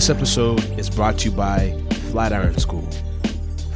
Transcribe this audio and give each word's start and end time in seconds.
This 0.00 0.08
episode 0.08 0.64
is 0.78 0.88
brought 0.88 1.18
to 1.18 1.28
you 1.28 1.36
by 1.36 1.78
Flatiron 2.10 2.56
School. 2.58 2.88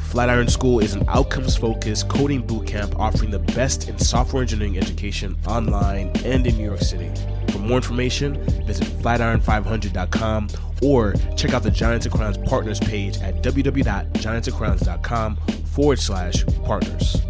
Flatiron 0.08 0.48
School 0.48 0.80
is 0.80 0.94
an 0.94 1.04
outcomes 1.06 1.54
focused 1.54 2.08
coding 2.08 2.42
bootcamp 2.42 2.98
offering 2.98 3.30
the 3.30 3.40
best 3.40 3.90
in 3.90 3.98
software 3.98 4.40
engineering 4.40 4.78
education 4.78 5.36
online 5.46 6.10
and 6.24 6.46
in 6.46 6.56
New 6.56 6.64
York 6.64 6.80
City. 6.80 7.12
For 7.52 7.58
more 7.58 7.76
information, 7.76 8.42
visit 8.64 8.86
flatiron500.com 9.02 10.48
or 10.82 11.12
check 11.36 11.52
out 11.52 11.62
the 11.62 11.70
Giants 11.70 12.06
and 12.06 12.14
Crowns 12.14 12.38
partners 12.38 12.80
page 12.80 13.18
at 13.18 13.42
www.giantsandcrowns.com 13.42 15.36
forward 15.74 15.98
slash 15.98 16.42
partners. 16.64 17.20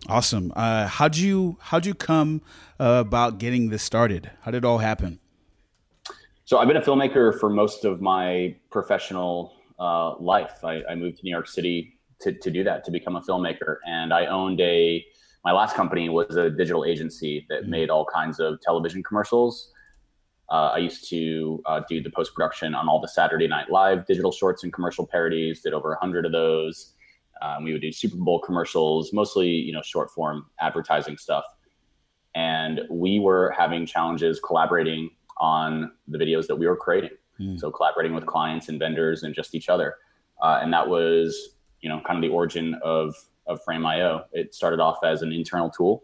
Awesome. 0.07 0.53
Uh, 0.55 0.87
how'd 0.87 1.17
you 1.17 1.57
how'd 1.59 1.85
you 1.85 1.95
come 1.95 2.41
uh, 2.79 3.03
about 3.05 3.39
getting 3.39 3.69
this 3.69 3.81
started? 3.81 4.29
How 4.41 4.51
did 4.51 4.59
it 4.59 4.65
all 4.65 4.77
happen? 4.77 5.19
So 6.43 6.59
I've 6.59 6.67
been 6.67 6.77
a 6.77 6.81
filmmaker 6.81 7.39
for 7.39 7.49
most 7.49 7.85
of 7.85 8.01
my 8.01 8.55
professional 8.69 9.53
uh, 9.79 10.15
life. 10.17 10.63
I, 10.63 10.83
I, 10.87 10.93
moved 10.93 11.17
to 11.17 11.23
New 11.23 11.31
York 11.31 11.47
City 11.47 11.97
to, 12.21 12.31
to 12.31 12.51
do 12.51 12.63
that, 12.63 12.85
to 12.85 12.91
become 12.91 13.15
a 13.15 13.21
filmmaker, 13.21 13.77
and 13.87 14.13
I 14.13 14.27
owned 14.27 14.61
a. 14.61 15.03
My 15.43 15.51
last 15.51 15.75
company 15.75 16.09
was 16.09 16.35
a 16.35 16.49
digital 16.49 16.85
agency 16.85 17.45
that 17.49 17.63
mm-hmm. 17.63 17.71
made 17.71 17.89
all 17.89 18.05
kinds 18.05 18.39
of 18.39 18.61
television 18.61 19.03
commercials. 19.03 19.71
Uh, 20.51 20.69
I 20.73 20.77
used 20.77 21.09
to 21.09 21.63
uh, 21.65 21.81
do 21.89 22.01
the 22.01 22.11
post 22.11 22.33
production 22.35 22.75
on 22.75 22.87
all 22.87 23.01
the 23.01 23.07
Saturday 23.07 23.47
Night 23.47 23.71
Live 23.71 24.05
digital 24.05 24.31
shorts 24.31 24.63
and 24.63 24.71
commercial 24.71 25.07
parodies. 25.07 25.61
Did 25.61 25.73
over 25.73 25.93
a 25.93 25.99
hundred 25.99 26.27
of 26.27 26.31
those. 26.31 26.93
Um, 27.41 27.63
we 27.63 27.73
would 27.73 27.81
do 27.81 27.91
Super 27.91 28.17
Bowl 28.17 28.39
commercials, 28.39 29.11
mostly 29.13 29.49
you 29.49 29.73
know 29.73 29.81
short 29.81 30.11
form 30.11 30.45
advertising 30.59 31.17
stuff, 31.17 31.45
and 32.33 32.81
we 32.89 33.19
were 33.19 33.53
having 33.57 33.85
challenges 33.85 34.39
collaborating 34.39 35.09
on 35.37 35.91
the 36.07 36.17
videos 36.17 36.47
that 36.47 36.55
we 36.55 36.67
were 36.67 36.77
creating. 36.77 37.11
Mm. 37.39 37.59
So 37.59 37.69
collaborating 37.71 38.13
with 38.13 38.25
clients 38.25 38.69
and 38.69 38.79
vendors 38.79 39.23
and 39.23 39.35
just 39.35 39.53
each 39.53 39.67
other, 39.67 39.95
uh, 40.41 40.59
and 40.61 40.71
that 40.73 40.87
was 40.87 41.55
you 41.81 41.89
know 41.89 42.01
kind 42.05 42.17
of 42.17 42.29
the 42.29 42.33
origin 42.33 42.75
of 42.83 43.15
of 43.47 43.59
Frame.io. 43.63 44.25
It 44.31 44.55
started 44.55 44.79
off 44.79 44.99
as 45.03 45.21
an 45.21 45.31
internal 45.31 45.69
tool, 45.69 46.03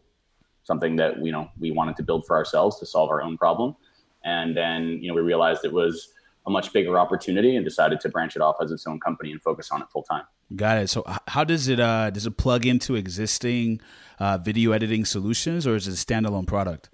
something 0.63 0.95
that 0.97 1.23
you 1.23 1.31
know 1.31 1.49
we 1.59 1.71
wanted 1.71 1.95
to 1.97 2.03
build 2.03 2.25
for 2.25 2.35
ourselves 2.35 2.79
to 2.79 2.85
solve 2.85 3.09
our 3.09 3.21
own 3.21 3.37
problem, 3.37 3.75
and 4.23 4.55
then 4.55 4.99
you 5.01 5.07
know 5.07 5.13
we 5.13 5.21
realized 5.21 5.63
it 5.63 5.73
was 5.73 6.13
a 6.47 6.49
much 6.49 6.73
bigger 6.73 6.97
opportunity 6.99 7.55
and 7.55 7.63
decided 7.63 7.99
to 8.01 8.09
branch 8.09 8.35
it 8.35 8.41
off 8.41 8.55
as 8.61 8.71
its 8.71 8.87
own 8.87 8.99
company 8.99 9.31
and 9.31 9.41
focus 9.41 9.69
on 9.71 9.81
it 9.81 9.87
full 9.89 10.03
time. 10.03 10.23
Got 10.55 10.79
it. 10.79 10.89
So 10.89 11.03
how 11.27 11.43
does 11.43 11.67
it 11.67 11.79
uh, 11.79 12.09
does 12.09 12.25
it 12.25 12.37
plug 12.37 12.65
into 12.65 12.95
existing 12.95 13.81
uh, 14.19 14.37
video 14.37 14.71
editing 14.71 15.05
solutions, 15.05 15.65
or 15.65 15.75
is 15.75 15.87
it 15.87 15.91
a 15.91 15.93
standalone 15.93 16.47
product? 16.47 16.89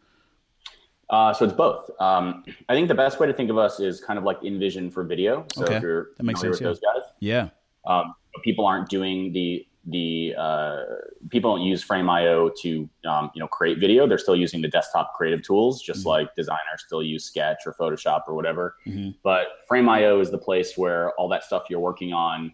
Uh, 1.09 1.33
so 1.33 1.45
it's 1.45 1.53
both. 1.53 1.89
Um, 1.99 2.43
I 2.67 2.73
think 2.73 2.87
the 2.87 2.95
best 2.95 3.19
way 3.19 3.27
to 3.27 3.33
think 3.33 3.49
of 3.49 3.57
us 3.57 3.79
is 3.79 4.01
kind 4.01 4.19
of 4.19 4.25
like 4.25 4.41
InVision 4.41 4.91
for 4.91 5.03
video. 5.03 5.45
So 5.53 5.63
okay. 5.63 5.75
if 5.75 5.81
you're 5.81 6.09
that 6.17 6.23
makes 6.23 6.41
sense, 6.41 6.51
with 6.51 6.61
yeah. 6.61 6.67
those 6.67 6.79
guys, 6.79 7.03
yeah. 7.19 7.49
Um, 7.85 8.15
people 8.43 8.65
aren't 8.65 8.89
doing 8.89 9.31
the 9.33 9.65
the 9.87 10.35
uh, 10.37 10.83
people 11.29 11.55
don't 11.55 11.65
use 11.65 11.81
Frame.io 11.81 12.51
to 12.61 12.89
um, 13.07 13.31
you 13.33 13.39
know 13.39 13.47
create 13.47 13.79
video. 13.79 14.05
They're 14.05 14.17
still 14.17 14.35
using 14.35 14.61
the 14.61 14.67
desktop 14.67 15.13
creative 15.13 15.41
tools, 15.41 15.81
just 15.81 16.01
mm-hmm. 16.01 16.09
like 16.09 16.35
designers 16.35 16.83
still 16.85 17.01
use 17.01 17.23
Sketch 17.23 17.59
or 17.65 17.73
Photoshop 17.73 18.23
or 18.27 18.35
whatever. 18.35 18.75
Mm-hmm. 18.85 19.11
But 19.23 19.47
Frame.io 19.67 20.19
is 20.19 20.29
the 20.29 20.37
place 20.37 20.77
where 20.77 21.13
all 21.13 21.29
that 21.29 21.43
stuff 21.43 21.63
you're 21.69 21.79
working 21.79 22.11
on, 22.11 22.51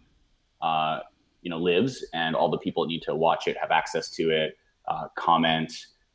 uh, 0.62 1.00
you 1.42 1.50
know, 1.50 1.58
lives, 1.58 2.06
and 2.14 2.36
all 2.36 2.50
the 2.50 2.60
people 2.60 2.84
that 2.84 2.90
need 2.90 3.02
to 3.04 3.16
watch 3.16 3.48
it 3.48 3.58
have 3.58 3.72
access 3.72 4.10
to 4.12 4.30
it, 4.30 4.56
uh, 4.88 5.08
comment, 5.16 5.74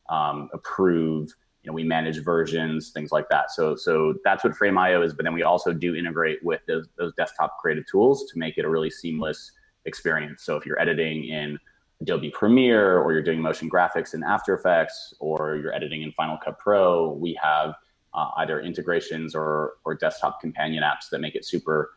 um, 0.09 0.49
approve. 0.53 1.35
You 1.65 1.73
know, 1.73 1.75
we 1.75 1.83
manage 1.83 2.23
versions, 2.23 2.91
things 2.91 3.11
like 3.11 3.29
that. 3.31 3.51
So, 3.51 3.75
so 3.75 4.15
that's 4.23 4.45
what 4.45 4.55
Frame.io 4.55 5.03
is. 5.03 5.13
But 5.13 5.25
then 5.25 5.35
we 5.35 5.43
also 5.43 5.73
do 5.73 5.97
integrate 5.97 6.43
with 6.45 6.65
those, 6.67 6.87
those 6.97 7.13
desktop 7.15 7.59
creative 7.59 7.85
tools 7.91 8.25
to 8.31 8.39
make 8.39 8.57
it 8.57 8.65
a 8.65 8.71
really 8.71 8.89
seamless 8.89 9.51
experience. 9.89 10.43
So 10.45 10.57
if 10.57 10.65
you're 10.65 10.81
editing 10.81 11.25
in 11.25 11.59
Adobe 12.01 12.31
Premiere 12.31 12.99
or 12.99 13.13
you're 13.13 13.23
doing 13.23 13.41
motion 13.41 13.69
graphics 13.69 14.15
in 14.15 14.23
After 14.23 14.55
Effects 14.55 15.15
or 15.19 15.57
you're 15.57 15.75
editing 15.75 16.03
in 16.03 16.13
Final 16.13 16.39
Cut 16.43 16.59
Pro, 16.59 17.13
we 17.15 17.39
have 17.43 17.75
uh, 18.15 18.31
either 18.37 18.61
integrations 18.61 19.35
or, 19.35 19.75
or 19.85 19.95
desktop 19.95 20.41
companion 20.41 20.83
apps 20.85 21.11
that 21.11 21.21
make 21.21 21.35
it 21.35 21.45
super 21.45 21.91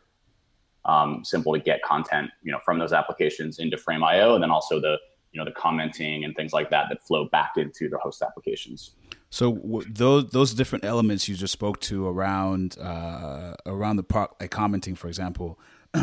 um, 0.84 1.24
simple 1.24 1.52
to 1.52 1.60
get 1.60 1.82
content, 1.82 2.30
you 2.42 2.50
know, 2.50 2.58
from 2.64 2.78
those 2.78 2.92
applications 2.92 3.58
into 3.58 3.76
Frame.io, 3.76 4.34
and 4.34 4.42
then 4.42 4.50
also 4.50 4.80
the 4.80 4.98
you 5.32 5.38
know 5.38 5.44
the 5.44 5.52
commenting 5.52 6.24
and 6.24 6.36
things 6.36 6.52
like 6.52 6.70
that 6.70 6.86
that 6.90 7.02
flow 7.02 7.24
back 7.26 7.52
into 7.56 7.88
the 7.88 7.98
host 7.98 8.22
applications. 8.22 8.92
So 9.30 9.54
w- 9.54 9.88
those 9.90 10.30
those 10.30 10.54
different 10.54 10.84
elements 10.84 11.28
you 11.28 11.36
just 11.36 11.52
spoke 11.52 11.80
to 11.82 12.06
around 12.06 12.76
uh, 12.78 13.54
around 13.64 13.96
the 13.96 14.02
pro- 14.02 14.28
like 14.40 14.50
commenting, 14.50 14.94
for 14.94 15.08
example. 15.08 15.58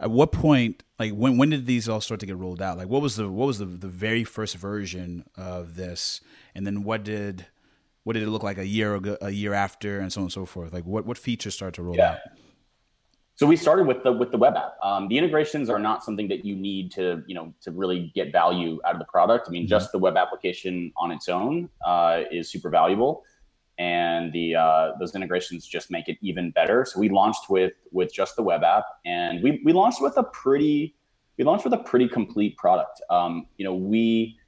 at 0.00 0.10
what 0.10 0.32
point 0.32 0.82
like 0.98 1.12
when 1.12 1.36
when 1.36 1.50
did 1.50 1.66
these 1.66 1.88
all 1.88 2.00
start 2.00 2.20
to 2.20 2.26
get 2.26 2.36
rolled 2.36 2.62
out? 2.62 2.78
Like 2.78 2.88
what 2.88 3.02
was 3.02 3.16
the 3.16 3.30
what 3.30 3.46
was 3.46 3.58
the, 3.58 3.66
the 3.66 3.88
very 3.88 4.24
first 4.24 4.56
version 4.56 5.24
of 5.36 5.76
this? 5.76 6.20
And 6.54 6.66
then 6.66 6.82
what 6.82 7.04
did 7.04 7.46
what 8.02 8.14
did 8.14 8.22
it 8.22 8.30
look 8.30 8.42
like 8.42 8.58
a 8.58 8.66
year 8.66 8.94
ago 8.94 9.18
a 9.20 9.30
year 9.30 9.52
after 9.52 10.00
and 10.00 10.12
so 10.12 10.20
on 10.20 10.24
and 10.24 10.32
so 10.32 10.46
forth? 10.46 10.72
Like 10.72 10.84
what 10.84 11.04
what 11.04 11.18
features 11.18 11.54
start 11.54 11.74
to 11.74 11.82
roll 11.82 11.96
yeah. 11.96 12.12
out? 12.12 12.18
So 13.34 13.46
we 13.46 13.56
started 13.56 13.86
with 13.86 14.02
the 14.02 14.12
with 14.12 14.30
the 14.30 14.38
web 14.38 14.56
app. 14.56 14.74
Um, 14.82 15.08
the 15.08 15.18
integrations 15.18 15.70
are 15.70 15.78
not 15.78 16.02
something 16.02 16.28
that 16.28 16.44
you 16.44 16.56
need 16.56 16.90
to 16.92 17.22
you 17.26 17.34
know 17.34 17.52
to 17.60 17.70
really 17.70 18.10
get 18.14 18.32
value 18.32 18.80
out 18.86 18.94
of 18.94 18.98
the 18.98 19.06
product. 19.06 19.48
I 19.48 19.50
mean 19.50 19.62
mm-hmm. 19.62 19.68
just 19.68 19.92
the 19.92 19.98
web 19.98 20.16
application 20.16 20.92
on 20.96 21.10
its 21.10 21.28
own 21.28 21.68
uh, 21.86 22.22
is 22.30 22.50
super 22.50 22.70
valuable 22.70 23.24
and 23.80 24.30
the 24.34 24.54
uh, 24.54 24.92
those 25.00 25.14
integrations 25.14 25.66
just 25.66 25.90
make 25.90 26.06
it 26.06 26.18
even 26.20 26.50
better. 26.50 26.84
So 26.84 27.00
we 27.00 27.08
launched 27.08 27.48
with 27.48 27.72
with 27.90 28.12
just 28.12 28.36
the 28.36 28.42
web 28.42 28.62
app, 28.62 28.84
and 29.06 29.42
we 29.42 29.62
we 29.64 29.72
launched 29.72 30.02
with 30.02 30.18
a 30.18 30.22
pretty 30.22 30.94
we 31.38 31.44
launched 31.44 31.64
with 31.64 31.72
a 31.72 31.78
pretty 31.78 32.06
complete 32.06 32.58
product. 32.58 33.00
Um, 33.08 33.46
you 33.56 33.64
know, 33.64 33.74
we 33.74 34.38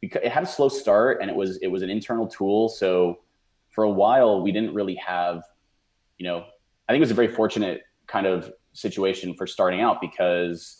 it 0.00 0.32
had 0.32 0.42
a 0.42 0.46
slow 0.46 0.70
start, 0.70 1.20
and 1.20 1.30
it 1.30 1.36
was 1.36 1.58
it 1.58 1.68
was 1.68 1.82
an 1.82 1.90
internal 1.90 2.26
tool. 2.26 2.70
So 2.70 3.18
for 3.68 3.84
a 3.84 3.90
while, 3.90 4.40
we 4.40 4.52
didn't 4.52 4.72
really 4.72 4.94
have, 4.94 5.42
you 6.16 6.26
know, 6.26 6.46
I 6.88 6.92
think 6.92 7.00
it 7.00 7.00
was 7.00 7.10
a 7.10 7.14
very 7.14 7.28
fortunate 7.28 7.82
kind 8.06 8.26
of 8.26 8.50
situation 8.72 9.34
for 9.34 9.46
starting 9.46 9.82
out 9.82 10.00
because 10.00 10.77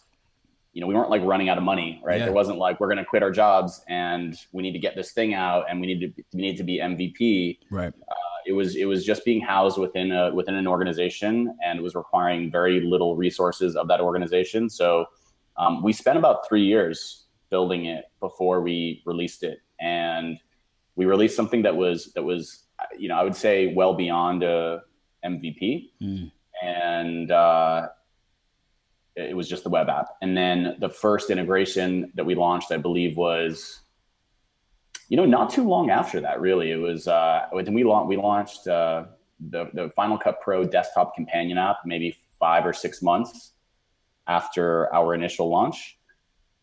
you 0.79 0.81
know, 0.81 0.87
we 0.87 0.95
weren't 0.95 1.11
like 1.11 1.23
running 1.25 1.49
out 1.49 1.59
of 1.59 1.65
money, 1.65 2.01
right? 2.05 2.21
Yeah. 2.21 2.27
There 2.27 2.33
wasn't 2.33 2.59
like 2.59 2.79
we're 2.79 2.87
going 2.87 2.99
to 2.99 3.05
quit 3.05 3.25
our 3.25 3.33
jobs 3.33 3.83
and 3.89 4.37
we 4.53 4.63
need 4.63 4.71
to 4.75 4.79
get 4.79 4.95
this 4.95 5.11
thing 5.11 5.35
out 5.35 5.65
and 5.69 5.81
we 5.81 5.89
need 5.89 5.99
to 5.99 6.23
we 6.33 6.41
need 6.41 6.57
to 6.57 6.63
be 6.63 6.79
MVP. 6.79 7.59
Right. 7.69 7.89
Uh, 7.89 8.15
it 8.47 8.53
was 8.53 8.77
it 8.77 8.85
was 8.85 9.05
just 9.05 9.25
being 9.25 9.41
housed 9.41 9.77
within 9.77 10.13
a 10.13 10.33
within 10.33 10.55
an 10.55 10.69
organization 10.69 11.53
and 11.65 11.81
it 11.81 11.83
was 11.83 11.97
requiring 11.97 12.53
very 12.53 12.81
little 12.81 13.17
resources 13.17 13.75
of 13.75 13.89
that 13.89 14.01
organization. 14.01 14.71
So 14.71 15.07
um, 15.57 15.83
we 15.83 15.93
spent 15.93 16.17
about 16.17 16.47
three 16.49 16.63
years 16.63 17.25
building 17.51 17.87
it 17.87 18.05
before 18.21 18.61
we 18.61 19.03
released 19.05 19.43
it, 19.43 19.59
and 19.81 20.39
we 20.95 21.07
released 21.07 21.35
something 21.35 21.63
that 21.63 21.77
was 21.77 22.13
that 22.15 22.23
was 22.23 22.67
you 22.97 23.09
know 23.09 23.17
I 23.17 23.25
would 23.25 23.35
say 23.35 23.75
well 23.75 23.95
beyond 23.95 24.45
a 24.45 24.83
MVP. 25.25 25.91
Mm. 26.01 26.31
And 26.63 27.31
uh, 27.33 27.89
it 29.19 29.37
was 29.37 29.49
just 29.49 29.65
the 29.65 29.71
web 29.71 29.89
app. 29.89 30.09
And 30.23 30.37
then 30.37 30.77
the 30.79 30.89
first 30.89 31.31
integration 31.31 32.13
that 32.15 32.25
we 32.25 32.35
launched, 32.35 32.71
I 32.71 32.77
believe, 32.77 33.17
was 33.17 33.81
you 35.09 35.17
know 35.17 35.25
not 35.25 35.51
too 35.51 35.67
long 35.67 35.91
after 35.91 36.21
that. 36.21 36.41
Really, 36.41 36.71
it 36.71 36.77
was 36.77 37.09
uh, 37.09 37.47
when 37.51 37.75
we 37.75 37.85
launched 37.85 38.09
we 38.09 38.17
launched 38.17 38.67
uh, 38.69 39.05
the 39.51 39.71
the 39.75 39.91
Final 39.97 40.19
Cut 40.19 40.41
Pro 40.41 40.65
desktop 40.65 41.15
companion 41.15 41.59
app 41.59 41.79
maybe 41.85 42.17
five 42.39 42.65
or 42.65 42.73
six 42.73 43.03
months 43.03 43.53
after 44.27 44.93
our 44.95 45.15
initial 45.15 45.49
launch, 45.49 45.99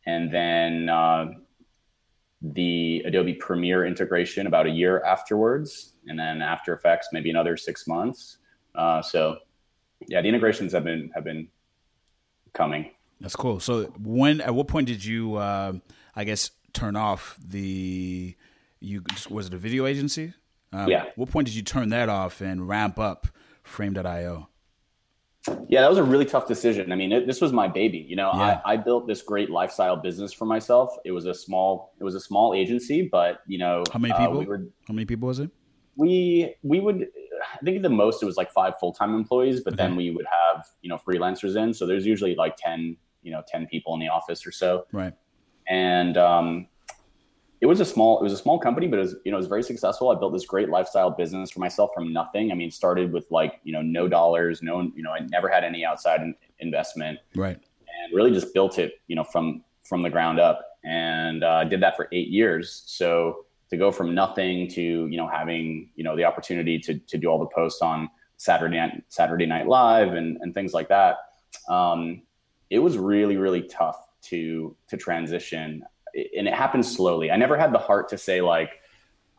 and 0.06 0.34
then. 0.34 0.90
Uh, 0.90 1.26
the 2.54 3.02
Adobe 3.06 3.34
Premiere 3.34 3.86
integration 3.86 4.46
about 4.46 4.68
a 4.68 4.70
year 4.70 5.04
afterwards, 5.04 5.94
and 6.06 6.20
then 6.20 6.44
After 6.44 6.76
Effects 6.76 7.08
maybe 7.12 7.32
another 7.32 7.58
six 7.58 7.88
months. 7.88 8.38
Uh, 8.76 9.02
so, 9.02 9.38
yeah, 10.08 10.22
the 10.22 10.28
integrations 10.28 10.72
have 10.74 10.84
been 10.84 11.10
have 11.16 11.24
been 11.24 11.48
coming. 12.56 12.92
That's 13.22 13.36
cool. 13.36 13.60
So 13.60 13.86
when 14.00 14.42
at 14.42 14.56
what 14.56 14.68
point 14.68 14.88
did 14.88 15.04
you 15.06 15.36
uh, 15.36 15.74
I 16.16 16.24
guess 16.24 16.52
turn 16.74 16.96
off 16.96 17.38
the 17.46 18.36
you 18.80 19.04
was 19.30 19.48
it 19.48 19.54
a 19.54 19.58
video 19.58 19.86
agency? 19.86 20.34
Um, 20.74 20.90
yeah. 20.90 21.06
What 21.16 21.30
point 21.30 21.48
did 21.48 21.56
you 21.56 21.62
turn 21.62 21.90
that 21.90 22.10
off 22.10 22.42
and 22.42 22.68
ramp 22.68 23.00
up 23.00 23.28
Frame.io? 23.64 24.50
Yeah, 25.70 25.82
that 25.82 25.90
was 25.90 26.00
a 26.00 26.04
really 26.04 26.26
tough 26.26 26.48
decision. 26.48 26.92
I 26.92 26.96
mean, 26.96 27.12
it, 27.12 27.28
this 27.28 27.40
was 27.40 27.54
my 27.54 27.68
baby. 27.68 28.00
You 28.00 28.16
know, 28.16 28.32
yeah. 28.34 28.62
I, 28.66 28.74
I 28.74 28.78
built 28.78 29.08
this 29.08 29.22
great 29.22 29.50
lifestyle 29.50 29.96
business 29.96 30.34
for 30.34 30.46
myself. 30.46 30.98
It 31.06 31.12
was 31.12 31.28
a 31.28 31.34
small, 31.34 31.94
it 32.00 32.04
was 32.04 32.16
a 32.16 32.20
small 32.20 32.56
agency, 32.56 33.08
but 33.12 33.42
you 33.46 33.60
know, 33.60 33.84
how 33.94 34.00
many 34.00 34.14
people? 34.16 34.38
Uh, 34.38 34.40
we 34.40 34.46
were, 34.46 34.66
how 34.88 34.94
many 34.94 35.06
people 35.06 35.28
was 35.28 35.40
it? 35.40 35.52
We 35.96 36.56
we 36.64 36.80
would, 36.80 37.08
I 37.62 37.64
think 37.64 37.82
the 37.82 37.90
most 37.90 38.22
it 38.22 38.26
was 38.26 38.38
like 38.38 38.52
five 38.52 38.74
full 38.80 38.94
time 38.94 39.16
employees, 39.16 39.62
but 39.62 39.74
okay. 39.74 39.84
then 39.84 39.96
we 39.96 40.12
would 40.12 40.26
have 40.26 40.66
you 40.82 40.90
know 40.90 40.98
freelancers 40.98 41.56
in. 41.56 41.74
So 41.74 41.86
there's 41.86 42.06
usually 42.06 42.36
like 42.36 42.56
ten, 42.58 42.98
you 43.24 43.32
know, 43.32 43.44
ten 43.48 43.68
people 43.68 43.94
in 43.94 44.00
the 44.00 44.10
office 44.10 44.46
or 44.46 44.52
so. 44.52 44.86
Right. 44.92 45.14
And 45.68 46.18
um, 46.18 46.68
it 47.62 47.68
was 47.68 47.80
a 47.80 47.86
small 47.86 48.20
it 48.20 48.24
was 48.24 48.34
a 48.34 48.38
small 48.38 48.60
company 48.60 48.88
but 48.88 48.98
it 48.98 49.02
was 49.02 49.16
you 49.26 49.32
know 49.32 49.38
it 49.38 49.40
was 49.40 49.48
very 49.48 49.64
successful 49.64 50.12
i 50.12 50.16
built 50.16 50.34
this 50.34 50.46
great 50.46 50.70
lifestyle 50.70 51.10
business 51.10 51.50
for 51.52 51.60
myself 51.60 51.90
from 51.94 52.12
nothing 52.12 52.52
i 52.52 52.56
mean 52.56 52.70
started 52.70 53.12
with 53.12 53.26
like 53.32 53.60
you 53.64 53.74
know 53.74 53.82
no 53.82 54.08
dollars 54.08 54.62
no 54.62 54.82
you 54.96 55.02
know 55.02 55.12
i 55.12 55.20
never 55.32 55.48
had 55.50 55.64
any 55.64 55.84
outside 55.84 56.22
in, 56.22 56.36
investment 56.60 57.18
right 57.34 57.58
and 58.04 58.14
really 58.14 58.32
just 58.32 58.54
built 58.54 58.78
it 58.78 59.02
you 59.08 59.16
know 59.16 59.24
from 59.24 59.64
from 59.84 60.02
the 60.02 60.10
ground 60.10 60.40
up 60.40 60.62
and 60.84 61.44
uh, 61.44 61.64
did 61.64 61.82
that 61.82 61.96
for 61.96 62.08
eight 62.12 62.28
years 62.28 62.84
so 62.86 63.46
to 63.76 63.80
go 63.80 63.92
from 63.92 64.16
nothing 64.16 64.68
to 64.70 64.82
you 64.82 65.18
know 65.18 65.28
having 65.28 65.90
you 65.96 66.04
know 66.04 66.16
the 66.16 66.24
opportunity 66.24 66.80
to 66.80 66.98
to 67.00 67.18
do 67.18 67.28
all 67.28 67.40
the 67.40 67.48
posts 67.48 67.82
on 67.82 68.10
saturday 68.38 68.78
night 68.78 69.04
saturday 69.10 69.46
night 69.46 69.68
live 69.68 70.14
and 70.14 70.38
and 70.42 70.54
things 70.54 70.74
like 70.74 70.90
that 70.90 71.18
um, 71.70 72.22
it 72.70 72.80
was 72.80 72.98
really 72.98 73.38
really 73.38 73.62
tough 73.62 73.98
to 74.22 74.76
to 74.88 74.98
transition 74.98 75.84
and 76.38 76.48
it 76.48 76.54
happened 76.54 76.86
slowly. 76.86 77.32
I 77.32 77.36
never 77.36 77.58
had 77.58 77.74
the 77.74 77.80
heart 77.80 78.10
to 78.10 78.18
say 78.18 78.42
like, 78.42 78.82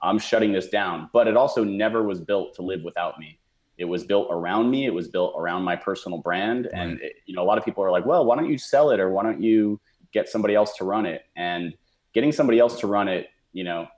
I'm 0.03 0.19
shutting 0.19 0.53
this 0.53 0.69
down, 0.69 1.09
but 1.13 1.27
it 1.27 1.37
also 1.37 1.65
never 1.65 2.03
was 2.03 2.21
built 2.21 2.55
to 2.57 2.63
live 2.63 2.83
without 2.83 3.19
me. 3.19 3.39
It 3.79 3.87
was 3.87 4.05
built 4.05 4.29
around 4.31 4.71
me. 4.71 4.87
It 4.87 4.95
was 4.95 5.09
built 5.09 5.35
around 5.37 5.63
my 5.63 5.77
personal 5.77 6.19
brand. 6.19 6.69
Right. 6.73 6.83
And, 6.83 7.01
it, 7.01 7.17
you 7.27 7.35
know, 7.35 7.43
a 7.43 7.45
lot 7.47 7.59
of 7.59 7.65
people 7.65 7.83
are 7.85 7.91
like, 7.91 8.07
well, 8.07 8.25
why 8.25 8.37
don't 8.37 8.51
you 8.51 8.59
sell 8.59 8.91
it? 8.91 9.01
Or 9.01 9.11
why 9.11 9.23
don't 9.23 9.43
you 9.43 9.81
get 10.13 10.29
somebody 10.29 10.55
else 10.55 10.77
to 10.77 10.85
run 10.85 11.07
it? 11.07 11.23
And 11.35 11.75
getting 12.13 12.33
somebody 12.33 12.59
else 12.59 12.79
to 12.81 12.87
run 12.87 13.09
it, 13.09 13.29
you 13.53 13.65
know, 13.65 13.89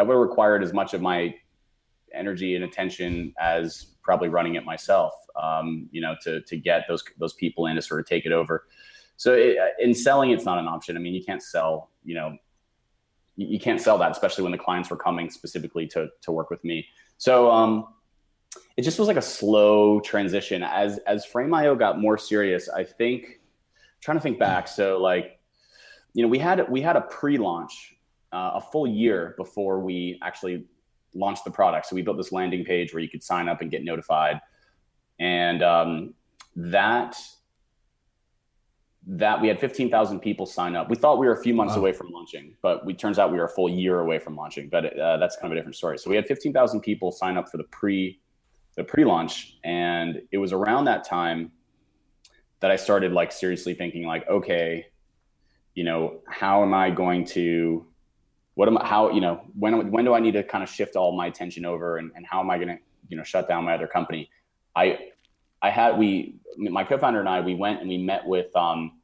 that 0.00 0.06
would 0.06 0.14
have 0.14 0.22
required 0.22 0.62
as 0.62 0.72
much 0.72 0.94
of 0.94 1.02
my 1.02 1.34
energy 2.14 2.54
and 2.54 2.64
attention 2.64 3.34
as 3.38 3.88
probably 4.02 4.28
running 4.28 4.54
it 4.54 4.64
myself. 4.64 5.12
Um, 5.36 5.90
you 5.92 6.00
know, 6.00 6.16
to, 6.22 6.40
to 6.40 6.56
get 6.56 6.86
those, 6.88 7.04
those 7.18 7.34
people 7.34 7.66
in 7.66 7.76
to 7.76 7.82
sort 7.82 8.00
of 8.00 8.06
take 8.06 8.24
it 8.24 8.32
over. 8.32 8.66
So 9.18 9.34
it, 9.34 9.58
uh, 9.58 9.66
in 9.78 9.92
selling, 9.92 10.30
it's 10.30 10.46
not 10.46 10.56
an 10.56 10.66
option. 10.66 10.96
I 10.96 11.00
mean, 11.00 11.12
you 11.12 11.22
can't 11.22 11.42
sell, 11.42 11.90
you 12.02 12.14
know, 12.14 12.38
you, 13.36 13.60
can't 13.60 13.78
sell 13.78 13.98
that, 13.98 14.10
especially 14.10 14.42
when 14.42 14.52
the 14.52 14.58
clients 14.58 14.88
were 14.88 14.96
coming 14.96 15.28
specifically 15.28 15.86
to, 15.88 16.08
to 16.22 16.32
work 16.32 16.48
with 16.48 16.64
me. 16.64 16.86
So, 17.18 17.50
um, 17.50 17.88
it 18.78 18.82
just 18.82 18.98
was 18.98 19.06
like 19.06 19.18
a 19.18 19.22
slow 19.22 20.00
transition 20.00 20.62
as, 20.62 20.98
as 21.06 21.26
Frame.io 21.26 21.74
got 21.74 22.00
more 22.00 22.16
serious. 22.16 22.70
I 22.70 22.84
think 22.84 23.40
trying 24.00 24.16
to 24.16 24.22
think 24.22 24.38
back. 24.38 24.66
So 24.66 24.96
like, 24.96 25.38
you 26.14 26.22
know, 26.22 26.28
we 26.28 26.38
had, 26.38 26.70
we 26.70 26.80
had 26.80 26.96
a 26.96 27.02
pre-launch, 27.02 27.96
uh, 28.32 28.52
a 28.54 28.60
full 28.60 28.86
year 28.86 29.34
before 29.36 29.80
we 29.80 30.18
actually 30.22 30.64
launched 31.14 31.44
the 31.44 31.50
product. 31.50 31.86
So 31.86 31.94
we 31.94 32.02
built 32.02 32.16
this 32.16 32.32
landing 32.32 32.64
page 32.64 32.92
where 32.92 33.02
you 33.02 33.08
could 33.08 33.22
sign 33.22 33.48
up 33.48 33.60
and 33.60 33.70
get 33.70 33.84
notified. 33.84 34.40
And, 35.18 35.62
um, 35.62 36.14
that 36.56 37.16
that 39.06 39.40
we 39.40 39.48
had 39.48 39.58
15,000 39.58 40.20
people 40.20 40.46
sign 40.46 40.76
up. 40.76 40.90
We 40.90 40.96
thought 40.96 41.18
we 41.18 41.26
were 41.26 41.32
a 41.32 41.42
few 41.42 41.54
months 41.54 41.74
wow. 41.74 41.80
away 41.80 41.92
from 41.92 42.10
launching, 42.10 42.54
but 42.62 42.84
we 42.84 42.94
turns 42.94 43.18
out 43.18 43.32
we 43.32 43.38
were 43.38 43.44
a 43.44 43.48
full 43.48 43.68
year 43.68 44.00
away 44.00 44.18
from 44.18 44.36
launching. 44.36 44.68
But 44.68 44.98
uh, 44.98 45.16
that's 45.16 45.36
kind 45.36 45.46
of 45.46 45.52
a 45.52 45.54
different 45.56 45.76
story. 45.76 45.98
So 45.98 46.10
we 46.10 46.16
had 46.16 46.26
15,000 46.26 46.80
people 46.80 47.10
sign 47.10 47.36
up 47.36 47.48
for 47.48 47.56
the 47.56 47.64
pre 47.64 48.20
the 48.76 48.84
pre-launch, 48.84 49.58
and 49.64 50.22
it 50.30 50.38
was 50.38 50.52
around 50.52 50.84
that 50.84 51.02
time 51.02 51.50
that 52.60 52.70
I 52.70 52.76
started 52.76 53.12
like 53.12 53.32
seriously 53.32 53.74
thinking 53.74 54.06
like, 54.06 54.28
okay, 54.28 54.86
you 55.74 55.82
know, 55.82 56.20
how 56.28 56.62
am 56.62 56.72
I 56.72 56.90
going 56.90 57.24
to 57.26 57.86
what 58.54 58.68
am 58.68 58.78
I 58.78 58.86
how 58.86 59.10
you 59.10 59.20
know 59.20 59.42
when 59.58 59.90
when 59.90 60.04
do 60.04 60.14
I 60.14 60.20
need 60.20 60.32
to 60.32 60.42
kind 60.42 60.62
of 60.62 60.70
shift 60.70 60.96
all 60.96 61.16
my 61.16 61.26
attention 61.26 61.64
over 61.64 61.98
and, 61.98 62.10
and 62.14 62.26
how 62.26 62.40
am 62.40 62.50
I 62.50 62.56
going 62.56 62.68
to 62.68 62.78
you 63.08 63.16
know 63.16 63.22
shut 63.22 63.48
down 63.48 63.64
my 63.64 63.74
other 63.74 63.86
company? 63.86 64.30
I 64.76 64.98
I 65.62 65.70
had 65.70 65.98
we 65.98 66.36
my 66.56 66.84
co-founder 66.84 67.20
and 67.20 67.28
I 67.28 67.40
we 67.40 67.54
went 67.54 67.80
and 67.80 67.88
we 67.88 67.98
met 67.98 68.26
with 68.26 68.54
um, 68.56 68.98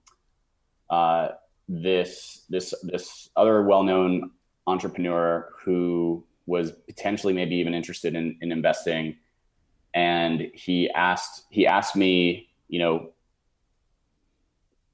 uh, 0.90 1.28
this 1.68 2.44
this 2.48 2.74
this 2.82 3.30
other 3.36 3.62
well-known 3.62 4.30
entrepreneur 4.66 5.50
who 5.64 6.24
was 6.46 6.72
potentially 6.86 7.32
maybe 7.32 7.56
even 7.56 7.74
interested 7.74 8.14
in, 8.14 8.36
in 8.40 8.52
investing 8.52 9.16
and 9.94 10.48
he 10.54 10.90
asked 10.90 11.46
he 11.50 11.66
asked 11.66 11.96
me 11.96 12.48
you 12.68 12.78
know 12.78 13.10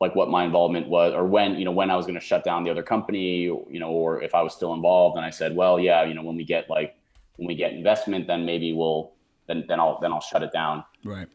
like 0.02 0.16
what 0.16 0.28
my 0.28 0.43
involvement 0.44 0.88
was 0.88 1.14
or 1.14 1.25
when 1.25 1.54
you 1.54 1.64
know 1.64 1.70
when 1.70 1.88
I 1.88 1.96
was 1.96 2.06
going 2.06 2.19
to 2.19 2.26
shut 2.31 2.43
down 2.43 2.64
the 2.64 2.70
other 2.70 2.82
company 2.82 3.43
you 3.44 3.81
know 3.82 3.90
or 3.90 4.20
if 4.20 4.34
I 4.34 4.43
was 4.43 4.52
still 4.52 4.75
involved 4.75 5.16
and 5.16 5.25
I 5.25 5.31
said 5.31 5.54
well 5.54 5.78
yeah 5.78 6.02
you 6.02 6.12
know 6.12 6.22
when 6.22 6.37
we 6.37 6.44
get 6.44 6.69
like 6.69 6.96
when 7.37 7.46
we 7.46 7.54
get 7.54 7.72
investment 7.72 8.26
then 8.26 8.44
maybe 8.44 8.72
we'll 8.72 9.12
then 9.46 9.64
then 9.69 9.78
I'll 9.78 10.00
then 10.00 10.12
I'll 10.12 10.20
shut 10.20 10.43
it 10.43 10.52
down 10.52 10.84
right 11.04 11.28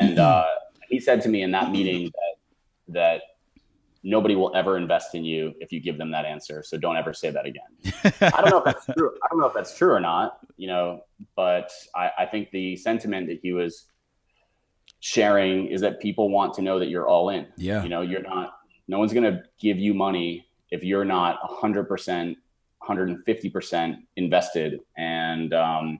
and 0.00 0.18
uh, 0.18 0.46
he 0.88 0.98
said 0.98 1.20
to 1.22 1.28
me 1.28 1.42
in 1.42 1.50
that 1.50 1.70
meeting 1.70 2.10
that 2.16 2.34
that 2.88 3.22
nobody 4.02 4.34
will 4.34 4.54
ever 4.54 4.76
invest 4.76 5.14
in 5.14 5.24
you 5.24 5.54
if 5.60 5.72
you 5.72 5.80
give 5.80 5.96
them 5.96 6.10
that 6.10 6.26
answer. 6.26 6.62
So 6.62 6.76
don't 6.76 6.96
ever 6.96 7.14
say 7.14 7.30
that 7.30 7.46
again. 7.46 7.70
I 8.20 8.40
don't 8.42 8.50
know 8.50 8.58
if 8.58 8.64
that's 8.64 8.86
true. 8.98 9.10
I 9.22 9.26
don't 9.30 9.40
know 9.40 9.46
if 9.46 9.54
that's 9.54 9.76
true 9.76 9.92
or 9.92 10.00
not, 10.00 10.38
you 10.56 10.68
know, 10.68 11.04
but 11.36 11.70
I, 11.94 12.10
I 12.20 12.26
think 12.26 12.50
the 12.50 12.76
sentiment 12.76 13.28
that 13.28 13.40
he 13.42 13.52
was 13.52 13.86
sharing 15.04 15.66
is 15.66 15.82
that 15.82 16.00
people 16.00 16.30
want 16.30 16.54
to 16.54 16.62
know 16.62 16.78
that 16.78 16.88
you're 16.88 17.06
all 17.06 17.28
in. 17.28 17.46
Yeah. 17.58 17.82
You 17.82 17.90
know, 17.90 18.00
you're 18.00 18.22
not, 18.22 18.54
no 18.88 18.98
one's 18.98 19.12
going 19.12 19.30
to 19.30 19.42
give 19.60 19.78
you 19.78 19.92
money 19.92 20.46
if 20.70 20.82
you're 20.82 21.04
not 21.04 21.38
100%, 21.42 22.36
150% 22.82 23.96
invested. 24.16 24.80
And 24.96 25.52
um, 25.52 25.98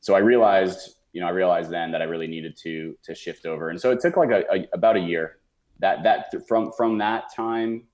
so 0.00 0.14
I 0.14 0.20
realized 0.20 0.96
you 1.12 1.20
know, 1.20 1.26
I 1.26 1.30
realized 1.30 1.70
then 1.70 1.90
that 1.92 2.02
I 2.02 2.04
really 2.04 2.28
needed 2.28 2.56
to 2.58 2.96
to 3.02 3.14
shift 3.14 3.46
over, 3.46 3.70
and 3.70 3.80
so 3.80 3.90
it 3.90 4.00
took 4.00 4.16
like 4.16 4.30
a, 4.30 4.44
a 4.52 4.68
about 4.72 4.96
a 4.96 5.00
year. 5.00 5.38
That 5.80 6.02
that 6.04 6.32
from 6.46 6.70
from 6.76 6.98
that 6.98 7.34
time 7.34 7.84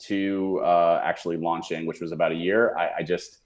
to 0.00 0.60
uh, 0.64 1.00
actually 1.04 1.36
launching, 1.36 1.86
which 1.86 2.00
was 2.00 2.12
about 2.12 2.32
a 2.32 2.34
year, 2.34 2.76
I, 2.76 2.90
I 2.98 3.02
just 3.04 3.42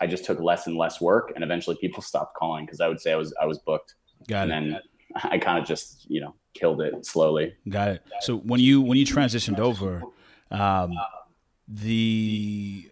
I 0.00 0.06
just 0.06 0.24
took 0.24 0.38
less 0.38 0.68
and 0.68 0.76
less 0.76 1.00
work, 1.00 1.32
and 1.34 1.42
eventually 1.42 1.76
people 1.80 2.02
stopped 2.12 2.36
calling 2.36 2.66
because 2.66 2.80
I 2.80 2.86
would 2.86 3.00
say 3.00 3.12
I 3.12 3.16
was 3.16 3.34
I 3.42 3.46
was 3.46 3.58
booked. 3.58 3.94
Got 4.28 4.48
and 4.48 4.68
it. 4.68 4.72
then 4.72 4.80
I 5.24 5.38
kind 5.38 5.58
of 5.58 5.66
just 5.66 6.06
you 6.08 6.20
know 6.20 6.34
killed 6.54 6.80
it 6.80 7.06
slowly. 7.06 7.54
Got 7.68 7.88
it. 7.88 8.02
So 8.20 8.36
when 8.38 8.60
you 8.60 8.80
when 8.80 8.98
you 8.98 9.06
transitioned 9.06 9.58
over, 9.58 10.02
um, 10.50 10.92
the 11.68 12.90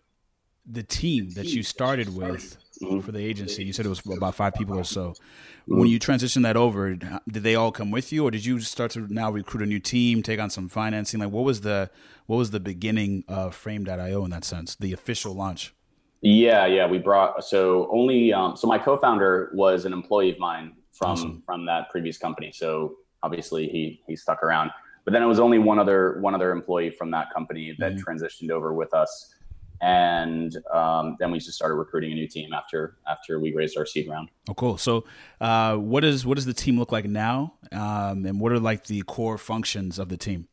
the 0.67 0.83
team 0.83 1.31
that 1.31 1.47
you 1.47 1.63
started 1.63 2.15
with 2.15 2.57
mm-hmm. 2.83 3.01
for 3.01 3.13
the 3.13 3.19
agency? 3.19 3.65
You 3.65 3.73
said 3.73 3.87
it 3.87 3.91
was 3.91 4.03
about 4.07 4.35
five 4.35 4.55
people 4.55 4.79
or 4.79 4.85
so. 4.85 5.11
Mm-hmm. 5.11 5.79
When 5.79 5.89
you 5.89 5.99
transitioned 5.99 6.43
that 6.43 6.57
over, 6.57 6.95
did 6.95 7.43
they 7.43 7.55
all 7.55 7.73
come 7.73 7.91
with 7.91 8.13
you, 8.13 8.25
or 8.25 8.31
did 8.31 8.45
you 8.45 8.61
start 8.61 8.91
to 8.93 9.13
now 9.13 9.31
recruit 9.31 9.63
a 9.63 9.67
new 9.67 9.81
team, 9.81 10.23
take 10.23 10.41
on 10.41 10.51
some 10.51 10.69
financing? 10.69 11.21
Like, 11.21 11.31
what 11.31 11.45
was 11.45 11.63
the 11.63 11.91
what 12.27 12.37
was 12.37 12.51
the 12.51 12.61
beginning 12.61 13.25
of 13.29 13.55
Frame.io 13.55 14.25
in 14.25 14.31
that 14.31 14.45
sense, 14.45 14.75
the 14.77 14.93
official 14.93 15.35
launch? 15.35 15.75
Yeah, 16.21 16.65
yeah, 16.67 16.87
we 16.87 16.99
brought 16.99 17.45
so 17.45 17.89
only 17.93 18.33
um, 18.33 18.57
so 18.57 18.67
my 18.67 18.79
co-founder 18.79 19.51
was 19.55 19.85
an 19.85 19.93
employee 19.93 20.31
of 20.31 20.39
mine 20.39 20.73
from 20.95 21.11
awesome. 21.11 21.43
from 21.45 21.67
that 21.67 21.91
previous 21.91 22.19
company. 22.19 22.53
So 22.53 22.97
obviously 23.23 23.69
he 23.69 24.01
he 24.07 24.17
stuck 24.17 24.43
around, 24.43 24.71
but 25.05 25.13
then 25.13 25.23
it 25.23 25.27
was 25.27 25.41
only 25.41 25.59
one 25.59 25.79
other 25.79 26.19
one 26.21 26.35
other 26.35 26.53
employee 26.53 26.91
from 26.91 27.11
that 27.11 27.33
company 27.33 27.77
that 27.79 27.95
mm-hmm. 27.95 28.11
transitioned 28.11 28.51
over 28.51 28.73
with 28.73 28.95
us 28.95 29.35
and 29.81 30.57
um, 30.73 31.17
then 31.19 31.31
we 31.31 31.39
just 31.39 31.53
started 31.53 31.75
recruiting 31.75 32.13
a 32.13 32.15
new 32.15 32.27
team 32.27 32.53
after 32.55 32.97
after 33.07 33.39
we 33.39 33.53
raised 33.53 33.77
our 33.77 33.85
seed 33.85 34.09
round. 34.09 34.31
Oh, 34.49 34.55
cool. 34.55 34.79
So, 34.79 35.05
uh, 35.41 35.77
what 35.77 36.05
is 36.05 36.25
what 36.25 36.37
does 36.37 36.47
the 36.47 36.55
team 36.55 36.79
look 36.79 36.91
like 36.91 37.05
now, 37.05 37.55
um, 37.73 38.25
and 38.25 38.41
what 38.41 38.53
are 38.53 38.59
like 38.59 38.87
the 38.87 39.03
core 39.03 39.37
functions 39.37 39.99
of 39.99 40.09
the 40.09 40.17
team? 40.17 40.49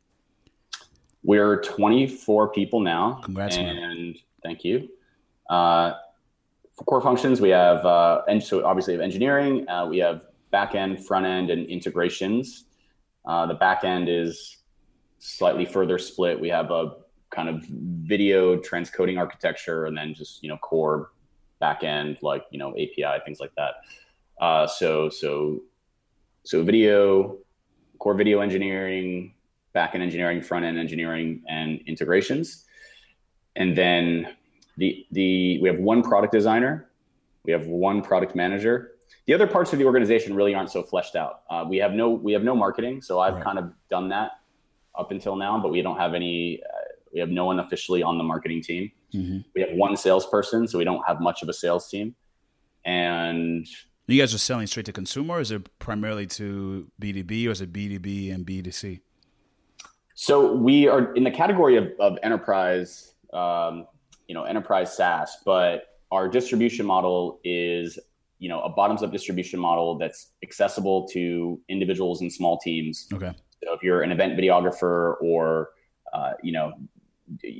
We're 1.24 1.62
24 1.62 2.52
people 2.52 2.80
now. 2.80 3.20
Congrats, 3.24 3.56
and 3.56 3.66
man. 3.66 4.14
thank 4.42 4.64
you. 4.64 4.88
Uh, 5.48 5.92
for 6.74 6.84
core 6.84 7.00
functions, 7.00 7.40
we 7.40 7.50
have 7.50 7.86
uh, 7.86 8.22
and 8.28 8.42
so 8.42 8.64
obviously 8.66 8.92
have 8.92 9.00
engineering. 9.00 9.68
Uh, 9.68 9.86
we 9.86 9.98
have 9.98 10.26
back 10.52 10.76
end, 10.76 11.04
front 11.04 11.26
end, 11.26 11.50
and 11.50 11.66
integrations. 11.66 12.66
Uh, 13.26 13.46
the 13.46 13.54
back 13.54 13.82
end 13.82 14.08
is 14.08 14.58
slightly 15.18 15.64
further 15.64 15.98
split. 15.98 16.38
We 16.38 16.48
have 16.50 16.70
a 16.70 16.96
kind 17.30 17.48
of 17.48 17.64
video 17.64 18.56
transcoding 18.58 19.18
architecture 19.18 19.86
and 19.86 19.96
then 19.96 20.14
just 20.14 20.42
you 20.42 20.48
know 20.48 20.58
core 20.58 21.10
backend 21.60 22.22
like 22.22 22.44
you 22.50 22.58
know 22.58 22.70
API 22.72 23.22
things 23.24 23.40
like 23.40 23.52
that. 23.56 23.74
Uh, 24.40 24.66
so 24.66 25.08
so 25.08 25.60
so 26.44 26.62
video 26.62 27.38
core 27.98 28.14
video 28.14 28.40
engineering, 28.40 29.34
backend 29.74 30.02
engineering, 30.02 30.42
front 30.42 30.64
end 30.64 30.78
engineering, 30.78 31.42
and 31.48 31.80
integrations, 31.86 32.64
and 33.56 33.76
then 33.76 34.28
the 34.76 35.06
the 35.12 35.60
we 35.62 35.68
have 35.68 35.78
one 35.78 36.02
product 36.02 36.32
designer 36.32 36.90
We 37.44 37.52
have 37.52 37.66
one 37.66 38.02
product 38.02 38.34
manager. 38.34 38.91
The 39.26 39.34
other 39.34 39.46
parts 39.46 39.72
of 39.72 39.78
the 39.78 39.84
organization 39.84 40.34
really 40.34 40.54
aren't 40.54 40.70
so 40.70 40.82
fleshed 40.82 41.16
out. 41.16 41.42
Uh, 41.48 41.64
we 41.68 41.76
have 41.78 41.92
no 41.92 42.10
we 42.10 42.32
have 42.32 42.42
no 42.42 42.54
marketing, 42.56 43.02
so 43.02 43.20
I've 43.20 43.34
right. 43.34 43.44
kind 43.44 43.58
of 43.58 43.72
done 43.90 44.08
that 44.08 44.32
up 44.98 45.10
until 45.10 45.36
now, 45.36 45.60
but 45.60 45.70
we 45.70 45.82
don't 45.82 45.98
have 45.98 46.14
any. 46.14 46.60
Uh, 46.62 46.78
we 47.12 47.20
have 47.20 47.28
no 47.28 47.44
one 47.44 47.58
officially 47.60 48.02
on 48.02 48.18
the 48.18 48.24
marketing 48.24 48.62
team. 48.62 48.90
Mm-hmm. 49.14 49.38
We 49.54 49.60
have 49.62 49.72
one 49.74 49.96
salesperson, 49.96 50.66
so 50.66 50.78
we 50.78 50.84
don't 50.84 51.02
have 51.06 51.20
much 51.20 51.42
of 51.42 51.48
a 51.48 51.52
sales 51.52 51.88
team. 51.88 52.14
And 52.84 53.66
you 54.06 54.20
guys 54.20 54.34
are 54.34 54.38
selling 54.38 54.66
straight 54.66 54.86
to 54.86 54.92
consumer, 54.92 55.36
or 55.36 55.40
is 55.40 55.50
it 55.50 55.78
primarily 55.78 56.26
to 56.26 56.90
B2B, 57.00 57.46
or 57.46 57.50
is 57.50 57.60
it 57.60 57.72
B2B 57.72 58.34
and 58.34 58.46
B2C? 58.46 59.00
So 60.14 60.52
we 60.52 60.88
are 60.88 61.14
in 61.14 61.24
the 61.24 61.30
category 61.30 61.76
of, 61.76 61.88
of 61.98 62.18
enterprise, 62.22 63.14
um, 63.32 63.86
you 64.26 64.34
know, 64.34 64.44
enterprise 64.44 64.94
SaaS, 64.96 65.38
but 65.44 65.98
our 66.10 66.28
distribution 66.28 66.84
model 66.84 67.40
is, 67.44 67.98
you 68.42 68.48
know, 68.48 68.60
a 68.62 68.68
bottoms 68.68 69.04
up 69.04 69.12
distribution 69.12 69.60
model 69.60 69.96
that's 69.96 70.32
accessible 70.42 71.06
to 71.06 71.60
individuals 71.68 72.20
and 72.22 72.32
small 72.32 72.58
teams. 72.58 73.06
Okay. 73.12 73.32
So 73.62 73.72
if 73.72 73.84
you're 73.84 74.02
an 74.02 74.10
event 74.10 74.36
videographer 74.36 75.14
or, 75.22 75.70
uh, 76.12 76.32
you 76.42 76.50
know, 76.50 76.72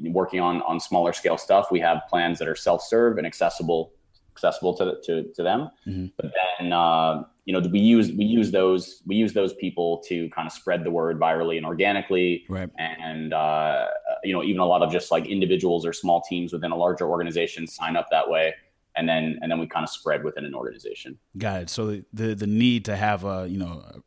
working 0.06 0.40
on 0.40 0.60
on 0.62 0.80
smaller 0.80 1.12
scale 1.12 1.38
stuff, 1.38 1.68
we 1.70 1.78
have 1.78 2.02
plans 2.10 2.40
that 2.40 2.48
are 2.48 2.56
self 2.56 2.82
serve 2.82 3.16
and 3.16 3.24
accessible 3.24 3.92
accessible 4.32 4.74
to 4.74 4.96
to, 5.04 5.32
to 5.34 5.42
them. 5.44 5.70
Mm-hmm. 5.86 6.06
But 6.16 6.32
then 6.58 6.72
uh, 6.72 7.22
you 7.44 7.52
know 7.52 7.60
we 7.70 7.78
use 7.78 8.10
we 8.10 8.24
use 8.24 8.50
those 8.50 9.04
we 9.06 9.14
use 9.14 9.34
those 9.34 9.54
people 9.54 10.02
to 10.08 10.28
kind 10.30 10.48
of 10.48 10.52
spread 10.52 10.82
the 10.82 10.90
word 10.90 11.20
virally 11.20 11.58
and 11.58 11.64
organically. 11.64 12.44
Right. 12.48 12.70
And 12.76 13.32
uh, 13.32 13.86
you 14.24 14.32
know 14.32 14.42
even 14.42 14.58
a 14.58 14.66
lot 14.66 14.82
of 14.82 14.90
just 14.90 15.12
like 15.12 15.26
individuals 15.26 15.86
or 15.86 15.92
small 15.92 16.22
teams 16.22 16.52
within 16.52 16.72
a 16.72 16.76
larger 16.76 17.08
organization 17.08 17.68
sign 17.68 17.94
up 17.94 18.08
that 18.10 18.28
way. 18.28 18.54
And 18.96 19.08
then, 19.08 19.38
and 19.40 19.50
then 19.50 19.58
we 19.58 19.66
kind 19.66 19.84
of 19.84 19.90
spread 19.90 20.22
within 20.22 20.44
an 20.44 20.54
organization. 20.54 21.18
Got 21.38 21.62
it. 21.62 21.70
So 21.70 22.02
the 22.12 22.34
the 22.34 22.46
need 22.46 22.84
to 22.86 22.96
have 22.96 23.24
a 23.24 23.46
you 23.48 23.58
know 23.58 24.02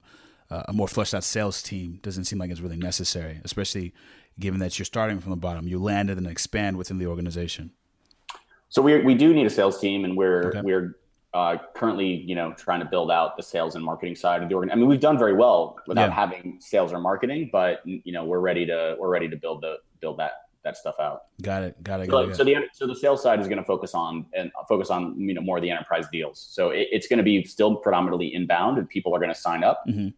a 0.49 0.73
more 0.73 0.87
fleshed 0.87 1.13
out 1.13 1.23
sales 1.23 1.61
team 1.61 1.99
doesn't 2.01 2.25
seem 2.25 2.39
like 2.39 2.51
it's 2.51 2.61
really 2.61 2.77
necessary, 2.77 3.41
especially 3.43 3.93
given 4.39 4.59
that 4.59 4.77
you're 4.77 4.85
starting 4.85 5.19
from 5.19 5.31
the 5.31 5.37
bottom. 5.37 5.67
You 5.67 5.79
landed 5.79 6.17
and 6.17 6.25
then 6.25 6.31
expand 6.31 6.77
within 6.77 6.97
the 6.97 7.07
organization. 7.07 7.71
So 8.69 8.81
we 8.81 9.01
we 9.01 9.15
do 9.15 9.33
need 9.33 9.45
a 9.45 9.49
sales 9.49 9.79
team, 9.79 10.05
and 10.05 10.15
we're 10.15 10.49
okay. 10.49 10.61
we're 10.61 10.97
uh, 11.33 11.57
currently 11.75 12.07
you 12.07 12.35
know 12.35 12.53
trying 12.53 12.79
to 12.79 12.85
build 12.85 13.11
out 13.11 13.37
the 13.37 13.43
sales 13.43 13.75
and 13.75 13.83
marketing 13.83 14.15
side 14.15 14.43
of 14.43 14.49
the 14.49 14.55
organ. 14.55 14.71
I 14.71 14.75
mean, 14.75 14.87
we've 14.87 14.99
done 14.99 15.17
very 15.17 15.33
well 15.33 15.77
without 15.87 16.09
yeah. 16.09 16.15
having 16.15 16.57
sales 16.59 16.93
or 16.93 16.99
marketing, 16.99 17.49
but 17.51 17.81
you 17.85 18.11
know 18.11 18.25
we're 18.25 18.39
ready 18.39 18.65
to 18.65 18.95
we're 18.99 19.09
ready 19.09 19.29
to 19.29 19.35
build 19.35 19.61
the 19.61 19.77
build 19.99 20.17
that 20.19 20.44
that 20.65 20.75
stuff 20.75 20.95
out. 20.99 21.21
Got 21.41 21.63
it. 21.63 21.81
Got 21.81 22.01
it. 22.01 22.09
Got 22.09 22.25
so, 22.25 22.31
it, 22.31 22.35
so 22.35 22.43
the 22.43 22.55
so 22.73 22.87
the 22.87 22.95
sales 22.95 23.23
side 23.23 23.39
is 23.39 23.47
going 23.47 23.59
to 23.59 23.63
focus 23.63 23.93
on 23.93 24.25
and 24.33 24.51
focus 24.67 24.89
on 24.89 25.17
you 25.17 25.33
know 25.33 25.41
more 25.41 25.57
of 25.57 25.63
the 25.63 25.71
enterprise 25.71 26.07
deals. 26.11 26.45
So 26.51 26.71
it, 26.71 26.89
it's 26.91 27.07
going 27.07 27.17
to 27.17 27.23
be 27.23 27.45
still 27.45 27.75
predominantly 27.77 28.33
inbound, 28.33 28.77
and 28.77 28.89
people 28.89 29.15
are 29.15 29.19
going 29.19 29.33
to 29.33 29.39
sign 29.39 29.63
up. 29.63 29.83
Mm-hmm. 29.87 30.09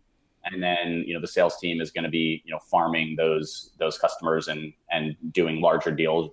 And 0.45 0.63
then 0.63 1.03
you 1.05 1.13
know 1.13 1.21
the 1.21 1.27
sales 1.27 1.59
team 1.59 1.81
is 1.81 1.91
going 1.91 2.05
to 2.05 2.09
be 2.09 2.41
you 2.45 2.51
know 2.51 2.59
farming 2.71 3.15
those 3.17 3.71
those 3.77 3.99
customers 3.99 4.47
and 4.47 4.73
and 4.89 5.15
doing 5.31 5.61
larger 5.61 5.91
deals 5.91 6.31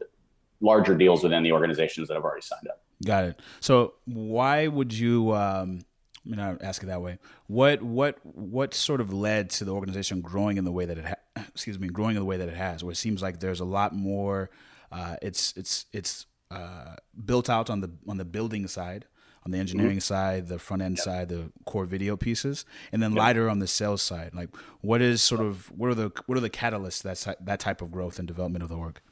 larger 0.60 0.96
deals 0.96 1.22
within 1.22 1.42
the 1.42 1.52
organizations 1.52 2.08
that 2.08 2.14
have 2.14 2.24
already 2.24 2.40
signed 2.40 2.68
up. 2.68 2.80
Got 3.04 3.24
it. 3.24 3.42
So 3.60 3.94
why 4.06 4.68
would 4.68 4.94
you? 4.94 5.34
Um, 5.34 5.80
mean, 6.24 6.40
I'll 6.40 6.58
ask 6.60 6.82
it 6.82 6.86
that 6.86 7.02
way. 7.02 7.18
What 7.46 7.82
what 7.82 8.18
what 8.22 8.74
sort 8.74 9.00
of 9.00 9.12
led 9.12 9.50
to 9.50 9.64
the 9.64 9.72
organization 9.72 10.20
growing 10.20 10.56
in 10.56 10.64
the 10.64 10.72
way 10.72 10.84
that 10.86 10.98
it 10.98 11.04
ha- 11.04 11.42
excuse 11.48 11.78
me 11.78 11.88
growing 11.88 12.16
in 12.16 12.20
the 12.20 12.26
way 12.26 12.36
that 12.36 12.48
it 12.48 12.56
has? 12.56 12.82
Where 12.82 12.92
it 12.92 12.96
seems 12.96 13.22
like 13.22 13.40
there's 13.40 13.60
a 13.60 13.64
lot 13.64 13.94
more. 13.94 14.50
Uh, 14.90 15.16
it's 15.22 15.52
it's 15.56 15.86
it's 15.92 16.26
uh, 16.50 16.96
built 17.24 17.50
out 17.50 17.68
on 17.68 17.80
the 17.80 17.90
on 18.08 18.16
the 18.16 18.24
building 18.24 18.66
side, 18.68 19.06
on 19.44 19.50
the 19.50 19.58
engineering 19.58 19.98
mm-hmm. 19.98 20.00
side, 20.00 20.48
the 20.48 20.58
front 20.58 20.82
end 20.82 20.96
yep. 20.96 21.04
side, 21.04 21.28
the 21.28 21.50
core 21.64 21.84
video 21.84 22.16
pieces, 22.16 22.64
and 22.92 23.02
then 23.02 23.12
yep. 23.12 23.18
lighter 23.18 23.50
on 23.50 23.58
the 23.58 23.66
sales 23.66 24.02
side. 24.02 24.34
Like, 24.34 24.50
what 24.80 25.02
is 25.02 25.22
sort 25.22 25.40
of 25.40 25.70
what 25.76 25.90
are 25.90 25.94
the 25.94 26.12
what 26.26 26.38
are 26.38 26.40
the 26.40 26.50
catalysts 26.50 27.02
that 27.02 27.36
that 27.44 27.60
type 27.60 27.82
of 27.82 27.90
growth 27.90 28.18
and 28.18 28.26
development 28.28 28.62
of 28.62 28.68
the 28.68 28.78
work? 28.78 29.02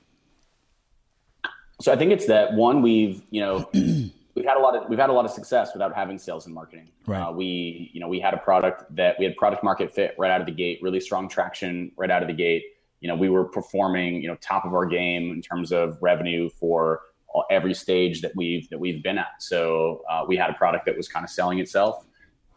So 1.81 1.93
I 1.93 1.97
think 1.97 2.13
it's 2.13 2.27
that 2.27 2.55
one 2.55 2.81
we've 2.81 3.23
you 3.31 3.41
know 3.41 3.71
we've 4.35 4.45
had 4.45 4.57
a 4.57 4.61
lot 4.61 4.77
of 4.77 4.89
we've 4.89 4.99
had 4.99 5.11
a 5.11 5.13
lot 5.13 5.25
of 5.25 5.31
success 5.31 5.71
without 5.73 5.95
having 5.95 6.19
sales 6.19 6.47
and 6.47 6.55
marketing. 6.55 6.91
Right. 7.07 7.21
Uh, 7.21 7.33
we 7.33 7.91
you 7.93 8.01
know 8.01 8.09
we 8.09 8.21
had 8.21 8.35
a 8.35 8.39
product 8.39 8.85
that 8.95 9.17
we 9.19 9.25
had 9.25 9.37
product 9.37 9.63
market 9.63 9.95
fit 9.95 10.15
right 10.19 10.31
out 10.31 10.41
of 10.41 10.47
the 10.47 10.53
gate, 10.53 10.79
really 10.83 11.01
strong 11.01 11.29
traction 11.29 11.93
right 11.97 12.11
out 12.11 12.23
of 12.23 12.29
the 12.29 12.35
gate. 12.35 12.65
You 13.01 13.09
know 13.09 13.17
we 13.17 13.29
were 13.29 13.45
performing 13.45 14.23
you 14.23 14.29
know 14.29 14.37
top 14.37 14.65
of 14.65 14.75
our 14.75 14.87
game 14.87 15.31
in 15.31 15.43
terms 15.43 15.73
of 15.73 15.99
revenue 16.01 16.49
for 16.49 17.01
every 17.51 17.75
stage 17.75 18.21
that 18.23 18.33
we've 18.37 18.69
that 18.71 18.79
we've 18.79 19.03
been 19.03 19.19
at. 19.19 19.41
So 19.41 20.03
uh, 20.11 20.25
we 20.27 20.37
had 20.37 20.51
a 20.51 20.55
product 20.55 20.87
that 20.87 20.97
was 20.97 21.09
kind 21.09 21.25
of 21.25 21.31
selling 21.31 21.59
itself, 21.59 22.07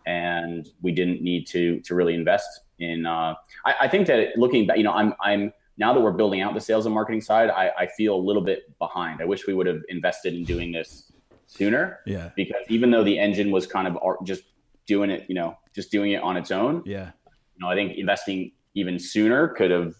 and 0.05 0.67
we 0.81 0.91
didn't 0.91 1.21
need 1.21 1.47
to 1.47 1.79
to 1.81 1.95
really 1.95 2.13
invest 2.13 2.61
in. 2.79 3.05
Uh, 3.05 3.35
I, 3.65 3.73
I 3.81 3.87
think 3.87 4.07
that 4.07 4.37
looking 4.37 4.67
back, 4.67 4.77
you 4.77 4.83
know, 4.83 4.93
I'm 4.93 5.13
I'm 5.21 5.53
now 5.77 5.93
that 5.93 5.99
we're 5.99 6.11
building 6.11 6.41
out 6.41 6.53
the 6.53 6.61
sales 6.61 6.85
and 6.85 6.95
marketing 6.95 7.19
side, 7.19 7.49
I, 7.49 7.69
I 7.77 7.85
feel 7.85 8.15
a 8.15 8.23
little 8.23 8.41
bit 8.41 8.77
behind. 8.79 9.21
I 9.21 9.25
wish 9.25 9.45
we 9.45 9.53
would 9.53 9.67
have 9.67 9.81
invested 9.89 10.33
in 10.33 10.45
doing 10.45 10.71
this 10.71 11.11
sooner. 11.57 11.99
Yeah. 12.05 12.29
Because 12.35 12.63
even 12.69 12.91
though 12.91 13.03
the 13.03 13.17
engine 13.17 13.51
was 13.51 13.65
kind 13.67 13.87
of 13.87 13.97
just 14.25 14.43
doing 14.85 15.09
it, 15.09 15.25
you 15.27 15.35
know, 15.35 15.57
just 15.73 15.91
doing 15.91 16.11
it 16.11 16.21
on 16.21 16.37
its 16.37 16.51
own. 16.51 16.83
Yeah. 16.85 17.11
You 17.55 17.65
know, 17.65 17.69
I 17.69 17.75
think 17.75 17.97
investing 17.97 18.51
even 18.73 18.99
sooner 18.99 19.49
could 19.49 19.71
have. 19.71 19.93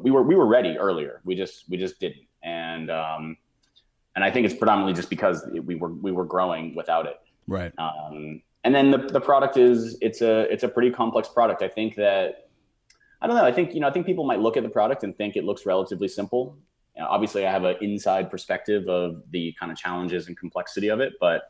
We 0.00 0.10
were 0.10 0.22
we 0.22 0.34
were 0.34 0.46
ready 0.46 0.76
earlier. 0.76 1.20
We 1.24 1.34
just 1.34 1.68
we 1.68 1.76
just 1.76 2.00
didn't. 2.00 2.26
And 2.42 2.90
um, 2.90 3.36
and 4.16 4.24
I 4.24 4.30
think 4.30 4.46
it's 4.46 4.54
predominantly 4.54 4.94
just 4.94 5.10
because 5.10 5.46
we 5.62 5.76
were 5.76 5.90
we 5.90 6.10
were 6.10 6.24
growing 6.24 6.74
without 6.74 7.06
it. 7.06 7.16
Right. 7.46 7.72
Um, 7.78 8.42
and 8.64 8.74
then 8.74 8.90
the 8.90 8.98
the 8.98 9.20
product 9.20 9.56
is 9.56 9.96
it's 10.00 10.20
a 10.20 10.52
it's 10.52 10.64
a 10.64 10.68
pretty 10.68 10.90
complex 10.90 11.28
product. 11.28 11.62
I 11.62 11.68
think 11.68 11.94
that 11.96 12.48
I 13.20 13.26
don't 13.26 13.36
know. 13.36 13.44
I 13.44 13.52
think 13.52 13.74
you 13.74 13.80
know. 13.80 13.86
I 13.86 13.90
think 13.90 14.06
people 14.06 14.24
might 14.24 14.40
look 14.40 14.56
at 14.56 14.62
the 14.62 14.68
product 14.68 15.04
and 15.04 15.14
think 15.16 15.36
it 15.36 15.44
looks 15.44 15.66
relatively 15.66 16.08
simple. 16.08 16.56
You 16.98 17.04
know, 17.04 17.10
obviously, 17.10 17.46
I 17.46 17.52
have 17.52 17.62
an 17.62 17.76
inside 17.80 18.28
perspective 18.28 18.88
of 18.88 19.22
the 19.30 19.54
kind 19.58 19.70
of 19.70 19.78
challenges 19.78 20.26
and 20.26 20.36
complexity 20.36 20.88
of 20.88 20.98
it, 20.98 21.12
but 21.20 21.42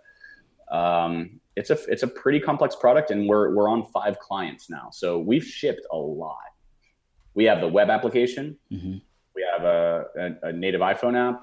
um, 0.70 1.40
it's 1.56 1.70
a 1.70 1.78
it's 1.88 2.02
a 2.02 2.06
pretty 2.06 2.38
complex 2.38 2.76
product, 2.76 3.10
and 3.10 3.26
we're 3.26 3.54
we're 3.54 3.68
on 3.68 3.86
five 3.86 4.18
clients 4.18 4.68
now, 4.68 4.90
so 4.92 5.18
we've 5.18 5.44
shipped 5.44 5.86
a 5.90 5.96
lot. 5.96 6.36
We 7.32 7.44
have 7.44 7.60
the 7.62 7.68
web 7.68 7.88
application. 7.88 8.58
Mm-hmm. 8.70 8.98
We 9.34 9.46
have 9.50 9.64
a, 9.64 10.04
a, 10.18 10.48
a, 10.48 10.52
native 10.52 10.80
iPhone 10.80 11.16
app. 11.16 11.42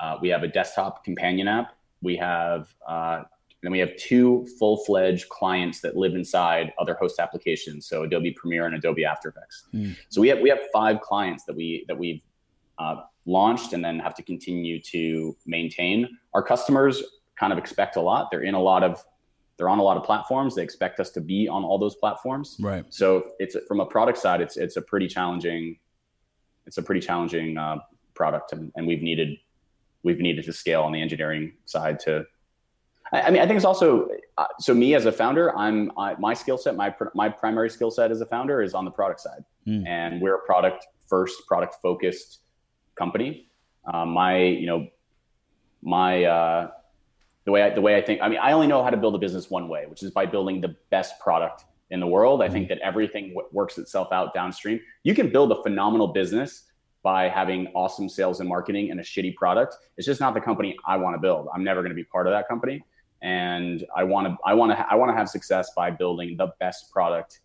Uh, 0.00 0.18
we 0.20 0.28
have 0.28 0.42
a 0.42 0.48
desktop 0.48 1.04
companion 1.04 1.48
app. 1.48 1.72
We 2.02 2.16
have 2.16 2.74
uh, 2.86 3.22
then 3.62 3.72
we 3.72 3.78
have 3.78 3.96
two 3.96 4.46
full-fledged 4.58 5.28
clients 5.28 5.80
that 5.80 5.96
live 5.96 6.14
inside 6.14 6.72
other 6.78 6.94
host 6.94 7.18
applications, 7.18 7.86
so 7.86 8.02
Adobe 8.02 8.32
Premiere 8.32 8.66
and 8.66 8.74
Adobe 8.74 9.04
After 9.04 9.30
Effects. 9.30 9.64
Mm. 9.72 9.96
So 10.10 10.20
we 10.20 10.28
have 10.28 10.40
we 10.40 10.50
have 10.50 10.60
five 10.72 11.00
clients 11.00 11.44
that 11.44 11.56
we 11.56 11.86
that 11.88 11.98
we've 11.98 12.22
uh, 12.78 12.96
launched 13.26 13.72
and 13.72 13.84
then 13.84 13.98
have 13.98 14.14
to 14.14 14.22
continue 14.22 14.80
to 14.80 15.36
maintain. 15.46 16.08
Our 16.34 16.42
customers 16.42 17.02
kind 17.38 17.52
of 17.52 17.58
expect 17.58 17.96
a 17.96 18.00
lot. 18.00 18.30
They're 18.30 18.42
in 18.42 18.54
a 18.54 18.62
lot 18.62 18.82
of 18.82 19.04
they're 19.56 19.68
on 19.68 19.78
a 19.78 19.82
lot 19.82 19.98
of 19.98 20.04
platforms. 20.04 20.54
They 20.54 20.62
expect 20.62 21.00
us 21.00 21.10
to 21.10 21.20
be 21.20 21.46
on 21.46 21.64
all 21.64 21.78
those 21.78 21.94
platforms. 21.96 22.56
Right. 22.60 22.84
So 22.88 23.32
it's 23.38 23.56
from 23.68 23.80
a 23.80 23.86
product 23.86 24.18
side, 24.18 24.40
it's 24.40 24.56
it's 24.56 24.76
a 24.76 24.82
pretty 24.82 25.06
challenging 25.06 25.78
it's 26.66 26.78
a 26.78 26.82
pretty 26.82 27.00
challenging 27.00 27.58
uh, 27.58 27.78
product, 28.14 28.52
and, 28.52 28.70
and 28.76 28.86
we've 28.86 29.02
needed 29.02 29.36
we've 30.02 30.20
needed 30.20 30.44
to 30.46 30.52
scale 30.52 30.82
on 30.82 30.92
the 30.92 31.00
engineering 31.00 31.52
side 31.66 32.00
to 32.00 32.24
I, 33.12 33.30
mean, 33.30 33.42
I 33.42 33.46
think 33.46 33.56
it's 33.56 33.64
also 33.64 34.08
uh, 34.38 34.46
so. 34.60 34.72
Me 34.72 34.94
as 34.94 35.04
a 35.04 35.12
founder, 35.12 35.56
I'm 35.56 35.90
I, 35.98 36.14
my 36.18 36.32
skill 36.32 36.56
set, 36.56 36.76
my 36.76 36.94
my 37.14 37.28
primary 37.28 37.68
skill 37.68 37.90
set 37.90 38.10
as 38.12 38.20
a 38.20 38.26
founder 38.26 38.62
is 38.62 38.72
on 38.72 38.84
the 38.84 38.90
product 38.90 39.20
side, 39.20 39.44
mm. 39.66 39.86
and 39.86 40.20
we're 40.20 40.36
a 40.36 40.46
product 40.46 40.86
first, 41.08 41.46
product 41.48 41.76
focused 41.82 42.40
company. 43.02 43.30
Um, 43.92 44.10
my 44.10 44.36
you 44.62 44.66
know 44.66 44.80
my 45.82 46.24
uh, 46.24 46.70
the 47.44 47.52
way 47.54 47.62
I, 47.62 47.70
the 47.70 47.84
way 47.86 47.96
I 47.96 48.02
think. 48.02 48.20
I 48.22 48.28
mean, 48.28 48.38
I 48.38 48.52
only 48.52 48.66
know 48.66 48.82
how 48.84 48.90
to 48.90 49.00
build 49.02 49.14
a 49.14 49.22
business 49.26 49.50
one 49.50 49.66
way, 49.74 49.82
which 49.90 50.02
is 50.02 50.10
by 50.10 50.26
building 50.26 50.60
the 50.60 50.72
best 50.90 51.18
product 51.18 51.64
in 51.90 51.98
the 51.98 52.06
world. 52.16 52.42
I 52.42 52.48
think 52.48 52.66
hmm. 52.66 52.74
that 52.74 52.78
everything 52.90 53.24
w- 53.34 53.48
works 53.52 53.78
itself 53.78 54.08
out 54.12 54.34
downstream. 54.34 54.78
You 55.02 55.14
can 55.14 55.30
build 55.36 55.50
a 55.52 55.62
phenomenal 55.62 56.08
business 56.08 56.50
by 57.02 57.28
having 57.28 57.60
awesome 57.74 58.08
sales 58.08 58.40
and 58.40 58.48
marketing 58.48 58.90
and 58.90 59.00
a 59.00 59.02
shitty 59.02 59.34
product. 59.34 59.74
It's 59.96 60.06
just 60.06 60.20
not 60.20 60.34
the 60.34 60.40
company 60.40 60.76
I 60.86 60.96
want 60.98 61.14
to 61.16 61.20
build. 61.20 61.48
I'm 61.54 61.64
never 61.64 61.80
going 61.80 61.96
to 61.96 62.02
be 62.04 62.04
part 62.04 62.26
of 62.26 62.32
that 62.32 62.46
company 62.46 62.84
and 63.22 63.84
I 63.94 64.04
want 64.04 64.26
to 64.28 64.36
I 64.44 64.54
want 64.54 64.72
to 64.72 64.86
I 64.90 64.94
want 64.94 65.10
to 65.10 65.16
have 65.16 65.28
success 65.28 65.70
by 65.76 65.90
building 65.90 66.36
the 66.36 66.48
best 66.58 66.90
product 66.90 67.40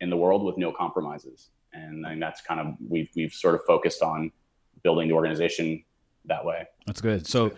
in 0.00 0.10
the 0.10 0.16
world 0.16 0.44
with 0.44 0.56
no 0.56 0.72
compromises. 0.72 1.50
And 1.72 2.06
I 2.06 2.10
mean, 2.10 2.20
that's 2.20 2.40
kind 2.40 2.60
of 2.60 2.74
we've 2.88 3.10
we've 3.14 3.32
sort 3.32 3.54
of 3.54 3.60
focused 3.66 4.02
on 4.02 4.32
building 4.82 5.08
the 5.08 5.14
organization 5.14 5.84
that 6.26 6.44
way. 6.44 6.66
That's 6.86 7.00
good. 7.00 7.26
So 7.26 7.52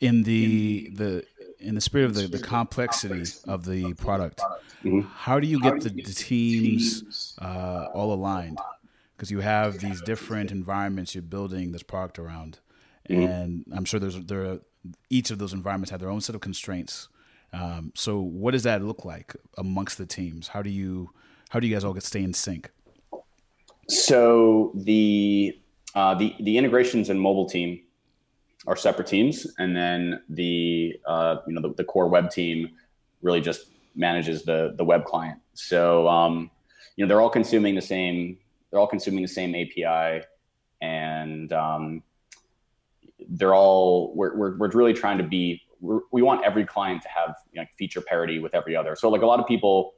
in 0.00 0.22
the 0.22 0.90
the 0.94 1.24
in 1.58 1.74
the 1.74 1.80
spirit 1.80 2.06
of 2.06 2.14
the, 2.14 2.26
the 2.26 2.38
complexity 2.38 3.24
of 3.46 3.64
the 3.64 3.94
product, 3.94 4.40
mm-hmm. 4.84 5.00
how 5.14 5.38
do 5.40 5.46
you 5.46 5.60
get 5.60 5.80
the, 5.80 5.90
the 5.90 6.14
teams 6.14 7.36
uh, 7.40 7.86
all 7.94 8.12
aligned? 8.12 8.58
Because 9.16 9.30
you 9.30 9.40
have 9.40 9.78
these 9.78 10.00
different 10.02 10.50
environments 10.50 11.14
you're 11.14 11.22
building 11.22 11.72
this 11.72 11.82
product 11.82 12.18
around, 12.18 12.60
mm-hmm. 13.08 13.22
and 13.22 13.64
I'm 13.74 13.84
sure 13.84 14.00
there's 14.00 14.18
there 14.24 14.44
are, 14.44 14.60
each 15.10 15.30
of 15.30 15.38
those 15.38 15.52
environments 15.52 15.90
have 15.90 16.00
their 16.00 16.10
own 16.10 16.22
set 16.22 16.34
of 16.34 16.40
constraints 16.40 17.08
Um, 17.52 17.92
so 17.94 18.20
what 18.20 18.52
does 18.52 18.62
that 18.62 18.82
look 18.82 19.04
like 19.04 19.34
amongst 19.58 19.98
the 19.98 20.06
teams? 20.06 20.48
How 20.48 20.62
do 20.62 20.70
you 20.70 21.10
how 21.50 21.60
do 21.60 21.66
you 21.66 21.74
guys 21.74 21.84
all 21.84 21.92
get 21.92 22.04
stay 22.04 22.22
in 22.22 22.32
sync? 22.32 22.70
So 23.88 24.72
the 24.74 25.58
uh, 25.94 26.14
the 26.14 26.34
the 26.40 26.56
integrations 26.56 27.10
and 27.10 27.20
mobile 27.20 27.48
team 27.48 27.80
are 28.66 28.76
separate 28.76 29.06
teams, 29.06 29.46
and 29.58 29.74
then 29.74 30.22
the 30.28 30.96
uh, 31.06 31.36
you 31.46 31.54
know 31.54 31.60
the, 31.60 31.74
the, 31.74 31.84
core 31.84 32.08
web 32.08 32.30
team 32.30 32.70
really 33.22 33.40
just 33.40 33.66
manages 33.96 34.44
the 34.44 34.74
the 34.76 34.84
web 34.84 35.04
client. 35.04 35.38
So 35.54 36.08
um, 36.08 36.50
you 36.96 37.04
know 37.04 37.08
they're 37.08 37.20
all 37.20 37.30
consuming 37.30 37.74
the 37.74 37.82
same 37.82 38.38
they're 38.70 38.80
all 38.80 38.86
consuming 38.86 39.22
the 39.22 39.28
same 39.28 39.54
API, 39.54 40.24
and 40.80 41.52
um, 41.52 42.02
they're 43.28 43.54
all 43.54 44.14
we're, 44.14 44.36
we're, 44.36 44.56
we're 44.58 44.70
really 44.70 44.94
trying 44.94 45.18
to 45.18 45.24
be 45.24 45.60
we 45.80 46.22
want 46.22 46.44
every 46.44 46.64
client 46.64 47.02
to 47.02 47.08
have 47.08 47.34
you 47.52 47.60
know, 47.60 47.66
feature 47.78 48.02
parity 48.02 48.38
with 48.38 48.54
every 48.54 48.76
other. 48.76 48.94
So 48.94 49.08
like 49.08 49.22
a 49.22 49.26
lot 49.26 49.40
of 49.40 49.46
people, 49.46 49.94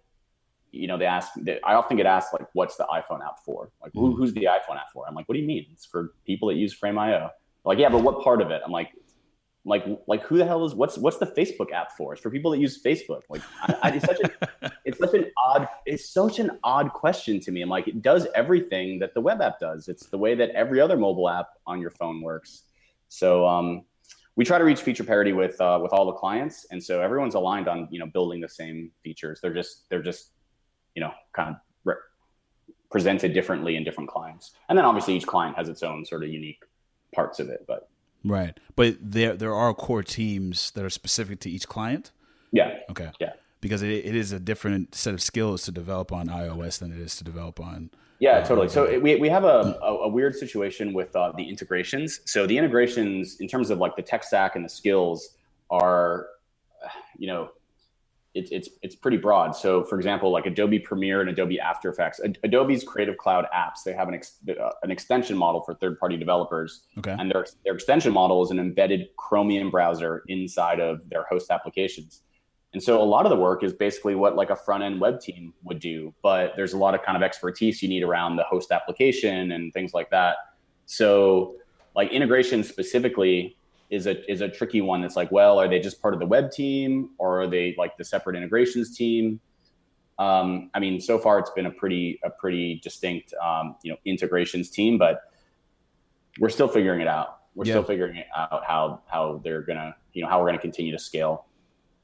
you 0.72 0.88
know, 0.88 0.98
they 0.98 1.04
ask. 1.04 1.30
They, 1.36 1.60
I 1.62 1.74
often 1.74 1.96
get 1.96 2.06
asked 2.06 2.32
like, 2.32 2.46
"What's 2.54 2.76
the 2.76 2.84
iPhone 2.84 3.24
app 3.24 3.38
for?" 3.44 3.70
Like, 3.82 3.92
who, 3.92 4.12
mm. 4.12 4.16
who's 4.16 4.32
the 4.32 4.44
iPhone 4.44 4.76
app 4.76 4.90
for? 4.92 5.06
I'm 5.06 5.14
like, 5.14 5.28
"What 5.28 5.34
do 5.34 5.40
you 5.40 5.46
mean? 5.46 5.66
It's 5.72 5.86
for 5.86 6.14
people 6.26 6.48
that 6.48 6.54
use 6.54 6.72
Frame.io." 6.72 7.30
Like, 7.64 7.78
yeah, 7.78 7.90
but 7.90 8.02
what 8.02 8.24
part 8.24 8.42
of 8.42 8.50
it? 8.50 8.60
I'm 8.64 8.72
like, 8.72 8.90
like, 9.64 9.84
like 10.08 10.22
who 10.22 10.38
the 10.38 10.44
hell 10.44 10.64
is 10.64 10.74
what's 10.74 10.98
what's 10.98 11.18
the 11.18 11.26
Facebook 11.26 11.72
app 11.72 11.92
for? 11.92 12.14
It's 12.14 12.22
for 12.22 12.30
people 12.30 12.50
that 12.50 12.58
use 12.58 12.82
Facebook. 12.82 13.20
Like, 13.28 13.42
I, 13.60 13.76
I, 13.82 13.88
it's 13.90 14.04
such 14.04 14.18
a 14.20 14.72
it's 14.84 14.98
such 14.98 15.14
an 15.14 15.30
odd 15.44 15.68
it's 15.86 16.08
such 16.08 16.38
an 16.40 16.58
odd 16.64 16.92
question 16.92 17.38
to 17.40 17.52
me. 17.52 17.62
I'm 17.62 17.68
like, 17.68 17.86
it 17.86 18.02
does 18.02 18.26
everything 18.34 18.98
that 19.00 19.14
the 19.14 19.20
web 19.20 19.40
app 19.40 19.60
does. 19.60 19.88
It's 19.88 20.06
the 20.06 20.18
way 20.18 20.34
that 20.34 20.50
every 20.50 20.80
other 20.80 20.96
mobile 20.96 21.28
app 21.28 21.48
on 21.66 21.80
your 21.80 21.90
phone 21.90 22.22
works. 22.22 22.64
So 23.08 23.46
um, 23.46 23.84
we 24.34 24.44
try 24.44 24.58
to 24.58 24.64
reach 24.64 24.80
feature 24.80 25.04
parity 25.04 25.32
with 25.32 25.60
uh, 25.60 25.78
with 25.82 25.92
all 25.92 26.06
the 26.06 26.14
clients, 26.14 26.66
and 26.70 26.82
so 26.82 27.00
everyone's 27.00 27.34
aligned 27.34 27.68
on 27.68 27.86
you 27.90 27.98
know 27.98 28.06
building 28.06 28.40
the 28.40 28.48
same 28.48 28.90
features. 29.04 29.40
They're 29.40 29.54
just 29.54 29.88
they're 29.90 30.02
just 30.02 30.32
you 30.94 31.02
know 31.02 31.12
kind 31.32 31.50
of 31.50 31.56
re- 31.84 31.94
presented 32.90 33.32
differently 33.32 33.76
in 33.76 33.84
different 33.84 34.10
clients, 34.10 34.52
and 34.68 34.76
then 34.76 34.84
obviously 34.84 35.16
each 35.16 35.26
client 35.26 35.56
has 35.56 35.68
its 35.68 35.82
own 35.82 36.04
sort 36.04 36.22
of 36.22 36.28
unique 36.28 36.62
parts 37.14 37.40
of 37.40 37.48
it. 37.48 37.64
But 37.66 37.88
right, 38.24 38.58
but 38.76 38.96
there 39.00 39.36
there 39.36 39.54
are 39.54 39.74
core 39.74 40.02
teams 40.02 40.70
that 40.72 40.84
are 40.84 40.90
specific 40.90 41.40
to 41.40 41.50
each 41.50 41.68
client. 41.68 42.10
Yeah. 42.52 42.78
Okay. 42.90 43.10
Yeah. 43.20 43.32
Because 43.60 43.82
it, 43.82 43.90
it 43.90 44.16
is 44.16 44.32
a 44.32 44.40
different 44.40 44.94
set 44.94 45.14
of 45.14 45.22
skills 45.22 45.62
to 45.62 45.72
develop 45.72 46.10
on 46.12 46.26
iOS 46.26 46.80
than 46.80 46.90
it 46.90 46.98
is 46.98 47.14
to 47.16 47.24
develop 47.24 47.60
on 47.60 47.90
yeah, 48.22 48.34
uh, 48.38 48.44
totally. 48.44 48.68
So 48.68 49.00
we, 49.00 49.16
we 49.16 49.28
have 49.30 49.42
a, 49.42 49.76
a, 49.82 49.94
a 50.04 50.08
weird 50.08 50.36
situation 50.36 50.92
with 50.92 51.16
uh, 51.16 51.32
the 51.36 51.42
integrations. 51.42 52.20
So 52.24 52.46
the 52.46 52.56
integrations, 52.56 53.40
in 53.40 53.48
terms 53.48 53.68
of 53.68 53.78
like 53.78 53.96
the 53.96 54.02
tech 54.02 54.22
stack 54.22 54.54
and 54.54 54.64
the 54.64 54.68
skills, 54.68 55.30
are, 55.70 56.28
you 57.18 57.26
know, 57.26 57.50
it's 58.34 58.50
it's 58.50 58.68
it's 58.82 58.94
pretty 58.94 59.18
broad. 59.18 59.54
So 59.54 59.84
for 59.84 59.96
example, 59.96 60.32
like 60.32 60.46
Adobe 60.46 60.78
Premiere 60.78 61.20
and 61.20 61.28
Adobe 61.28 61.60
After 61.60 61.90
Effects, 61.90 62.20
Adobe's 62.42 62.82
Creative 62.82 63.16
Cloud 63.16 63.46
apps, 63.54 63.82
they 63.84 63.92
have 63.92 64.08
an 64.08 64.14
ex, 64.14 64.38
uh, 64.48 64.70
an 64.82 64.90
extension 64.90 65.36
model 65.36 65.62
for 65.62 65.74
third 65.74 65.98
party 65.98 66.16
developers, 66.16 66.84
okay. 66.98 67.14
and 67.18 67.30
their 67.30 67.44
their 67.64 67.74
extension 67.74 68.12
model 68.12 68.42
is 68.42 68.50
an 68.50 68.58
embedded 68.58 69.08
Chromium 69.16 69.70
browser 69.70 70.22
inside 70.28 70.80
of 70.80 71.08
their 71.10 71.24
host 71.24 71.50
applications. 71.50 72.22
And 72.72 72.82
so 72.82 73.02
a 73.02 73.04
lot 73.04 73.26
of 73.26 73.30
the 73.30 73.36
work 73.36 73.62
is 73.62 73.74
basically 73.74 74.14
what 74.14 74.34
like 74.34 74.48
a 74.48 74.56
front 74.56 74.82
end 74.82 74.98
web 74.98 75.20
team 75.20 75.52
would 75.62 75.78
do, 75.78 76.14
but 76.22 76.54
there's 76.56 76.72
a 76.72 76.78
lot 76.78 76.94
of 76.94 77.02
kind 77.02 77.16
of 77.16 77.22
expertise 77.22 77.82
you 77.82 77.88
need 77.88 78.02
around 78.02 78.36
the 78.36 78.44
host 78.44 78.72
application 78.72 79.52
and 79.52 79.74
things 79.74 79.92
like 79.92 80.08
that. 80.08 80.36
So 80.86 81.56
like 81.94 82.10
integration 82.10 82.64
specifically 82.64 83.58
is 83.92 84.06
a 84.06 84.30
is 84.30 84.40
a 84.40 84.48
tricky 84.48 84.80
one. 84.80 85.02
That's 85.02 85.16
like, 85.16 85.30
well, 85.30 85.60
are 85.60 85.68
they 85.68 85.78
just 85.78 86.00
part 86.00 86.14
of 86.14 86.20
the 86.20 86.26
web 86.26 86.50
team 86.50 87.10
or 87.18 87.42
are 87.42 87.46
they 87.46 87.74
like 87.76 87.96
the 87.98 88.04
separate 88.04 88.36
integrations 88.36 88.96
team? 88.96 89.38
Um, 90.18 90.70
I 90.72 90.80
mean, 90.80 90.98
so 91.00 91.18
far 91.18 91.38
it's 91.38 91.50
been 91.50 91.66
a 91.66 91.70
pretty 91.70 92.18
a 92.24 92.30
pretty 92.30 92.80
distinct 92.82 93.34
um, 93.34 93.76
you 93.82 93.92
know 93.92 93.98
integrations 94.06 94.70
team, 94.70 94.96
but 94.96 95.20
we're 96.40 96.48
still 96.48 96.68
figuring 96.68 97.02
it 97.02 97.06
out. 97.06 97.40
We're 97.54 97.66
yeah. 97.66 97.74
still 97.74 97.84
figuring 97.84 98.16
it 98.16 98.26
out 98.34 98.64
how 98.66 99.02
how 99.06 99.42
they're 99.44 99.62
gonna 99.62 99.94
you 100.14 100.22
know 100.22 100.28
how 100.28 100.40
we're 100.40 100.46
gonna 100.46 100.58
continue 100.58 100.92
to 100.92 100.98
scale. 100.98 101.44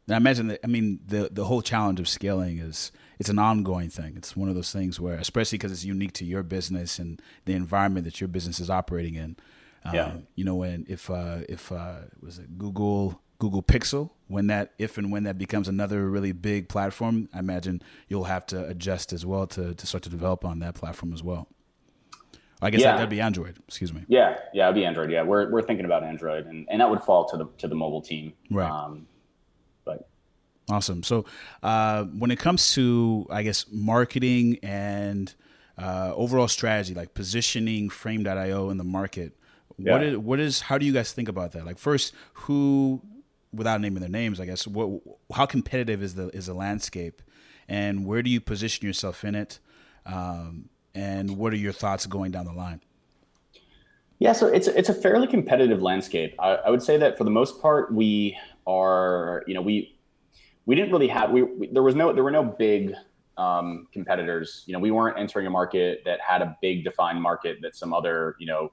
And 0.07 0.15
I 0.15 0.19
imagine 0.19 0.49
that. 0.49 0.61
I 0.63 0.67
mean, 0.67 1.01
the 1.07 1.31
the 1.33 1.47
whole 1.47 1.63
challenge 1.63 2.01
of 2.01 2.09
scaling 2.09 2.59
is 2.59 2.93
it's 3.19 3.31
an 3.31 3.39
ongoing 3.39 3.89
thing. 3.89 4.13
It's 4.15 4.37
one 4.37 4.51
of 4.51 4.55
those 4.55 4.73
things 4.73 5.01
where, 5.01 5.15
especially 5.15 5.57
because 5.57 5.73
it's 5.73 5.85
unique 5.85 6.13
to 6.15 6.27
your 6.27 6.43
business 6.43 6.99
and 6.99 7.21
the 7.47 7.55
environment 7.55 8.05
that 8.05 8.21
your 8.21 8.29
business 8.29 8.61
is 8.61 8.69
operating 8.69 9.15
in. 9.15 9.37
Um, 9.89 9.95
yeah. 9.95 10.13
You 10.35 10.45
know, 10.45 10.57
when 10.57 10.87
if 10.89 11.11
uh, 11.11 11.39
if 11.49 11.73
uh, 11.73 12.01
was 12.21 12.39
it 12.39 12.59
Google 12.59 13.21
Google 13.39 13.63
Pixel 13.63 14.11
when 14.27 14.49
that 14.49 14.73
if 14.79 14.99
and 14.99 15.11
when 15.13 15.25
that 15.25 15.39
becomes 15.39 15.69
another 15.69 16.09
really 16.09 16.33
big 16.33 16.69
platform, 16.69 17.29
I 17.33 17.39
imagine 17.39 17.83
you'll 18.09 18.25
have 18.25 18.47
to 18.47 18.67
adjust 18.67 19.13
as 19.13 19.25
well 19.25 19.47
to 19.49 19.75
to 19.75 19.87
start 19.87 20.03
to 20.05 20.11
develop 20.11 20.45
on 20.45 20.59
that 20.61 20.75
platform 20.75 21.13
as 21.13 21.23
well. 21.23 21.49
I 22.61 22.71
guess 22.71 22.81
yeah. 22.81 22.97
that, 22.97 23.01
would 23.03 23.09
be 23.09 23.21
Android. 23.21 23.57
Excuse 23.69 23.93
me. 23.93 24.05
Yeah, 24.09 24.37
yeah, 24.53 24.65
it'd 24.65 24.75
be 24.75 24.85
Android. 24.85 25.13
Yeah, 25.13 25.23
we're 25.23 25.49
we're 25.51 25.63
thinking 25.63 25.85
about 25.85 26.03
Android, 26.03 26.47
and, 26.47 26.67
and 26.69 26.81
that 26.81 26.91
would 26.91 27.03
fall 27.03 27.29
to 27.29 27.37
the 27.37 27.47
to 27.59 27.69
the 27.69 27.77
mobile 27.77 28.03
team. 28.03 28.33
Right. 28.51 28.69
Um, 28.69 29.07
Awesome. 30.71 31.03
So, 31.03 31.25
uh, 31.63 32.05
when 32.05 32.31
it 32.31 32.39
comes 32.39 32.75
to, 32.75 33.27
I 33.31 33.43
guess, 33.43 33.65
marketing 33.71 34.59
and 34.63 35.35
uh, 35.79 36.13
overall 36.15 36.49
strategy, 36.49 36.95
like 36.95 37.15
positioning 37.15 37.89
Frame.io 37.89 38.69
in 38.69 38.77
the 38.77 38.85
market, 38.85 39.38
yeah. 39.79 39.93
what 39.93 40.03
is, 40.03 40.17
what 40.17 40.41
is, 40.41 40.61
how 40.63 40.79
do 40.79 40.87
you 40.87 40.93
guys 40.93 41.13
think 41.13 41.29
about 41.29 41.53
that? 41.53 41.65
Like, 41.65 41.79
first, 41.79 42.13
who, 42.35 43.01
without 43.53 43.81
naming 43.81 44.01
their 44.01 44.11
names, 44.11 44.41
I 44.41 44.47
guess, 44.47 44.67
what, 44.67 45.01
how 45.35 45.47
competitive 45.47 46.03
is 46.03 46.15
the 46.15 46.29
is 46.37 46.47
the 46.47 46.55
landscape, 46.55 47.23
and 47.69 48.05
where 48.05 48.23
do 48.23 48.31
you 48.31 48.41
position 48.41 48.87
yourself 48.87 49.25
in 49.25 49.35
it, 49.35 49.59
um, 50.05 50.69
and 50.95 51.37
what 51.37 51.53
are 51.53 51.57
your 51.57 51.73
thoughts 51.73 52.07
going 52.07 52.31
down 52.31 52.45
the 52.45 52.53
line? 52.53 52.81
Yeah, 54.19 54.33
so 54.33 54.49
it's 54.49 54.67
it's 54.67 54.89
a 54.89 54.95
fairly 54.95 55.27
competitive 55.27 55.81
landscape. 55.81 56.35
I, 56.39 56.55
I 56.55 56.71
would 56.71 56.83
say 56.83 56.97
that 56.97 57.17
for 57.17 57.25
the 57.25 57.31
most 57.31 57.63
part, 57.63 57.95
we 57.95 58.37
are, 58.67 59.45
you 59.47 59.55
know, 59.55 59.63
we 59.63 59.97
we 60.67 60.75
didn't 60.75 60.91
really 60.91 61.09
have 61.09 61.31
we, 61.31 61.43
we, 61.43 61.69
there 61.69 61.83
was 61.83 61.95
no 61.95 62.13
there 62.13 62.25
were 62.25 62.33
no 62.33 62.43
big 62.43 62.95
um, 63.37 63.87
competitors. 63.93 64.65
You 64.67 64.73
know, 64.73 64.81
we 64.81 64.91
weren't 64.91 65.19
entering 65.19 65.47
a 65.47 65.51
market 65.51 66.03
that 66.05 66.21
had 66.21 66.43
a 66.43 66.57
big 66.61 66.83
defined 66.83 67.23
market 67.23 67.59
that 67.63 67.77
some 67.77 67.95
other 67.95 68.35
you 68.41 68.47
know 68.47 68.73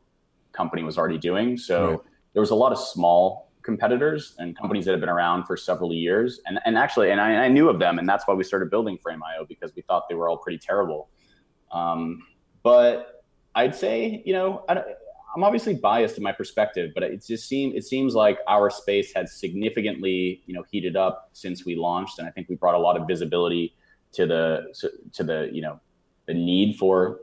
company 0.55 0.83
was 0.83 0.97
already 0.97 1.17
doing. 1.17 1.57
So 1.57 1.89
right. 1.89 1.99
there 2.33 2.41
was 2.41 2.51
a 2.51 2.55
lot 2.55 2.71
of 2.71 2.79
small 2.79 3.51
competitors 3.61 4.35
and 4.37 4.57
companies 4.57 4.85
that 4.85 4.91
have 4.91 4.99
been 4.99 5.09
around 5.09 5.45
for 5.45 5.57
several 5.57 5.93
years. 5.93 6.39
And 6.45 6.59
and 6.65 6.77
actually, 6.77 7.11
and 7.11 7.19
I, 7.19 7.45
I 7.45 7.47
knew 7.47 7.69
of 7.69 7.79
them, 7.79 7.99
and 7.99 8.07
that's 8.07 8.27
why 8.27 8.33
we 8.33 8.43
started 8.43 8.69
building 8.69 8.97
Frame.io 8.97 9.45
because 9.45 9.73
we 9.75 9.81
thought 9.81 10.03
they 10.07 10.15
were 10.15 10.29
all 10.29 10.37
pretty 10.37 10.59
terrible. 10.59 11.09
Um, 11.71 12.21
but 12.63 13.23
I'd 13.55 13.75
say, 13.75 14.21
you 14.25 14.33
know, 14.33 14.63
I, 14.69 14.81
I'm 15.35 15.43
obviously 15.43 15.73
biased 15.73 16.17
in 16.17 16.23
my 16.23 16.31
perspective, 16.31 16.91
but 16.93 17.03
it 17.03 17.25
just 17.25 17.47
seems 17.47 17.75
it 17.75 17.83
seems 17.83 18.15
like 18.15 18.39
our 18.47 18.69
space 18.69 19.11
has 19.13 19.33
significantly 19.33 20.41
you 20.45 20.53
know 20.53 20.63
heated 20.71 20.95
up 20.95 21.29
since 21.33 21.65
we 21.65 21.75
launched, 21.75 22.19
and 22.19 22.27
I 22.27 22.31
think 22.31 22.47
we 22.47 22.55
brought 22.55 22.75
a 22.75 22.79
lot 22.79 22.95
of 22.99 23.05
visibility 23.05 23.75
to 24.13 24.25
the 24.25 24.73
to 25.13 25.23
the 25.23 25.49
you 25.51 25.61
know 25.61 25.79
the 26.27 26.33
need 26.33 26.77
for 26.77 27.19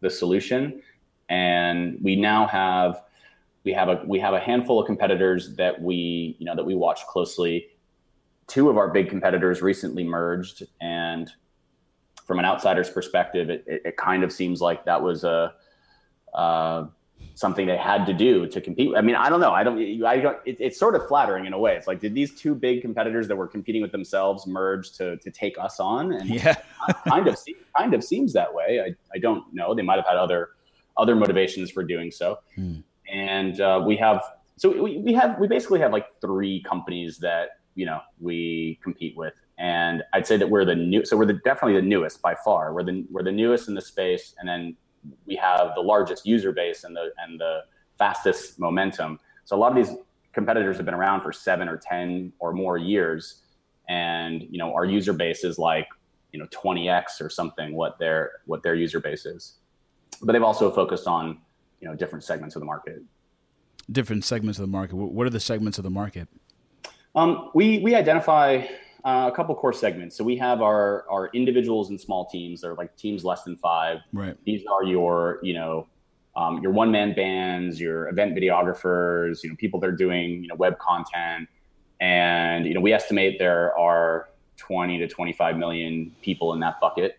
the 0.00 0.10
solution, 0.10 0.80
and 1.28 1.98
we 2.02 2.16
now 2.16 2.46
have 2.46 3.02
we 3.64 3.72
have 3.72 3.88
a 3.88 4.02
we 4.06 4.18
have 4.20 4.34
a 4.34 4.40
handful 4.40 4.80
of 4.80 4.86
competitors 4.86 5.54
that 5.56 5.80
we 5.80 6.36
you 6.38 6.46
know 6.46 6.54
that 6.54 6.64
we 6.64 6.74
watch 6.74 7.06
closely. 7.06 7.68
Two 8.46 8.70
of 8.70 8.76
our 8.76 8.88
big 8.88 9.08
competitors 9.08 9.60
recently 9.60 10.04
merged, 10.04 10.62
and 10.80 11.32
from 12.24 12.38
an 12.38 12.44
outsider's 12.44 12.88
perspective, 12.88 13.50
it, 13.50 13.64
it, 13.66 13.82
it 13.84 13.96
kind 13.96 14.22
of 14.22 14.32
seems 14.32 14.60
like 14.60 14.84
that 14.84 15.02
was 15.02 15.24
a 15.24 15.52
uh, 16.32 16.86
something 17.34 17.66
they 17.66 17.76
had 17.76 18.06
to 18.06 18.12
do 18.12 18.46
to 18.46 18.60
compete. 18.60 18.92
I 18.96 19.00
mean, 19.00 19.14
I 19.14 19.28
don't 19.28 19.40
know. 19.40 19.52
I 19.52 19.64
don't. 19.64 20.04
I 20.04 20.18
don't. 20.18 20.38
It, 20.44 20.56
it's 20.60 20.78
sort 20.78 20.94
of 20.94 21.06
flattering 21.08 21.46
in 21.46 21.52
a 21.52 21.58
way. 21.58 21.76
It's 21.76 21.86
like, 21.86 22.00
did 22.00 22.14
these 22.14 22.34
two 22.34 22.54
big 22.54 22.82
competitors 22.82 23.26
that 23.28 23.36
were 23.36 23.48
competing 23.48 23.82
with 23.82 23.92
themselves 23.92 24.46
merge 24.46 24.92
to 24.92 25.16
to 25.18 25.30
take 25.30 25.58
us 25.58 25.80
on? 25.80 26.12
And 26.12 26.28
yeah, 26.28 26.56
kind 27.08 27.26
of 27.26 27.38
kind 27.76 27.94
of 27.94 28.04
seems 28.04 28.32
that 28.34 28.52
way. 28.52 28.80
I 28.80 28.94
I 29.14 29.18
don't 29.18 29.52
know. 29.52 29.74
They 29.74 29.82
might 29.82 29.96
have 29.96 30.06
had 30.06 30.16
other 30.16 30.50
other 30.96 31.16
motivations 31.16 31.70
for 31.70 31.82
doing 31.82 32.10
so. 32.10 32.38
Hmm. 32.54 32.80
And 33.12 33.60
uh, 33.60 33.82
we 33.84 33.96
have 33.96 34.22
so 34.56 34.82
we, 34.82 34.98
we 34.98 35.12
have 35.12 35.38
we 35.38 35.46
basically 35.46 35.80
have 35.80 35.92
like 35.92 36.06
three 36.20 36.62
companies 36.62 37.18
that 37.18 37.60
you 37.74 37.86
know 37.86 38.00
we 38.20 38.78
compete 38.82 39.16
with. 39.16 39.34
And 39.58 40.02
I'd 40.12 40.26
say 40.26 40.36
that 40.36 40.48
we're 40.48 40.64
the 40.64 40.74
new, 40.74 41.04
so 41.04 41.16
we're 41.16 41.26
the, 41.26 41.40
definitely 41.44 41.80
the 41.80 41.86
newest 41.86 42.20
by 42.20 42.34
far. 42.44 42.74
We're 42.74 42.84
the 42.84 43.06
we're 43.10 43.22
the 43.22 43.32
newest 43.32 43.68
in 43.68 43.74
the 43.74 43.80
space, 43.80 44.34
and 44.38 44.48
then 44.48 44.76
we 45.26 45.36
have 45.36 45.74
the 45.74 45.80
largest 45.80 46.26
user 46.26 46.52
base 46.52 46.84
and 46.84 46.96
the 46.96 47.10
and 47.18 47.38
the 47.38 47.60
fastest 47.98 48.58
momentum. 48.58 49.20
So 49.44 49.56
a 49.56 49.58
lot 49.58 49.70
of 49.70 49.76
these 49.76 49.96
competitors 50.32 50.76
have 50.76 50.84
been 50.84 50.94
around 50.94 51.22
for 51.22 51.32
seven 51.32 51.68
or 51.68 51.76
ten 51.76 52.32
or 52.38 52.52
more 52.52 52.76
years, 52.76 53.42
and 53.88 54.42
you 54.50 54.58
know 54.58 54.74
our 54.74 54.84
user 54.84 55.12
base 55.12 55.44
is 55.44 55.58
like 55.58 55.86
you 56.32 56.38
know 56.38 56.46
20x 56.46 57.20
or 57.20 57.30
something 57.30 57.74
what 57.74 57.98
their 57.98 58.32
what 58.46 58.62
their 58.62 58.74
user 58.74 59.00
base 59.00 59.26
is. 59.26 59.58
But 60.22 60.32
they've 60.32 60.42
also 60.42 60.70
focused 60.70 61.06
on 61.06 61.38
you 61.80 61.88
know 61.88 61.94
different 61.94 62.24
segments 62.24 62.56
of 62.56 62.60
the 62.60 62.66
market. 62.66 63.02
Different 63.90 64.24
segments 64.24 64.58
of 64.58 64.62
the 64.62 64.70
market. 64.70 64.96
What 64.96 65.26
are 65.26 65.30
the 65.30 65.40
segments 65.40 65.78
of 65.78 65.84
the 65.84 65.90
market? 65.90 66.28
Um, 67.14 67.50
we 67.54 67.78
we 67.78 67.94
identify 67.94 68.66
uh, 69.04 69.30
a 69.32 69.34
couple 69.34 69.54
core 69.54 69.72
segments. 69.72 70.16
So 70.16 70.24
we 70.24 70.36
have 70.36 70.62
our 70.62 71.06
our 71.10 71.30
individuals 71.32 71.90
and 71.90 72.00
small 72.00 72.26
teams. 72.26 72.60
They're 72.60 72.74
like 72.74 72.96
teams 72.96 73.24
less 73.24 73.44
than 73.44 73.56
five. 73.56 73.98
Right. 74.12 74.36
These 74.44 74.64
are 74.66 74.84
your 74.84 75.38
you 75.42 75.54
know 75.54 75.86
um, 76.34 76.60
your 76.62 76.72
one 76.72 76.90
man 76.90 77.14
bands, 77.14 77.80
your 77.80 78.08
event 78.08 78.36
videographers, 78.36 79.42
you 79.42 79.50
know 79.50 79.56
people 79.56 79.80
that 79.80 79.88
are 79.88 79.96
doing 79.96 80.42
you 80.42 80.48
know 80.48 80.56
web 80.56 80.78
content, 80.78 81.48
and 82.00 82.66
you 82.66 82.74
know 82.74 82.80
we 82.80 82.92
estimate 82.92 83.38
there 83.38 83.76
are 83.78 84.28
20 84.56 84.98
to 84.98 85.06
25 85.06 85.56
million 85.56 86.14
people 86.22 86.52
in 86.54 86.60
that 86.60 86.80
bucket. 86.80 87.18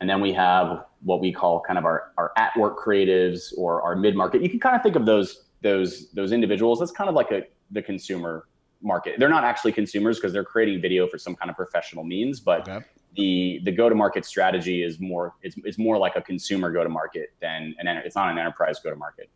And 0.00 0.08
then 0.08 0.20
we 0.20 0.32
have 0.32 0.84
what 1.04 1.20
we 1.20 1.32
call 1.32 1.60
kind 1.60 1.78
of 1.78 1.84
our, 1.84 2.12
our 2.18 2.32
at 2.36 2.56
work 2.58 2.78
creatives 2.78 3.52
or 3.56 3.82
our 3.82 3.94
mid 3.94 4.16
market. 4.16 4.42
You 4.42 4.48
can 4.48 4.58
kind 4.58 4.74
of 4.74 4.82
think 4.82 4.96
of 4.96 5.06
those 5.06 5.44
those 5.62 6.10
those 6.12 6.32
individuals. 6.32 6.78
That's 6.80 6.90
kind 6.90 7.08
of 7.08 7.14
like 7.14 7.30
a 7.30 7.42
the 7.70 7.82
consumer 7.82 8.46
market. 8.82 9.18
They're 9.18 9.28
not 9.28 9.44
actually 9.44 9.72
consumers 9.72 10.18
because 10.18 10.32
they're 10.32 10.44
creating 10.44 10.80
video 10.80 11.06
for 11.06 11.18
some 11.18 11.34
kind 11.34 11.50
of 11.50 11.56
professional 11.56 12.04
means, 12.04 12.40
but 12.40 12.68
okay. 12.68 12.84
the 13.16 13.60
the 13.64 13.72
go 13.72 13.88
to 13.88 13.94
market 13.94 14.24
strategy 14.24 14.82
is 14.82 14.98
more 15.00 15.34
it's, 15.42 15.56
it's 15.64 15.78
more 15.78 15.98
like 15.98 16.16
a 16.16 16.22
consumer 16.22 16.70
go 16.72 16.82
to 16.82 16.90
market 16.90 17.30
than 17.40 17.74
an 17.78 17.88
it's 17.88 18.16
not 18.16 18.30
an 18.30 18.38
enterprise 18.38 18.80
go 18.80 18.90
to 18.90 18.96
market. 18.96 19.30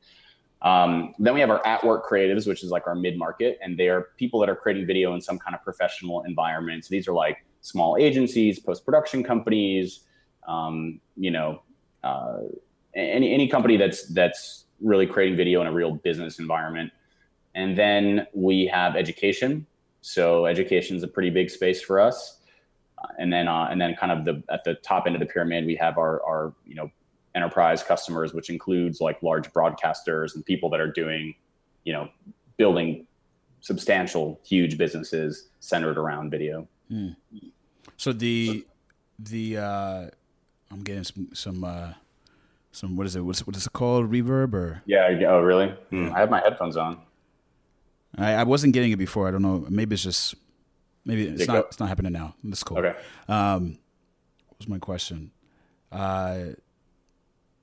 Um, 0.60 1.14
then 1.20 1.34
we 1.34 1.40
have 1.40 1.50
our 1.50 1.64
at 1.64 1.84
work 1.84 2.08
creatives, 2.08 2.46
which 2.46 2.64
is 2.64 2.70
like 2.70 2.86
our 2.86 2.94
mid 2.94 3.16
market, 3.16 3.58
and 3.62 3.78
they 3.78 3.88
are 3.88 4.08
people 4.16 4.40
that 4.40 4.48
are 4.48 4.56
creating 4.56 4.86
video 4.86 5.14
in 5.14 5.20
some 5.20 5.38
kind 5.38 5.54
of 5.54 5.62
professional 5.62 6.24
environment. 6.24 6.84
So 6.84 6.88
these 6.90 7.06
are 7.06 7.12
like 7.12 7.44
small 7.60 7.96
agencies, 7.96 8.58
post 8.58 8.84
production 8.84 9.22
companies, 9.22 10.00
um, 10.46 11.00
you 11.16 11.30
know, 11.30 11.62
uh, 12.04 12.38
any 12.94 13.32
any 13.32 13.48
company 13.48 13.76
that's 13.76 14.06
that's 14.08 14.64
really 14.80 15.06
creating 15.06 15.36
video 15.36 15.60
in 15.60 15.66
a 15.66 15.72
real 15.72 15.92
business 15.92 16.38
environment. 16.38 16.92
And 17.54 17.76
then 17.76 18.26
we 18.32 18.66
have 18.66 18.94
education. 18.94 19.66
So 20.00 20.46
education 20.46 20.96
is 20.96 21.02
a 21.02 21.08
pretty 21.08 21.30
big 21.30 21.50
space 21.50 21.82
for 21.82 21.98
us. 21.98 22.38
Uh, 22.98 23.08
and 23.18 23.32
then 23.32 23.48
uh, 23.48 23.68
and 23.70 23.80
then 23.80 23.94
kind 23.96 24.12
of 24.12 24.24
the 24.24 24.42
at 24.52 24.64
the 24.64 24.74
top 24.74 25.06
end 25.06 25.14
of 25.16 25.20
the 25.20 25.26
pyramid, 25.26 25.66
we 25.66 25.76
have 25.76 25.98
our 25.98 26.22
our 26.24 26.54
you 26.66 26.74
know 26.74 26.90
enterprise 27.34 27.82
customers, 27.82 28.34
which 28.34 28.50
includes 28.50 29.00
like 29.00 29.22
large 29.22 29.52
broadcasters 29.52 30.34
and 30.34 30.44
people 30.44 30.68
that 30.70 30.80
are 30.80 30.90
doing, 30.90 31.34
you 31.84 31.92
know, 31.92 32.08
building 32.56 33.06
substantial, 33.60 34.40
huge 34.44 34.78
businesses 34.78 35.48
centered 35.60 35.98
around 35.98 36.30
video. 36.30 36.66
Hmm. 36.88 37.10
So 37.96 38.12
the 38.12 38.66
the 39.18 39.58
uh, 39.58 40.10
I'm 40.70 40.82
getting 40.82 41.04
some 41.04 41.28
some 41.32 41.64
uh, 41.64 41.92
some 42.72 42.96
what 42.96 43.06
is 43.06 43.16
it? 43.16 43.20
What's 43.20 43.46
what 43.46 43.56
is 43.56 43.66
it 43.66 43.72
called? 43.72 44.10
Reverb 44.10 44.54
or 44.54 44.82
yeah? 44.86 45.08
Oh, 45.28 45.40
really? 45.40 45.68
Hmm. 45.90 46.12
I 46.14 46.20
have 46.20 46.30
my 46.30 46.40
headphones 46.40 46.76
on. 46.76 46.98
I, 48.16 48.34
I 48.34 48.42
wasn't 48.44 48.72
getting 48.72 48.92
it 48.92 48.96
before. 48.96 49.28
I 49.28 49.30
don't 49.30 49.42
know. 49.42 49.66
Maybe 49.68 49.94
it's 49.94 50.02
just 50.02 50.34
maybe 51.04 51.26
it's 51.26 51.46
not. 51.46 51.66
It's 51.66 51.80
not 51.80 51.88
happening 51.88 52.12
now. 52.12 52.34
That's 52.44 52.62
cool. 52.62 52.78
Okay. 52.78 52.96
Um, 53.28 53.78
what 54.48 54.58
was 54.58 54.68
my 54.68 54.78
question? 54.78 55.30
Uh, 55.90 56.38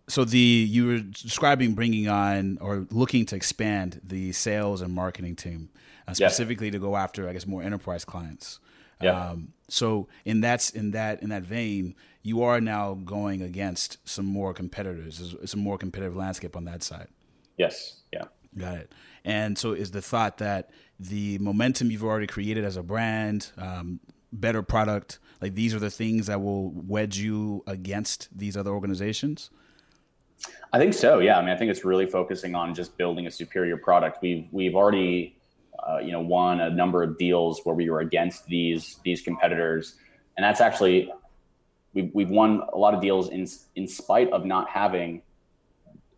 so 0.07 0.23
the 0.23 0.37
you 0.37 0.87
were 0.87 0.99
describing 0.99 1.73
bringing 1.73 2.07
on 2.07 2.57
or 2.61 2.87
looking 2.91 3.25
to 3.27 3.35
expand 3.35 4.01
the 4.03 4.31
sales 4.31 4.81
and 4.81 4.93
marketing 4.93 5.35
team 5.35 5.69
uh, 6.07 6.13
specifically 6.13 6.67
yeah. 6.67 6.73
to 6.73 6.79
go 6.79 6.95
after, 6.95 7.27
I 7.27 7.33
guess, 7.33 7.47
more 7.47 7.63
enterprise 7.63 8.05
clients. 8.05 8.59
Yeah. 9.01 9.29
Um, 9.29 9.53
so 9.67 10.08
in 10.23 10.41
that's 10.41 10.69
in 10.69 10.91
that 10.91 11.21
in 11.21 11.29
that 11.29 11.43
vein, 11.43 11.95
you 12.21 12.43
are 12.43 12.62
now 12.62 12.93
going 12.93 13.41
against 13.41 13.97
some 14.08 14.25
more 14.25 14.53
competitors. 14.53 15.36
It's, 15.41 15.53
a 15.53 15.58
more 15.58 15.77
competitive 15.77 16.15
landscape 16.15 16.55
on 16.55 16.65
that 16.65 16.84
side. 16.84 17.08
Yes. 17.58 18.01
Yeah. 18.12 18.25
Got 18.58 18.77
it. 18.77 18.91
And 19.23 19.58
so 19.58 19.73
is 19.73 19.91
the 19.91 20.01
thought 20.01 20.38
that 20.38 20.69
the 20.99 21.38
momentum 21.39 21.91
you've 21.91 22.03
already 22.03 22.27
created 22.27 22.63
as 22.63 22.77
a 22.77 22.84
brand, 22.84 23.51
um, 23.58 23.99
better 24.31 24.62
product, 24.62 25.19
like 25.41 25.55
these 25.55 25.73
are 25.73 25.79
the 25.79 25.89
things 25.89 26.27
that 26.27 26.41
will 26.41 26.71
wedge 26.71 27.17
you 27.17 27.63
against 27.67 28.29
these 28.36 28.55
other 28.55 28.71
organizations? 28.71 29.49
I 30.71 30.79
think 30.79 30.93
so. 30.93 31.19
Yeah. 31.19 31.38
I 31.38 31.41
mean, 31.41 31.51
I 31.51 31.58
think 31.58 31.71
it's 31.71 31.86
really 31.86 32.05
focusing 32.05 32.55
on 32.55 32.73
just 32.73 32.97
building 32.97 33.27
a 33.27 33.31
superior 33.31 33.77
product. 33.77 34.21
We've 34.21 34.47
we've 34.51 34.75
already 34.75 35.38
uh, 35.88 35.97
you 35.99 36.11
know 36.11 36.21
won 36.21 36.59
a 36.59 36.69
number 36.69 37.03
of 37.03 37.17
deals 37.17 37.61
where 37.63 37.75
we 37.75 37.89
were 37.89 37.99
against 37.99 38.45
these 38.45 38.99
these 39.03 39.21
competitors, 39.21 39.95
and 40.38 40.43
that's 40.43 40.61
actually 40.61 41.11
we've 41.93 42.11
we've 42.13 42.29
won 42.29 42.61
a 42.73 42.77
lot 42.77 42.93
of 42.93 43.01
deals 43.01 43.29
in 43.29 43.47
in 43.75 43.88
spite 43.88 44.29
of 44.31 44.45
not 44.45 44.69
having 44.69 45.21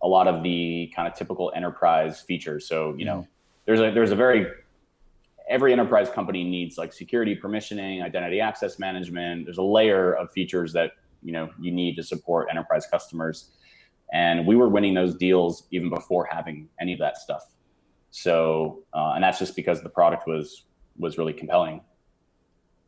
a 0.01 0.07
lot 0.07 0.27
of 0.27 0.43
the 0.43 0.91
kind 0.95 1.07
of 1.07 1.13
typical 1.15 1.51
enterprise 1.55 2.21
features. 2.21 2.67
So 2.67 2.95
you 2.97 3.05
know, 3.05 3.27
there's 3.65 3.79
a 3.79 3.91
there's 3.91 4.11
a 4.11 4.15
very 4.15 4.47
every 5.49 5.71
enterprise 5.71 6.09
company 6.09 6.43
needs 6.43 6.77
like 6.77 6.91
security 6.93 7.35
permissioning, 7.35 8.03
identity 8.03 8.41
access 8.41 8.79
management. 8.79 9.45
There's 9.45 9.57
a 9.57 9.63
layer 9.63 10.13
of 10.13 10.31
features 10.31 10.73
that 10.73 10.91
you 11.23 11.31
know 11.31 11.49
you 11.59 11.71
need 11.71 11.95
to 11.95 12.03
support 12.03 12.47
enterprise 12.49 12.85
customers, 12.89 13.51
and 14.13 14.45
we 14.45 14.55
were 14.55 14.69
winning 14.69 14.93
those 14.93 15.15
deals 15.15 15.67
even 15.71 15.89
before 15.89 16.27
having 16.29 16.69
any 16.79 16.93
of 16.93 16.99
that 16.99 17.17
stuff. 17.17 17.45
So, 18.17 18.83
uh, 18.95 19.11
and 19.13 19.23
that's 19.23 19.37
just 19.37 19.55
because 19.55 19.83
the 19.83 19.89
product 19.89 20.27
was 20.27 20.63
was 20.97 21.19
really 21.19 21.33
compelling. 21.33 21.81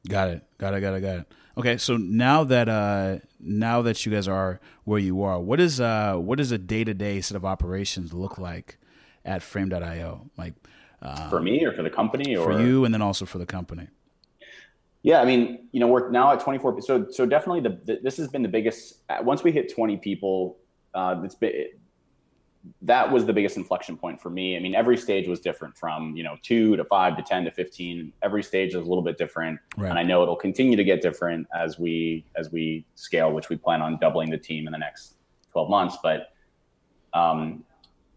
Got 0.07 0.29
it. 0.29 0.43
Got 0.57 0.73
it. 0.73 0.81
Got 0.81 0.95
it. 0.95 1.01
Got 1.01 1.15
it. 1.19 1.33
Okay, 1.55 1.77
so 1.77 1.97
now 1.97 2.43
that 2.45 2.67
uh, 2.67 3.19
now 3.39 3.83
that 3.83 4.03
you 4.05 4.11
guys 4.11 4.27
are 4.27 4.59
where 4.85 4.97
you 4.97 5.21
are, 5.21 5.39
what 5.39 5.59
is 5.59 5.79
uh, 5.79 6.15
what 6.15 6.39
does 6.39 6.51
a 6.51 6.57
day 6.57 6.83
to 6.83 6.95
day 6.95 7.21
set 7.21 7.35
of 7.37 7.45
operations 7.45 8.11
look 8.11 8.39
like 8.39 8.79
at 9.23 9.43
Frame.io? 9.43 10.31
Like 10.35 10.55
uh, 11.03 11.29
for 11.29 11.41
me 11.41 11.63
or 11.63 11.73
for 11.73 11.83
the 11.83 11.91
company 11.91 12.35
or 12.35 12.51
for 12.51 12.59
you, 12.59 12.83
and 12.83 12.91
then 12.91 13.03
also 13.03 13.25
for 13.25 13.37
the 13.37 13.45
company. 13.45 13.87
Yeah, 15.03 15.21
I 15.21 15.25
mean, 15.25 15.69
you 15.71 15.79
know, 15.79 15.87
we're 15.87 16.09
now 16.09 16.33
at 16.33 16.39
24. 16.39 16.81
So, 16.81 17.07
so 17.09 17.25
definitely 17.25 17.61
the, 17.61 17.79
the 17.85 17.99
this 18.01 18.17
has 18.17 18.27
been 18.29 18.41
the 18.41 18.49
biggest. 18.49 18.95
Once 19.21 19.43
we 19.43 19.51
hit 19.51 19.73
20 19.73 19.97
people, 19.97 20.57
uh, 20.95 21.21
it's 21.23 21.35
been, 21.35 21.67
that 22.81 23.09
was 23.11 23.25
the 23.25 23.33
biggest 23.33 23.57
inflection 23.57 23.97
point 23.97 24.21
for 24.21 24.29
me. 24.29 24.57
I 24.57 24.59
mean, 24.59 24.75
every 24.75 24.97
stage 24.97 25.27
was 25.27 25.39
different 25.39 25.77
from, 25.77 26.15
you 26.15 26.23
know, 26.23 26.35
two 26.41 26.75
to 26.75 26.83
five 26.83 27.15
to 27.17 27.23
10 27.23 27.45
to 27.45 27.51
15. 27.51 28.13
Every 28.21 28.43
stage 28.43 28.69
is 28.69 28.75
a 28.75 28.79
little 28.79 29.01
bit 29.01 29.17
different. 29.17 29.59
Right. 29.77 29.89
And 29.89 29.97
I 29.97 30.03
know 30.03 30.21
it'll 30.23 30.35
continue 30.35 30.75
to 30.75 30.83
get 30.83 31.01
different 31.01 31.47
as 31.55 31.79
we, 31.79 32.25
as 32.35 32.51
we 32.51 32.85
scale, 32.95 33.31
which 33.31 33.49
we 33.49 33.55
plan 33.55 33.81
on 33.81 33.97
doubling 33.99 34.29
the 34.29 34.37
team 34.37 34.67
in 34.67 34.73
the 34.73 34.77
next 34.77 35.15
12 35.51 35.69
months. 35.69 35.97
But, 36.03 36.33
um, 37.13 37.63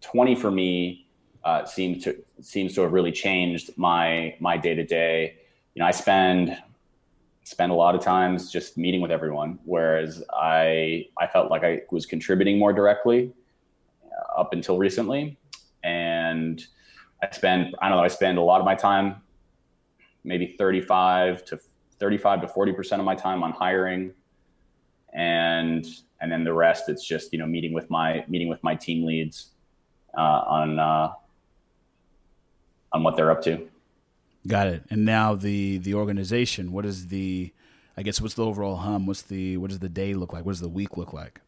20 0.00 0.34
for 0.34 0.50
me, 0.50 1.06
uh, 1.44 1.64
seems 1.64 2.04
to, 2.04 2.16
seems 2.40 2.74
to 2.74 2.82
have 2.82 2.92
really 2.92 3.12
changed 3.12 3.70
my, 3.76 4.34
my 4.40 4.56
day 4.56 4.74
to 4.74 4.84
day. 4.84 5.36
You 5.74 5.80
know, 5.80 5.86
I 5.86 5.92
spend, 5.92 6.56
spend 7.44 7.70
a 7.70 7.74
lot 7.74 7.94
of 7.94 8.00
times 8.00 8.50
just 8.50 8.76
meeting 8.76 9.00
with 9.00 9.10
everyone, 9.10 9.58
whereas 9.64 10.22
I, 10.32 11.06
I 11.18 11.26
felt 11.28 11.50
like 11.50 11.64
I 11.64 11.82
was 11.90 12.06
contributing 12.06 12.58
more 12.58 12.72
directly 12.72 13.32
up 14.36 14.52
until 14.52 14.78
recently. 14.78 15.38
And 15.84 16.64
I 17.22 17.30
spend, 17.32 17.74
I 17.80 17.88
don't 17.88 17.98
know, 17.98 18.04
I 18.04 18.08
spend 18.08 18.38
a 18.38 18.42
lot 18.42 18.60
of 18.60 18.64
my 18.64 18.74
time, 18.74 19.16
maybe 20.24 20.54
35 20.58 21.44
to 21.46 21.60
35 21.98 22.40
to 22.42 22.46
40% 22.48 22.98
of 22.98 23.04
my 23.04 23.14
time 23.14 23.42
on 23.42 23.52
hiring. 23.52 24.12
And, 25.12 25.86
and 26.20 26.32
then 26.32 26.42
the 26.42 26.52
rest, 26.52 26.88
it's 26.88 27.06
just, 27.06 27.32
you 27.32 27.38
know, 27.38 27.46
meeting 27.46 27.72
with 27.72 27.88
my, 27.90 28.24
meeting 28.28 28.48
with 28.48 28.62
my 28.64 28.74
team 28.74 29.04
leads 29.04 29.50
uh, 30.16 30.20
on, 30.20 30.78
uh, 30.78 31.12
on 32.92 33.02
what 33.02 33.16
they're 33.16 33.30
up 33.30 33.42
to. 33.42 33.68
Got 34.46 34.66
it. 34.66 34.82
And 34.90 35.04
now 35.04 35.34
the, 35.36 35.78
the 35.78 35.94
organization, 35.94 36.72
what 36.72 36.84
is 36.84 37.08
the, 37.08 37.52
I 37.96 38.02
guess, 38.02 38.20
what's 38.20 38.34
the 38.34 38.44
overall 38.44 38.76
hum? 38.76 39.06
What's 39.06 39.22
the, 39.22 39.56
what 39.58 39.70
does 39.70 39.78
the 39.78 39.88
day 39.88 40.14
look 40.14 40.32
like? 40.32 40.44
What 40.44 40.52
does 40.52 40.60
the 40.60 40.68
week 40.68 40.96
look 40.96 41.12
like? 41.12 41.40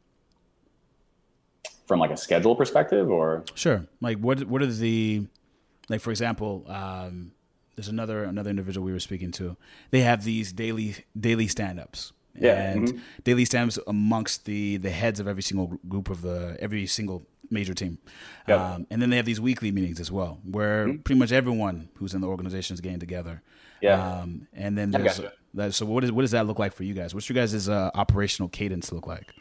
From 1.87 2.01
like 2.01 2.11
a 2.11 2.17
schedule 2.17 2.57
perspective 2.57 3.11
or? 3.11 3.45
Sure. 3.55 3.87
Like 4.01 4.19
what 4.19 4.45
what 4.45 4.63
are 4.63 4.67
the 4.67 5.27
like 5.89 6.01
for 6.01 6.11
example 6.11 6.65
um, 6.69 7.33
there's 7.77 7.89
another 7.89 8.25
another 8.25 8.51
individual 8.51 8.85
we 8.85 8.93
were 8.93 9.01
speaking 9.01 9.33
to. 9.33 9.57
They 9.91 10.01
have 10.01 10.25
these 10.25 10.53
daily 10.53 10.97
daily 11.19 11.49
stand-ups. 11.49 12.13
Yeah. 12.37 12.73
and 12.73 12.89
mm-hmm. 12.89 12.99
daily 13.23 13.45
stand-ups 13.45 13.79
amongst 13.87 14.45
the 14.45 14.77
the 14.79 14.91
heads 14.91 15.21
of 15.21 15.29
every 15.29 15.43
single 15.43 15.79
group 15.89 16.11
of 16.11 16.23
the 16.23 16.57
every 16.59 16.87
single 16.87 17.27
major 17.51 17.75
team. 17.75 17.99
Yep. 18.49 18.59
um, 18.59 18.87
and 18.91 19.01
then 19.01 19.11
they 19.11 19.17
have 19.17 19.27
these 19.27 19.41
weekly 19.41 19.71
meetings 19.71 20.01
as 20.01 20.11
well 20.11 20.41
where 20.45 20.87
mm-hmm. 20.87 21.03
pretty 21.03 21.19
much 21.19 21.31
everyone 21.31 21.91
who's 21.97 22.15
in 22.15 22.21
the 22.21 22.27
organization 22.27 22.75
is 22.75 22.81
getting 22.81 22.99
together. 22.99 23.43
Yeah. 23.81 24.21
Um, 24.21 24.49
and 24.53 24.77
then 24.77 24.91
there's 24.91 25.21
that, 25.55 25.75
so 25.75 25.87
what, 25.87 26.03
is, 26.03 26.11
what 26.11 26.23
does 26.23 26.33
that 26.33 26.47
look 26.47 26.59
like 26.59 26.73
for 26.73 26.83
you 26.83 26.95
guys? 26.95 27.15
What's 27.15 27.29
your 27.29 27.35
guys' 27.35 27.69
uh, 27.69 27.91
operational 27.95 28.49
cadence 28.49 28.91
look 28.91 29.07
like 29.07 29.33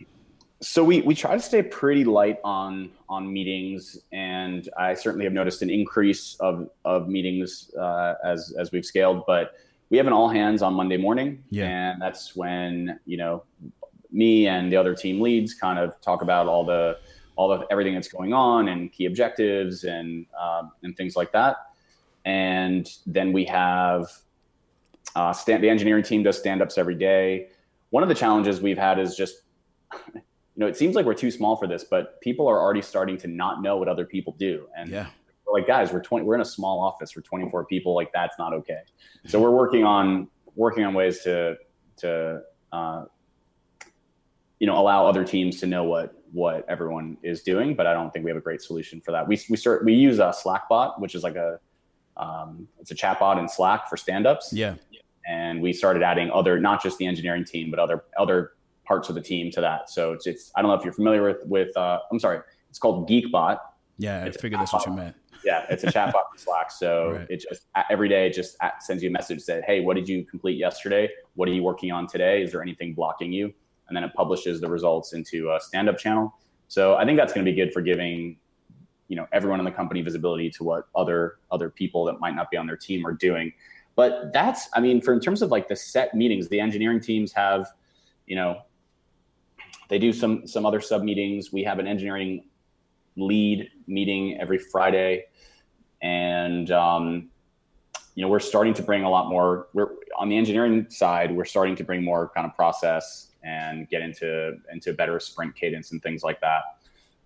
so 0.63 0.83
we 0.83 1.01
we 1.01 1.13
try 1.13 1.33
to 1.33 1.39
stay 1.41 1.61
pretty 1.61 2.03
light 2.03 2.39
on 2.43 2.89
on 3.09 3.31
meetings, 3.31 3.99
and 4.11 4.69
I 4.77 4.93
certainly 4.93 5.25
have 5.25 5.33
noticed 5.33 5.61
an 5.61 5.69
increase 5.69 6.35
of 6.39 6.69
of 6.85 7.07
meetings 7.07 7.71
uh, 7.75 8.15
as 8.23 8.53
as 8.57 8.71
we've 8.71 8.85
scaled. 8.85 9.25
But 9.27 9.53
we 9.89 9.97
have 9.97 10.07
an 10.07 10.13
all 10.13 10.29
hands 10.29 10.61
on 10.61 10.73
Monday 10.73 10.97
morning, 10.97 11.43
yeah. 11.49 11.65
and 11.65 12.01
that's 12.01 12.35
when 12.35 12.99
you 13.05 13.17
know 13.17 13.43
me 14.11 14.47
and 14.47 14.71
the 14.71 14.77
other 14.77 14.95
team 14.95 15.19
leads 15.21 15.53
kind 15.53 15.77
of 15.77 15.99
talk 16.01 16.21
about 16.21 16.47
all 16.47 16.65
the 16.65 16.97
all 17.35 17.51
of 17.51 17.63
everything 17.69 17.93
that's 17.93 18.07
going 18.07 18.31
on 18.33 18.69
and 18.69 18.91
key 18.91 19.05
objectives 19.05 19.83
and 19.83 20.25
um, 20.39 20.71
and 20.83 20.95
things 20.95 21.15
like 21.15 21.31
that. 21.31 21.57
And 22.25 22.89
then 23.05 23.33
we 23.33 23.43
have 23.45 24.07
uh, 25.15 25.33
stand, 25.33 25.63
the 25.63 25.69
engineering 25.69 26.03
team 26.03 26.23
does 26.23 26.37
stand 26.37 26.61
ups 26.61 26.77
every 26.77 26.95
day. 26.95 27.49
One 27.89 28.03
of 28.03 28.09
the 28.09 28.15
challenges 28.15 28.61
we've 28.61 28.77
had 28.77 28.97
is 28.97 29.15
just, 29.15 29.41
you 30.55 30.59
know, 30.59 30.67
it 30.67 30.77
seems 30.77 30.95
like 30.95 31.05
we're 31.05 31.15
too 31.15 31.31
small 31.31 31.55
for 31.55 31.67
this, 31.67 31.83
but 31.83 32.21
people 32.21 32.47
are 32.47 32.59
already 32.59 32.81
starting 32.81 33.17
to 33.17 33.27
not 33.27 33.61
know 33.61 33.77
what 33.77 33.87
other 33.87 34.05
people 34.05 34.35
do. 34.37 34.67
And 34.77 34.89
yeah. 34.89 35.07
we're 35.45 35.59
like, 35.59 35.67
guys, 35.67 35.91
we're 35.91 36.01
20, 36.01 36.25
we're 36.25 36.35
in 36.35 36.41
a 36.41 36.45
small 36.45 36.79
office 36.79 37.11
for 37.11 37.21
24 37.21 37.65
people. 37.65 37.95
Like 37.95 38.11
that's 38.13 38.37
not 38.37 38.53
okay. 38.53 38.81
So 39.25 39.39
we're 39.41 39.51
working 39.51 39.83
on, 39.83 40.27
working 40.55 40.83
on 40.83 40.93
ways 40.93 41.21
to, 41.23 41.57
to, 41.97 42.41
uh, 42.71 43.05
you 44.59 44.67
know, 44.67 44.77
allow 44.77 45.07
other 45.07 45.25
teams 45.25 45.59
to 45.61 45.67
know 45.67 45.83
what, 45.85 46.13
what 46.31 46.65
everyone 46.69 47.17
is 47.23 47.41
doing, 47.41 47.75
but 47.75 47.87
I 47.87 47.93
don't 47.93 48.13
think 48.13 48.23
we 48.23 48.29
have 48.29 48.37
a 48.37 48.41
great 48.41 48.61
solution 48.61 49.01
for 49.01 49.11
that. 49.11 49.27
We, 49.27 49.39
we 49.49 49.57
start, 49.57 49.83
we 49.83 49.93
use 49.93 50.19
a 50.19 50.31
Slack 50.33 50.69
bot, 50.69 51.01
which 51.01 51.15
is 51.15 51.23
like 51.23 51.35
a, 51.35 51.59
um, 52.15 52.67
it's 52.79 52.91
a 52.91 52.95
chatbot 52.95 53.39
in 53.39 53.49
Slack 53.49 53.89
for 53.89 53.97
stand-ups. 53.97 54.53
Yeah. 54.53 54.75
And 55.27 55.61
we 55.61 55.73
started 55.73 56.03
adding 56.03 56.29
other, 56.31 56.59
not 56.59 56.83
just 56.83 56.99
the 56.99 57.07
engineering 57.07 57.45
team, 57.45 57.71
but 57.71 57.79
other 57.79 58.03
other 58.17 58.51
parts 58.85 59.09
of 59.09 59.15
the 59.15 59.21
team 59.21 59.51
to 59.51 59.61
that. 59.61 59.89
So 59.89 60.11
it's, 60.13 60.27
it's 60.27 60.51
I 60.55 60.61
don't 60.61 60.69
know 60.69 60.75
if 60.77 60.83
you're 60.83 60.93
familiar 60.93 61.23
with 61.23 61.37
with. 61.45 61.75
Uh, 61.77 61.99
I'm 62.11 62.19
sorry, 62.19 62.39
it's 62.69 62.79
called 62.79 63.09
Geekbot. 63.09 63.59
Yeah, 63.97 64.25
It's 64.25 64.37
I 64.37 64.39
a 64.39 64.41
figured 64.41 64.61
that's 64.61 64.73
what 64.73 64.85
you 64.85 64.93
meant. 64.93 65.15
Yeah, 65.45 65.65
it's 65.69 65.83
a 65.83 65.87
chatbot 65.87 66.23
in 66.33 66.37
Slack. 66.37 66.71
So 66.71 67.11
Right. 67.17 67.27
it 67.29 67.45
just 67.49 67.63
every 67.89 68.09
day 68.09 68.27
it 68.27 68.33
just 68.33 68.57
sends 68.79 69.03
you 69.03 69.09
a 69.09 69.11
message 69.11 69.45
that 69.45 69.63
hey, 69.65 69.81
what 69.81 69.95
did 69.95 70.07
you 70.09 70.23
complete 70.25 70.57
yesterday? 70.57 71.09
What 71.35 71.47
are 71.49 71.53
you 71.53 71.63
working 71.63 71.91
on 71.91 72.07
today? 72.07 72.41
Is 72.41 72.51
there 72.51 72.61
anything 72.61 72.93
blocking 72.93 73.31
you? 73.31 73.53
And 73.87 73.95
then 73.95 74.03
it 74.03 74.13
publishes 74.13 74.61
the 74.61 74.69
results 74.69 75.13
into 75.13 75.51
a 75.51 75.59
stand-up 75.59 75.97
channel. 75.97 76.33
So 76.69 76.95
I 76.95 77.05
think 77.05 77.17
that's 77.19 77.33
going 77.33 77.45
to 77.45 77.51
be 77.51 77.55
good 77.55 77.73
for 77.73 77.81
giving 77.81 78.37
you 79.09 79.17
know 79.17 79.27
everyone 79.31 79.59
in 79.59 79.65
the 79.65 79.71
company 79.71 80.01
visibility 80.01 80.49
to 80.51 80.63
what 80.63 80.87
other 80.95 81.35
other 81.51 81.69
people 81.69 82.05
that 82.05 82.19
might 82.19 82.35
not 82.35 82.49
be 82.49 82.57
on 82.57 82.65
their 82.65 82.77
team 82.77 83.05
are 83.05 83.13
doing. 83.13 83.53
But 83.95 84.31
that's 84.33 84.69
I 84.73 84.79
mean, 84.79 85.01
for 85.01 85.13
in 85.13 85.19
terms 85.19 85.41
of 85.43 85.51
like 85.51 85.67
the 85.67 85.75
set 85.75 86.15
meetings, 86.15 86.47
the 86.49 86.59
engineering 86.59 86.99
teams 86.99 87.31
have, 87.33 87.67
you 88.25 88.35
know, 88.35 88.61
they 89.89 89.99
do 89.99 90.13
some 90.13 90.47
some 90.47 90.65
other 90.65 90.81
sub 90.81 91.03
meetings. 91.03 91.51
We 91.51 91.63
have 91.63 91.79
an 91.79 91.87
engineering 91.87 92.45
lead 93.15 93.69
meeting 93.87 94.37
every 94.39 94.57
Friday, 94.57 95.25
and 96.01 96.69
um, 96.71 97.29
you 98.15 98.21
know 98.21 98.29
we're 98.29 98.39
starting 98.39 98.73
to 98.75 98.83
bring 98.83 99.03
a 99.03 99.09
lot 99.09 99.29
more. 99.29 99.67
We're 99.73 99.89
on 100.17 100.29
the 100.29 100.37
engineering 100.37 100.87
side. 100.89 101.35
We're 101.35 101.45
starting 101.45 101.75
to 101.77 101.83
bring 101.83 102.03
more 102.03 102.29
kind 102.35 102.45
of 102.47 102.55
process 102.55 103.29
and 103.43 103.89
get 103.89 104.01
into 104.01 104.57
into 104.71 104.93
better 104.93 105.19
sprint 105.19 105.55
cadence 105.55 105.91
and 105.91 106.01
things 106.01 106.23
like 106.23 106.39
that. 106.41 106.61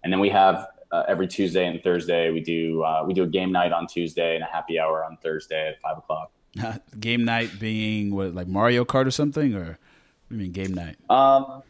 And 0.03 0.11
then 0.11 0.19
we 0.19 0.29
have 0.29 0.67
uh, 0.91 1.03
every 1.07 1.27
Tuesday 1.27 1.67
and 1.67 1.81
Thursday 1.81 2.31
we 2.31 2.41
do 2.41 2.83
uh, 2.83 3.03
we 3.05 3.13
do 3.13 3.23
a 3.23 3.27
game 3.27 3.51
night 3.51 3.71
on 3.71 3.87
Tuesday 3.87 4.35
and 4.35 4.43
a 4.43 4.47
happy 4.47 4.79
hour 4.79 5.03
on 5.03 5.17
Thursday 5.17 5.69
at 5.69 5.79
five 5.79 5.97
o'clock. 5.97 6.31
game 6.99 7.25
night 7.25 7.59
being 7.59 8.15
what, 8.15 8.33
like 8.33 8.47
Mario 8.47 8.85
Kart 8.85 9.05
or 9.05 9.11
something, 9.11 9.53
or 9.53 9.65
what 9.65 9.77
do 10.29 10.35
you 10.35 10.41
mean 10.41 10.51
game 10.51 10.73
night? 10.73 10.97
Um, 11.09 11.61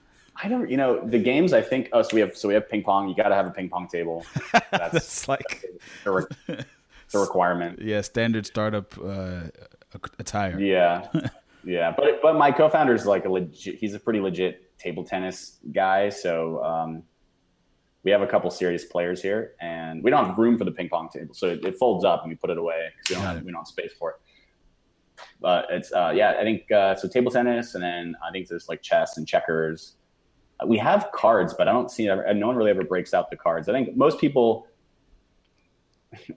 I 0.42 0.48
don't, 0.48 0.70
you 0.70 0.78
know, 0.78 1.06
the 1.06 1.20
games. 1.20 1.54
I 1.54 1.62
think. 1.62 1.90
Oh, 1.94 2.02
so 2.02 2.10
we 2.14 2.22
have 2.22 2.38
so 2.38 2.48
we 2.48 2.54
have 2.54 2.70
ping 2.70 2.84
pong. 2.84 3.10
You 3.10 3.16
got 3.16 3.30
to 3.30 3.36
have 3.36 3.48
a 3.48 3.52
ping 3.52 3.70
pong 3.70 3.88
table. 3.88 4.26
That's 4.72 4.92
That's 4.92 5.28
like 5.28 5.66
the, 6.04 6.12
re- 6.12 6.58
requirement. 7.14 7.82
yeah, 7.82 8.02
standard 8.02 8.46
startup 8.46 8.98
uh, 9.04 9.44
attire. 10.20 10.60
Yeah, 10.60 11.08
yeah. 11.64 11.94
But 11.96 12.22
but 12.22 12.36
my 12.36 12.52
co-founder 12.52 12.94
is 12.94 13.06
like 13.06 13.26
a 13.26 13.30
legit. 13.30 13.76
He's 13.80 13.96
a 13.96 14.00
pretty 14.00 14.20
legit 14.20 14.78
table 14.78 15.04
tennis 15.04 15.58
guy. 15.72 16.10
So 16.10 16.64
um, 16.64 17.04
we 18.04 18.12
have 18.12 18.22
a 18.22 18.28
couple 18.28 18.50
serious 18.52 18.86
players 18.86 19.22
here, 19.22 19.56
and 19.60 20.04
we 20.04 20.12
don't 20.12 20.26
have 20.26 20.38
room 20.38 20.58
for 20.58 20.66
the 20.66 20.72
ping 20.72 20.88
pong 20.88 21.10
table, 21.10 21.34
so 21.34 21.48
it, 21.48 21.66
it 21.66 21.78
folds 21.78 22.06
up 22.06 22.22
and 22.22 22.30
we 22.30 22.36
put 22.36 22.50
it 22.50 22.58
away 22.58 22.90
because 22.96 23.10
we 23.10 23.16
don't 23.16 23.36
have, 23.36 23.44
we 23.44 23.52
don't 23.52 23.62
have 23.62 23.68
space 23.68 23.92
for 23.98 24.12
it. 24.12 24.16
But 25.42 25.66
it's 25.70 25.92
uh, 25.92 26.14
yeah, 26.16 26.36
I 26.40 26.44
think 26.44 26.72
uh, 26.72 26.96
so. 26.96 27.08
Table 27.08 27.32
tennis, 27.32 27.74
and 27.76 27.84
then 27.84 28.16
I 28.26 28.32
think 28.32 28.48
there's 28.48 28.70
like 28.70 28.82
chess 28.82 29.18
and 29.18 29.28
checkers. 29.28 29.96
We 30.66 30.78
have 30.80 31.10
cards, 31.14 31.54
but 31.54 31.68
I 31.68 31.72
don't 31.72 31.92
see 31.92 32.08
ever. 32.10 32.34
No 32.34 32.48
one 32.48 32.56
really 32.56 32.72
ever 32.72 32.84
breaks 32.84 33.14
out 33.14 33.30
the 33.30 33.38
cards. 33.38 33.70
I 33.70 33.74
think 33.74 33.96
most 33.96 34.20
people. 34.20 34.68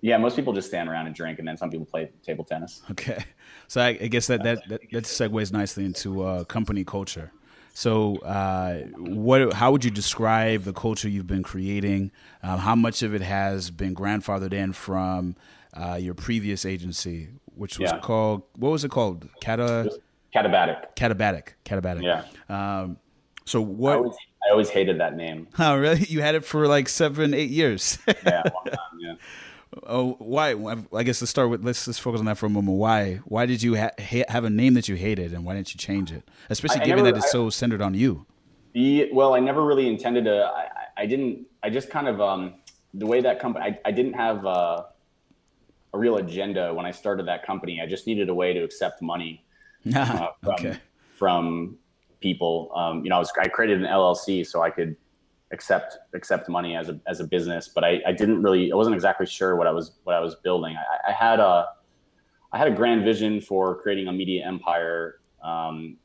Yeah, 0.01 0.19
most 0.19 0.37
people 0.37 0.53
just 0.53 0.69
stand 0.69 0.89
around 0.89 1.07
and 1.07 1.15
drink, 1.15 1.39
and 1.39 1.47
then 1.47 1.57
some 1.57 1.71
people 1.71 1.87
play 1.87 2.11
table 2.23 2.45
tennis. 2.45 2.83
Okay, 2.91 3.25
so 3.69 3.81
I, 3.81 3.89
I 3.89 4.09
guess 4.09 4.27
that 4.27 4.43
that, 4.43 4.69
that 4.69 4.81
that 4.91 5.05
segues 5.05 5.53
nicely 5.53 5.85
into 5.85 6.23
uh, 6.23 6.45
company 6.45 6.85
culture. 6.85 7.33
So, 7.73 8.17
uh, 8.19 8.81
what? 8.99 9.55
How 9.55 9.71
would 9.71 9.85
you 9.85 9.91
describe 9.93 10.65
the 10.65 10.73
culture 10.73 11.09
you've 11.09 11.29
been 11.29 11.45
creating? 11.45 12.11
Um, 12.43 12.59
how 12.59 12.75
much 12.75 13.03
of 13.03 13.15
it 13.15 13.23
has 13.23 13.71
been 13.71 13.95
grandfathered 13.95 14.53
in 14.53 14.73
from 14.73 15.37
uh, 15.73 15.97
your 16.01 16.15
previous 16.15 16.67
agency, 16.67 17.29
which 17.55 17.79
was 17.79 17.91
Yeah. 17.93 18.01
called 18.01 18.43
what 18.57 18.71
was 18.71 18.85
it 18.85 18.91
called? 18.91 19.29
Cata 19.41 19.89
Katabatic. 20.35 20.97
Katabatic. 20.97 21.49
Katabatic. 21.65 22.03
Yeah. 22.03 22.25
Um, 22.49 22.99
so 23.45 23.61
I 23.63 23.65
what? 23.65 23.97
always, 23.97 24.15
I 24.47 24.51
always 24.53 24.69
hated 24.71 25.01
that 25.01 25.17
name. 25.17 25.49
Oh, 25.59 25.77
really? 25.77 26.05
You 26.05 26.21
had 26.21 26.35
it 26.35 26.45
for 26.45 26.67
like 26.67 26.89
seven, 26.89 27.35
eight 27.35 27.51
years. 27.51 27.99
Yeah, 28.07 28.43
long 28.55 28.65
time, 28.67 28.99
yeah. 29.01 29.15
oh, 29.87 30.17
why? 30.19 30.55
I 30.95 31.03
guess 31.03 31.21
let's 31.23 31.31
start 31.31 31.51
with 31.51 31.65
let's 31.65 31.85
just 31.85 32.01
focus 32.01 32.21
on 32.21 32.27
that 32.27 32.39
for 32.39 32.47
a 32.47 32.51
moment. 32.51 32.77
Why? 32.79 33.17
Why 33.25 33.47
did 33.47 33.63
you 33.63 33.77
ha- 33.77 33.91
ha- 34.01 34.25
have 34.29 34.45
a 34.45 34.51
name 34.51 34.75
that 34.75 34.89
you 34.89 34.95
hated, 34.97 35.33
and 35.33 35.45
why 35.45 35.55
didn't 35.55 35.75
you 35.75 35.79
change 35.79 36.13
it? 36.13 36.29
Especially 36.49 36.81
I- 36.81 36.83
I 36.83 36.87
given 36.87 37.05
never- 37.05 37.17
that 37.17 37.25
it's 37.25 37.33
so 37.33 37.51
centered 37.51 37.83
on 37.83 37.95
you. 37.95 38.27
The, 38.73 39.09
well, 39.13 39.35
I 39.35 39.41
never 39.41 39.65
really 39.65 39.89
intended 39.89 40.25
to. 40.25 40.37
I, 40.45 40.61
I- 40.61 40.69
I 41.03 41.07
didn't. 41.07 41.47
I 41.63 41.71
just 41.71 41.89
kind 41.91 42.09
of 42.09 42.21
um, 42.21 42.55
the 42.95 43.07
way 43.07 43.21
that 43.23 43.41
company. 43.41 43.65
I, 43.65 43.79
I 43.89 43.91
didn't 43.91 44.13
have 44.15 44.45
uh, 44.45 44.83
a 45.95 45.99
real 45.99 46.19
agenda 46.19 46.75
when 46.75 46.85
I 46.87 46.91
started 46.91 47.27
that 47.27 47.45
company. 47.47 47.81
I 47.81 47.87
just 47.87 48.07
needed 48.07 48.29
a 48.29 48.35
way 48.35 48.53
to 48.53 48.63
accept 48.63 49.01
money 49.01 49.43
uh, 49.95 50.29
from, 50.43 50.55
okay. 50.55 50.77
from 51.17 51.79
people. 52.21 52.71
Um, 52.75 53.03
you 53.05 53.11
know, 53.11 53.17
I 53.17 53.19
was 53.19 53.33
I 53.41 53.49
created 53.49 53.79
an 53.81 53.87
LLC 53.87 54.47
so 54.47 54.63
I 54.63 54.71
could 54.71 54.97
accept 55.53 55.99
accept 56.15 56.49
money 56.49 56.77
as 56.77 56.89
a 56.89 57.01
as 57.07 57.21
a 57.21 57.25
business, 57.25 57.69
but 57.69 57.83
I, 57.85 58.01
I 58.07 58.13
didn't 58.13 58.43
really 58.43 58.71
I 58.73 58.77
wasn't 58.77 58.95
exactly 58.95 59.27
sure 59.27 59.57
what 59.57 59.67
I 59.67 59.73
was 59.73 59.93
what 60.05 60.15
I 60.15 60.21
was 60.21 60.37
building. 60.37 60.77
I, 60.77 61.11
I 61.11 61.13
had 61.13 61.41
a 61.41 61.67
I 62.53 62.59
had 62.59 62.69
a 62.69 62.73
grand 62.73 63.05
vision 63.05 63.41
for 63.41 63.81
creating 63.83 64.09
a 64.09 64.13
media 64.13 64.47
empire. 64.47 65.21
Um, 65.43 65.97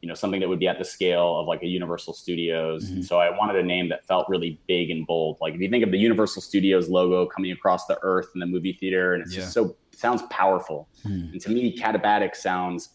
you 0.00 0.06
know, 0.06 0.14
something 0.14 0.38
that 0.38 0.48
would 0.48 0.60
be 0.60 0.68
at 0.68 0.78
the 0.78 0.84
scale 0.84 1.40
of 1.40 1.48
like 1.48 1.60
a 1.64 1.66
Universal 1.66 2.14
Studios. 2.14 2.88
Mhm. 2.88 2.92
And 2.92 3.04
so 3.04 3.18
I 3.18 3.36
wanted 3.36 3.56
a 3.56 3.64
name 3.64 3.88
that 3.88 4.06
felt 4.06 4.28
really 4.28 4.60
big 4.68 4.90
and 4.92 5.04
bold. 5.04 5.38
Like 5.40 5.54
if 5.54 5.60
you 5.60 5.68
think 5.68 5.82
of 5.82 5.90
the 5.90 5.98
Universal 5.98 6.42
Studios 6.42 6.88
logo 6.88 7.26
coming 7.26 7.50
across 7.50 7.86
the 7.86 7.98
earth 8.02 8.28
in 8.32 8.38
the 8.38 8.46
movie 8.46 8.72
theater, 8.74 9.14
and 9.14 9.22
it's 9.24 9.34
Yeah. 9.34 9.40
just 9.40 9.52
so 9.54 9.74
sounds 9.90 10.22
powerful. 10.30 10.88
Hmm. 11.02 11.30
And 11.32 11.40
to 11.40 11.50
me, 11.50 11.76
katabatic 11.76 12.36
sounds 12.36 12.90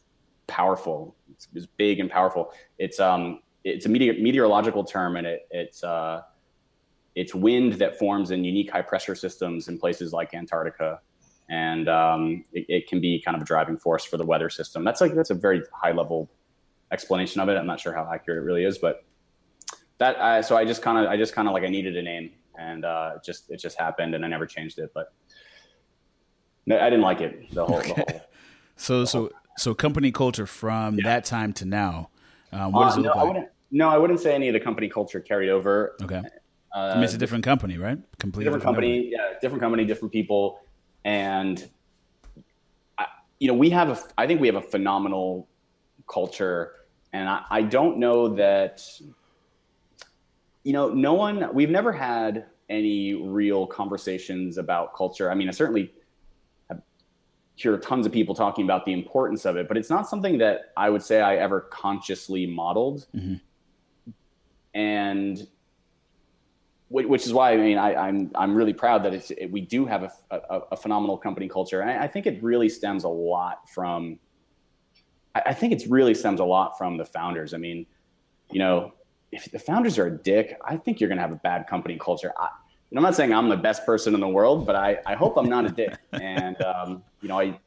powerful. 0.47 1.13
It's, 1.33 1.47
it's 1.53 1.65
big 1.65 1.99
and 1.99 2.09
powerful. 2.09 2.53
It's 2.77 2.99
um 2.99 3.41
it's 3.63 3.85
a 3.85 3.89
meteor, 3.89 4.13
meteorological 4.13 4.83
term, 4.83 5.15
and 5.15 5.25
it 5.27 5.47
it's 5.51 5.83
uh 5.83 6.21
it's 7.15 7.35
wind 7.35 7.73
that 7.73 7.99
forms 7.99 8.31
in 8.31 8.43
unique 8.43 8.71
high 8.71 8.81
pressure 8.81 9.15
systems 9.15 9.67
in 9.67 9.77
places 9.77 10.13
like 10.13 10.33
Antarctica, 10.33 10.99
and 11.49 11.87
um, 11.87 12.43
it, 12.51 12.65
it 12.67 12.87
can 12.87 12.99
be 12.99 13.21
kind 13.21 13.35
of 13.35 13.43
a 13.43 13.45
driving 13.45 13.77
force 13.77 14.03
for 14.03 14.17
the 14.17 14.25
weather 14.25 14.49
system. 14.49 14.83
That's 14.83 15.01
like 15.01 15.13
that's 15.13 15.29
a 15.29 15.35
very 15.35 15.61
high 15.73 15.91
level 15.91 16.29
explanation 16.91 17.41
of 17.41 17.49
it. 17.49 17.57
I'm 17.57 17.67
not 17.67 17.79
sure 17.79 17.93
how 17.93 18.09
accurate 18.11 18.39
it 18.39 18.45
really 18.45 18.63
is, 18.63 18.77
but 18.77 19.03
that 19.99 20.19
I, 20.19 20.41
so 20.41 20.57
I 20.57 20.65
just 20.65 20.81
kind 20.81 20.97
of 20.97 21.11
I 21.11 21.17
just 21.17 21.33
kind 21.33 21.47
of 21.47 21.53
like 21.53 21.63
I 21.63 21.69
needed 21.69 21.95
a 21.97 22.01
name, 22.01 22.31
and 22.57 22.83
uh, 22.85 23.13
it 23.15 23.23
just 23.23 23.49
it 23.51 23.59
just 23.59 23.77
happened, 23.77 24.15
and 24.15 24.25
I 24.25 24.27
never 24.27 24.45
changed 24.45 24.79
it, 24.79 24.91
but. 24.93 25.13
I 26.65 26.89
didn't 26.89 27.01
like 27.01 27.19
it. 27.19 27.53
The 27.53 27.65
whole, 27.65 27.81
the 27.81 27.93
whole 27.93 28.21
So, 28.77 29.03
so, 29.03 29.29
so, 29.57 29.73
company 29.73 30.11
culture 30.11 30.45
from 30.45 30.97
that 31.03 31.25
time 31.25 31.53
to 31.53 31.65
now. 31.65 32.09
Um, 32.51 32.71
what 32.71 32.85
does 32.85 32.97
Uh, 32.97 32.99
it 32.99 33.03
no, 33.03 33.07
look 33.09 33.15
I 33.15 33.19
like? 33.19 33.27
wouldn't. 33.33 33.49
No, 33.71 33.89
I 33.89 33.97
wouldn't 33.97 34.19
say 34.19 34.35
any 34.35 34.47
of 34.49 34.53
the 34.53 34.59
company 34.59 34.87
culture 34.87 35.19
carried 35.19 35.49
over. 35.49 35.95
Okay, 36.03 36.21
Uh, 36.75 36.77
I 36.79 36.95
mean, 36.95 37.03
it's 37.03 37.13
a 37.13 37.17
different 37.17 37.43
company, 37.43 37.77
right? 37.77 37.97
Completely 38.19 38.45
different 38.45 38.63
company, 38.63 39.09
yeah, 39.11 39.33
different 39.41 39.61
company, 39.61 39.85
different 39.85 40.11
people, 40.11 40.59
and 41.05 41.67
I, 42.97 43.05
you 43.39 43.47
know, 43.47 43.53
we 43.55 43.69
have 43.71 43.89
a. 43.89 43.97
I 44.17 44.27
think 44.27 44.41
we 44.41 44.47
have 44.47 44.55
a 44.55 44.61
phenomenal 44.61 45.47
culture, 46.07 46.71
and 47.13 47.27
I, 47.27 47.43
I 47.49 47.61
don't 47.63 47.97
know 47.97 48.29
that. 48.35 48.83
You 50.63 50.73
know, 50.73 50.89
no 50.89 51.13
one. 51.13 51.49
We've 51.53 51.69
never 51.69 51.91
had 51.91 52.45
any 52.69 53.13
real 53.13 53.67
conversations 53.67 54.57
about 54.57 54.95
culture. 54.95 55.29
I 55.29 55.35
mean, 55.35 55.49
I 55.49 55.51
certainly 55.51 55.93
hear 57.55 57.77
tons 57.77 58.05
of 58.05 58.11
people 58.11 58.33
talking 58.33 58.65
about 58.65 58.85
the 58.85 58.93
importance 58.93 59.45
of 59.45 59.57
it, 59.57 59.67
but 59.67 59.77
it's 59.77 59.89
not 59.89 60.09
something 60.09 60.37
that 60.39 60.71
I 60.75 60.89
would 60.89 61.03
say 61.03 61.21
I 61.21 61.35
ever 61.35 61.61
consciously 61.61 62.45
modeled. 62.47 63.05
Mhm. 63.15 63.41
And 64.73 65.47
which 66.89 67.25
is 67.25 67.33
why 67.33 67.53
I 67.53 67.57
mean 67.57 67.77
I, 67.77 67.95
I'm 67.95 68.31
I'm 68.35 68.53
really 68.53 68.73
proud 68.73 69.03
that 69.03 69.13
it's 69.13 69.31
it, 69.31 69.47
we 69.51 69.61
do 69.61 69.85
have 69.85 70.03
a, 70.03 70.11
a, 70.31 70.59
a 70.73 70.77
phenomenal 70.77 71.17
company 71.17 71.49
culture, 71.49 71.81
and 71.81 71.89
I, 71.89 72.03
I 72.03 72.07
think 72.07 72.27
it 72.27 72.41
really 72.43 72.69
stems 72.69 73.03
a 73.03 73.09
lot 73.09 73.67
from. 73.69 74.19
I, 75.33 75.41
I 75.47 75.53
think 75.53 75.73
it's 75.73 75.87
really 75.87 76.13
stems 76.13 76.39
a 76.39 76.45
lot 76.45 76.77
from 76.77 76.97
the 76.97 77.05
founders. 77.05 77.53
I 77.53 77.57
mean, 77.57 77.87
you 78.51 78.59
know, 78.59 78.93
if 79.31 79.49
the 79.51 79.57
founders 79.57 79.97
are 79.97 80.05
a 80.05 80.17
dick, 80.17 80.59
I 80.63 80.77
think 80.77 80.99
you're 80.99 81.07
going 81.07 81.17
to 81.17 81.23
have 81.23 81.31
a 81.31 81.37
bad 81.37 81.65
company 81.65 81.97
culture. 81.99 82.31
I, 82.37 82.49
and 82.93 82.99
I'm 82.99 83.03
not 83.03 83.15
saying 83.15 83.33
I'm 83.33 83.49
the 83.49 83.57
best 83.57 83.87
person 83.87 84.13
in 84.13 84.19
the 84.19 84.27
world, 84.27 84.67
but 84.67 84.75
I, 84.75 84.99
I 85.07 85.15
hope 85.15 85.35
I'm 85.35 85.49
not 85.49 85.65
a 85.65 85.69
dick. 85.69 85.97
And 86.13 86.61
um, 86.61 87.03
you 87.21 87.27
know, 87.27 87.39
I 87.39 87.59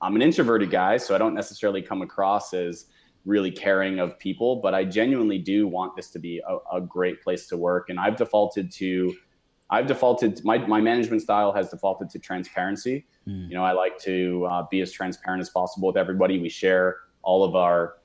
I'm 0.00 0.16
an 0.16 0.22
introverted 0.22 0.70
guy, 0.70 0.96
so 0.96 1.14
I 1.14 1.18
don't 1.18 1.34
necessarily 1.34 1.82
come 1.82 2.00
across 2.00 2.54
as 2.54 2.86
really 3.26 3.50
caring 3.50 3.98
of 3.98 4.18
people, 4.18 4.56
but 4.56 4.74
I 4.74 4.84
genuinely 4.84 5.36
do 5.36 5.68
want 5.68 5.96
this 5.96 6.08
to 6.12 6.18
be 6.18 6.40
a, 6.48 6.76
a 6.76 6.80
great 6.80 7.22
place 7.22 7.46
to 7.48 7.58
work. 7.58 7.90
And 7.90 8.00
I've 8.00 8.16
defaulted 8.16 8.70
to, 8.72 9.14
I've 9.68 9.86
defaulted, 9.86 10.42
my, 10.44 10.58
my 10.58 10.80
management 10.80 11.20
style 11.20 11.52
has 11.52 11.68
defaulted 11.68 12.08
to 12.10 12.18
transparency. 12.18 13.06
Mm. 13.28 13.48
You 13.48 13.54
know, 13.54 13.64
I 13.64 13.72
like 13.72 13.98
to 14.00 14.46
uh, 14.50 14.66
be 14.70 14.80
as 14.80 14.92
transparent 14.92 15.42
as 15.42 15.50
possible 15.50 15.88
with 15.88 15.98
everybody. 15.98 16.38
We 16.38 16.48
share 16.48 16.96
all 17.22 17.44
of 17.44 17.54
our, 17.54 17.96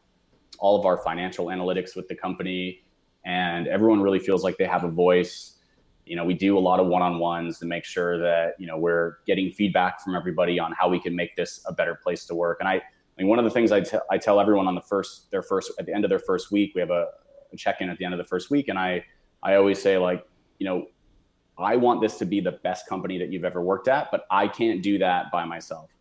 all 0.60 0.78
of 0.78 0.86
our 0.86 0.98
financial 0.98 1.48
analytics 1.48 1.96
with 1.96 2.10
the 2.10 2.16
company 2.16 2.84
and 3.26 3.68
everyone 3.68 4.02
really 4.02 4.20
feels 4.20 4.44
like 4.44 4.58
they 4.58 4.66
have 4.66 4.84
a 4.84 4.90
voice. 4.90 5.59
You 6.10 6.16
know, 6.16 6.26
we 6.26 6.34
do 6.34 6.58
a 6.58 6.60
lot 6.60 6.80
of 6.80 6.88
one-on-ones 6.88 7.60
to 7.60 7.66
make 7.68 7.86
sure 7.86 8.18
that, 8.18 8.56
you 8.58 8.66
know, 8.66 8.78
we're 8.78 9.18
getting 9.28 9.52
feedback 9.52 10.02
from 10.02 10.16
everybody 10.16 10.60
on 10.60 10.72
how 10.72 10.90
we 10.90 11.00
can 11.00 11.16
make 11.16 11.36
this 11.36 11.64
a 11.68 11.74
better 11.74 11.96
place 11.96 12.26
to 12.26 12.36
work. 12.36 12.58
And 12.60 12.68
I, 12.68 12.74
I 12.76 12.82
mean, 13.18 13.28
one 13.28 13.38
of 13.38 13.46
the 13.46 13.52
things 13.52 13.72
I, 13.72 13.82
t- 13.82 13.98
I 14.10 14.18
tell 14.18 14.40
everyone 14.40 14.68
on 14.68 14.74
the 14.74 14.82
first, 14.82 15.30
their 15.30 15.44
first, 15.44 15.72
at 15.78 15.86
the 15.86 15.94
end 15.94 16.04
of 16.06 16.10
their 16.10 16.20
first 16.20 16.52
week, 16.52 16.72
we 16.74 16.82
have 16.82 16.90
a, 16.90 17.06
a 17.54 17.56
check 17.56 17.82
in 17.82 17.90
at 17.90 18.00
the 18.00 18.06
end 18.06 18.16
of 18.16 18.18
the 18.18 18.24
first 18.24 18.50
week. 18.50 18.70
And 18.70 18.80
I, 18.80 19.06
I 19.44 19.56
always 19.56 19.80
say, 19.80 19.98
like, 20.00 20.26
you 20.58 20.66
know, 20.66 20.88
I 21.60 21.76
want 21.76 22.02
this 22.02 22.18
to 22.18 22.26
be 22.26 22.40
the 22.42 22.54
best 22.54 22.88
company 22.88 23.20
that 23.20 23.32
you've 23.32 23.46
ever 23.46 23.62
worked 23.62 23.88
at, 23.88 24.10
but 24.12 24.26
I 24.32 24.48
can't 24.48 24.82
do 24.82 24.98
that 24.98 25.32
by 25.32 25.46
myself. 25.46 25.92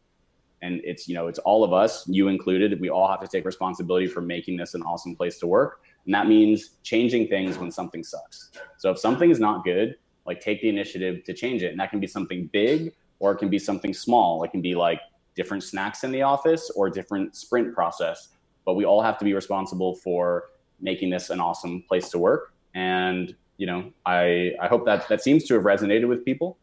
And 0.63 0.81
it's, 0.85 1.07
you 1.07 1.15
know, 1.15 1.27
it's 1.27 1.39
all 1.41 1.65
of 1.65 1.73
us, 1.73 2.09
you 2.09 2.29
included. 2.29 2.81
We 2.81 2.89
all 2.89 3.09
have 3.09 3.21
to 3.21 3.29
take 3.29 3.45
responsibility 3.45 4.07
for 4.07 4.21
making 4.21 4.57
this 4.57 4.75
an 4.75 4.83
awesome 4.83 5.15
place 5.15 5.39
to 5.41 5.47
work. 5.47 5.83
And 6.09 6.15
that 6.15 6.27
means 6.27 6.71
changing 6.83 7.29
things 7.29 7.59
when 7.59 7.71
something 7.71 8.03
sucks. 8.03 8.51
So 8.79 8.91
if 8.91 8.99
something 8.99 9.31
is 9.31 9.39
not 9.39 9.63
good, 9.63 9.97
like 10.27 10.41
take 10.41 10.61
the 10.61 10.69
initiative 10.69 11.23
to 11.25 11.33
change 11.33 11.63
it. 11.63 11.71
And 11.71 11.79
that 11.79 11.91
can 11.91 12.01
be 12.01 12.09
something 12.09 12.51
big 12.53 12.95
or 13.21 13.31
it 13.33 13.37
can 13.37 13.49
be 13.49 13.61
something 13.61 13.95
small. 13.95 14.43
It 14.43 14.51
can 14.51 14.63
be 14.63 14.75
like, 14.75 15.01
different 15.39 15.63
snacks 15.63 16.03
in 16.03 16.11
the 16.11 16.21
office 16.21 16.69
or 16.75 16.91
different 16.91 17.37
sprint 17.37 17.73
process. 17.73 18.31
But 18.67 18.75
we 18.75 18.85
all 18.85 19.01
have 19.01 19.19
to 19.19 19.25
be 19.25 19.35
responsible 19.35 19.95
for 19.95 20.47
making 20.81 21.11
this 21.11 21.31
an 21.31 21.39
awesome 21.39 21.85
place 21.87 22.09
to 22.11 22.19
work. 22.19 22.53
And 22.75 23.37
you 23.57 23.67
know, 23.67 23.93
I 24.05 24.55
I 24.61 24.67
hope 24.67 24.85
that 24.87 25.09
that 25.09 25.23
seems 25.23 25.45
to 25.45 25.55
have 25.55 25.63
resonated 25.63 26.09
with 26.09 26.25
people. 26.25 26.59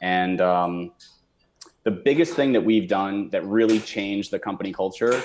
And 0.00 0.40
um, 0.40 0.92
the 1.82 1.90
biggest 1.90 2.34
thing 2.34 2.52
that 2.52 2.64
we've 2.64 2.88
done 2.88 3.30
that 3.30 3.44
really 3.44 3.80
changed 3.80 4.30
the 4.30 4.38
company 4.38 4.72
culture. 4.72 5.22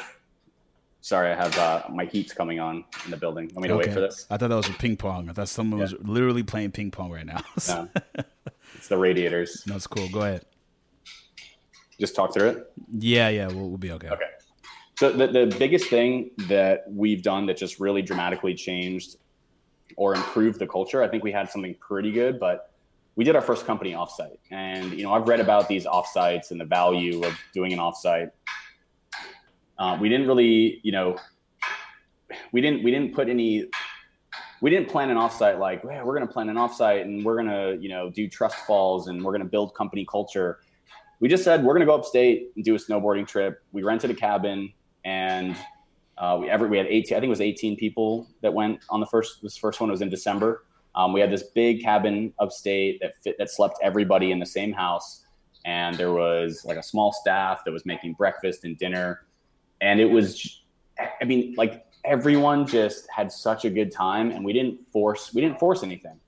Sorry, 1.01 1.31
I 1.31 1.35
have 1.35 1.57
uh, 1.57 1.83
my 1.89 2.05
heat's 2.05 2.33
coming 2.33 2.59
on 2.59 2.83
in 3.05 3.11
the 3.11 3.17
building. 3.17 3.49
Want 3.53 3.61
me 3.61 3.67
to 3.69 3.73
okay. 3.75 3.87
wait 3.87 3.93
for 3.93 4.01
this? 4.01 4.25
I 4.29 4.37
thought 4.37 4.49
that 4.49 4.55
was 4.55 4.69
a 4.69 4.73
ping 4.73 4.97
pong. 4.97 5.29
I 5.29 5.33
thought 5.33 5.47
someone 5.47 5.79
yeah. 5.79 5.83
was 5.83 5.93
literally 6.01 6.43
playing 6.43 6.71
ping 6.71 6.91
pong 6.91 7.09
right 7.11 7.25
now. 7.25 7.41
no, 7.69 7.89
it's 8.75 8.89
the 8.89 8.97
radiators. 8.97 9.63
That's 9.65 9.87
cool. 9.87 10.09
Go 10.09 10.21
ahead 10.21 10.45
just 11.99 12.15
talk 12.15 12.33
through 12.33 12.49
it? 12.49 12.71
Yeah, 12.91 13.29
yeah, 13.29 13.47
we'll, 13.47 13.69
we'll 13.69 13.77
be 13.77 13.91
okay. 13.91 14.07
Okay. 14.09 14.25
So 14.97 15.11
the, 15.11 15.27
the 15.27 15.55
biggest 15.59 15.89
thing 15.89 16.31
that 16.47 16.85
we've 16.89 17.21
done 17.21 17.45
that 17.47 17.57
just 17.57 17.79
really 17.79 18.01
dramatically 18.01 18.55
changed 18.55 19.17
or 19.95 20.15
improved 20.15 20.59
the 20.59 20.67
culture, 20.67 21.03
I 21.03 21.07
think 21.07 21.23
we 21.23 21.31
had 21.31 21.49
something 21.49 21.75
pretty 21.75 22.11
good, 22.11 22.39
but 22.39 22.71
we 23.15 23.23
did 23.23 23.35
our 23.35 23.41
first 23.41 23.65
company 23.65 23.93
offsite. 23.93 24.37
And, 24.49 24.93
you 24.93 25.03
know, 25.03 25.13
I've 25.13 25.27
read 25.27 25.39
about 25.39 25.67
these 25.67 25.85
offsites 25.85 26.51
and 26.51 26.59
the 26.59 26.65
value 26.65 27.23
of 27.23 27.37
doing 27.53 27.73
an 27.73 27.79
offsite. 27.79 28.31
Uh, 29.79 29.97
we 29.99 30.09
didn't 30.09 30.27
really, 30.27 30.79
you 30.83 30.91
know, 30.91 31.17
we 32.51 32.61
didn't, 32.61 32.83
we 32.83 32.91
didn't 32.91 33.15
put 33.15 33.29
any, 33.29 33.65
we 34.61 34.69
didn't 34.69 34.89
plan 34.89 35.09
an 35.09 35.17
offsite 35.17 35.57
like, 35.57 35.83
well, 35.83 36.05
we're 36.05 36.15
going 36.15 36.27
to 36.27 36.31
plan 36.31 36.49
an 36.49 36.57
offsite 36.57 37.01
and 37.01 37.25
we're 37.25 37.41
going 37.41 37.47
to, 37.47 37.81
you 37.81 37.89
know, 37.89 38.11
do 38.11 38.27
trust 38.27 38.57
falls 38.67 39.07
and 39.07 39.23
we're 39.23 39.31
going 39.31 39.41
to 39.41 39.49
build 39.49 39.73
company 39.73 40.05
culture 40.05 40.59
we 41.19 41.27
just 41.27 41.43
said 41.43 41.63
we're 41.63 41.73
going 41.73 41.81
to 41.81 41.85
go 41.85 41.95
upstate 41.95 42.51
and 42.55 42.63
do 42.63 42.75
a 42.75 42.77
snowboarding 42.77 43.27
trip. 43.27 43.61
We 43.71 43.83
rented 43.83 44.09
a 44.09 44.13
cabin 44.13 44.71
and 45.03 45.55
uh, 46.17 46.37
we 46.39 46.49
ever 46.49 46.67
we 46.67 46.77
had 46.77 46.87
18. 46.87 47.15
I 47.15 47.19
think 47.19 47.27
it 47.27 47.29
was 47.29 47.41
18 47.41 47.77
people 47.77 48.27
that 48.41 48.53
went 48.53 48.79
on 48.89 48.99
the 48.99 49.05
first. 49.05 49.41
This 49.41 49.57
first 49.57 49.79
one 49.79 49.91
was 49.91 50.01
in 50.01 50.09
December. 50.09 50.65
Um, 50.95 51.13
we 51.13 51.19
had 51.19 51.31
this 51.31 51.43
big 51.43 51.81
cabin 51.81 52.33
upstate 52.39 52.99
that 53.01 53.13
fit 53.23 53.37
that 53.37 53.49
slept 53.49 53.77
everybody 53.81 54.31
in 54.31 54.39
the 54.39 54.45
same 54.45 54.73
house, 54.73 55.23
and 55.65 55.95
there 55.95 56.11
was 56.11 56.65
like 56.65 56.77
a 56.77 56.83
small 56.83 57.13
staff 57.13 57.63
that 57.65 57.71
was 57.71 57.85
making 57.85 58.13
breakfast 58.13 58.65
and 58.65 58.77
dinner, 58.77 59.25
and 59.81 59.99
it 59.99 60.09
was, 60.09 60.61
I 60.99 61.25
mean, 61.25 61.55
like 61.57 61.85
everyone 62.03 62.67
just 62.67 63.07
had 63.09 63.31
such 63.31 63.65
a 63.65 63.69
good 63.69 63.91
time, 63.91 64.31
and 64.31 64.43
we 64.43 64.53
didn't 64.53 64.87
force 64.91 65.33
we 65.33 65.41
didn't 65.41 65.59
force 65.59 65.83
anything 65.83 66.19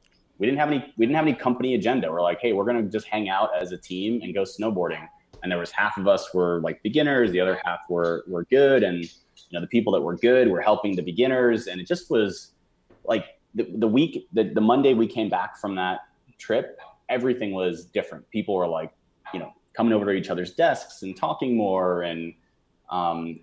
we 0.41 0.47
didn't 0.47 0.57
have 0.57 0.69
any 0.69 0.93
we 0.97 1.05
didn't 1.05 1.15
have 1.15 1.27
any 1.27 1.35
company 1.35 1.75
agenda. 1.75 2.11
We're 2.11 2.23
like, 2.23 2.39
hey, 2.41 2.51
we're 2.51 2.65
gonna 2.65 2.81
just 2.81 3.05
hang 3.05 3.29
out 3.29 3.51
as 3.55 3.71
a 3.73 3.77
team 3.77 4.21
and 4.23 4.33
go 4.33 4.41
snowboarding. 4.41 5.07
And 5.43 5.51
there 5.51 5.59
was 5.59 5.69
half 5.69 5.97
of 5.97 6.07
us 6.07 6.33
were 6.33 6.59
like 6.61 6.81
beginners, 6.81 7.31
the 7.31 7.39
other 7.39 7.61
half 7.63 7.81
were 7.89 8.23
were 8.27 8.45
good, 8.45 8.81
and 8.81 9.03
you 9.03 9.51
know 9.51 9.61
the 9.61 9.67
people 9.67 9.93
that 9.93 10.01
were 10.01 10.17
good 10.17 10.49
were 10.49 10.59
helping 10.59 10.95
the 10.95 11.03
beginners, 11.03 11.67
and 11.67 11.79
it 11.79 11.85
just 11.85 12.09
was 12.09 12.53
like 13.05 13.39
the, 13.53 13.67
the 13.77 13.87
week 13.87 14.27
the, 14.33 14.45
the 14.45 14.61
Monday 14.61 14.95
we 14.95 15.05
came 15.05 15.29
back 15.29 15.57
from 15.59 15.75
that 15.75 15.99
trip, 16.39 16.79
everything 17.07 17.51
was 17.51 17.85
different. 17.85 18.27
People 18.31 18.55
were 18.55 18.67
like, 18.67 18.91
you 19.35 19.39
know, 19.39 19.53
coming 19.73 19.93
over 19.93 20.05
to 20.05 20.11
each 20.11 20.31
other's 20.31 20.55
desks 20.55 21.03
and 21.03 21.15
talking 21.15 21.55
more, 21.55 22.01
and 22.01 22.33
um, 22.91 23.39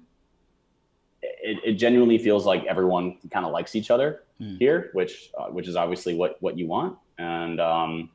it, 1.22 1.58
it 1.64 1.72
genuinely 1.74 2.18
feels 2.18 2.46
like 2.46 2.64
everyone 2.64 3.18
kind 3.30 3.44
of 3.44 3.52
likes 3.52 3.74
each 3.74 3.90
other 3.90 4.22
mm. 4.40 4.56
here, 4.58 4.90
which 4.92 5.30
uh, 5.38 5.46
which 5.46 5.66
is 5.66 5.76
obviously 5.76 6.14
what 6.14 6.36
what 6.40 6.56
you 6.56 6.66
want. 6.66 6.96
And 7.18 7.60
um, 7.60 8.10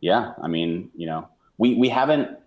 yeah, 0.00 0.32
I 0.42 0.48
mean, 0.48 0.90
you 0.94 1.06
know, 1.06 1.28
we 1.56 1.74
we 1.74 1.88
haven't 1.88 2.38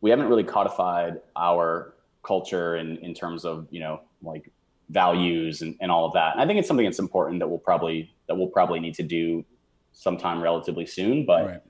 we 0.00 0.10
haven't 0.10 0.28
really 0.28 0.44
codified 0.44 1.20
our 1.36 1.94
culture 2.22 2.76
in 2.76 2.98
in 2.98 3.14
terms 3.14 3.44
of 3.44 3.66
you 3.70 3.80
know 3.80 4.00
like 4.22 4.50
values 4.90 5.62
and, 5.62 5.76
and 5.80 5.90
all 5.90 6.04
of 6.04 6.12
that. 6.12 6.32
And 6.32 6.40
I 6.40 6.46
think 6.46 6.58
it's 6.58 6.68
something 6.68 6.86
that's 6.86 6.98
important 6.98 7.40
that 7.40 7.48
we'll 7.48 7.58
probably 7.58 8.14
that 8.28 8.36
we'll 8.36 8.48
probably 8.48 8.80
need 8.80 8.94
to 8.94 9.02
do 9.02 9.44
sometime 9.92 10.42
relatively 10.42 10.86
soon. 10.86 11.24
But 11.24 11.46
right. 11.46 11.62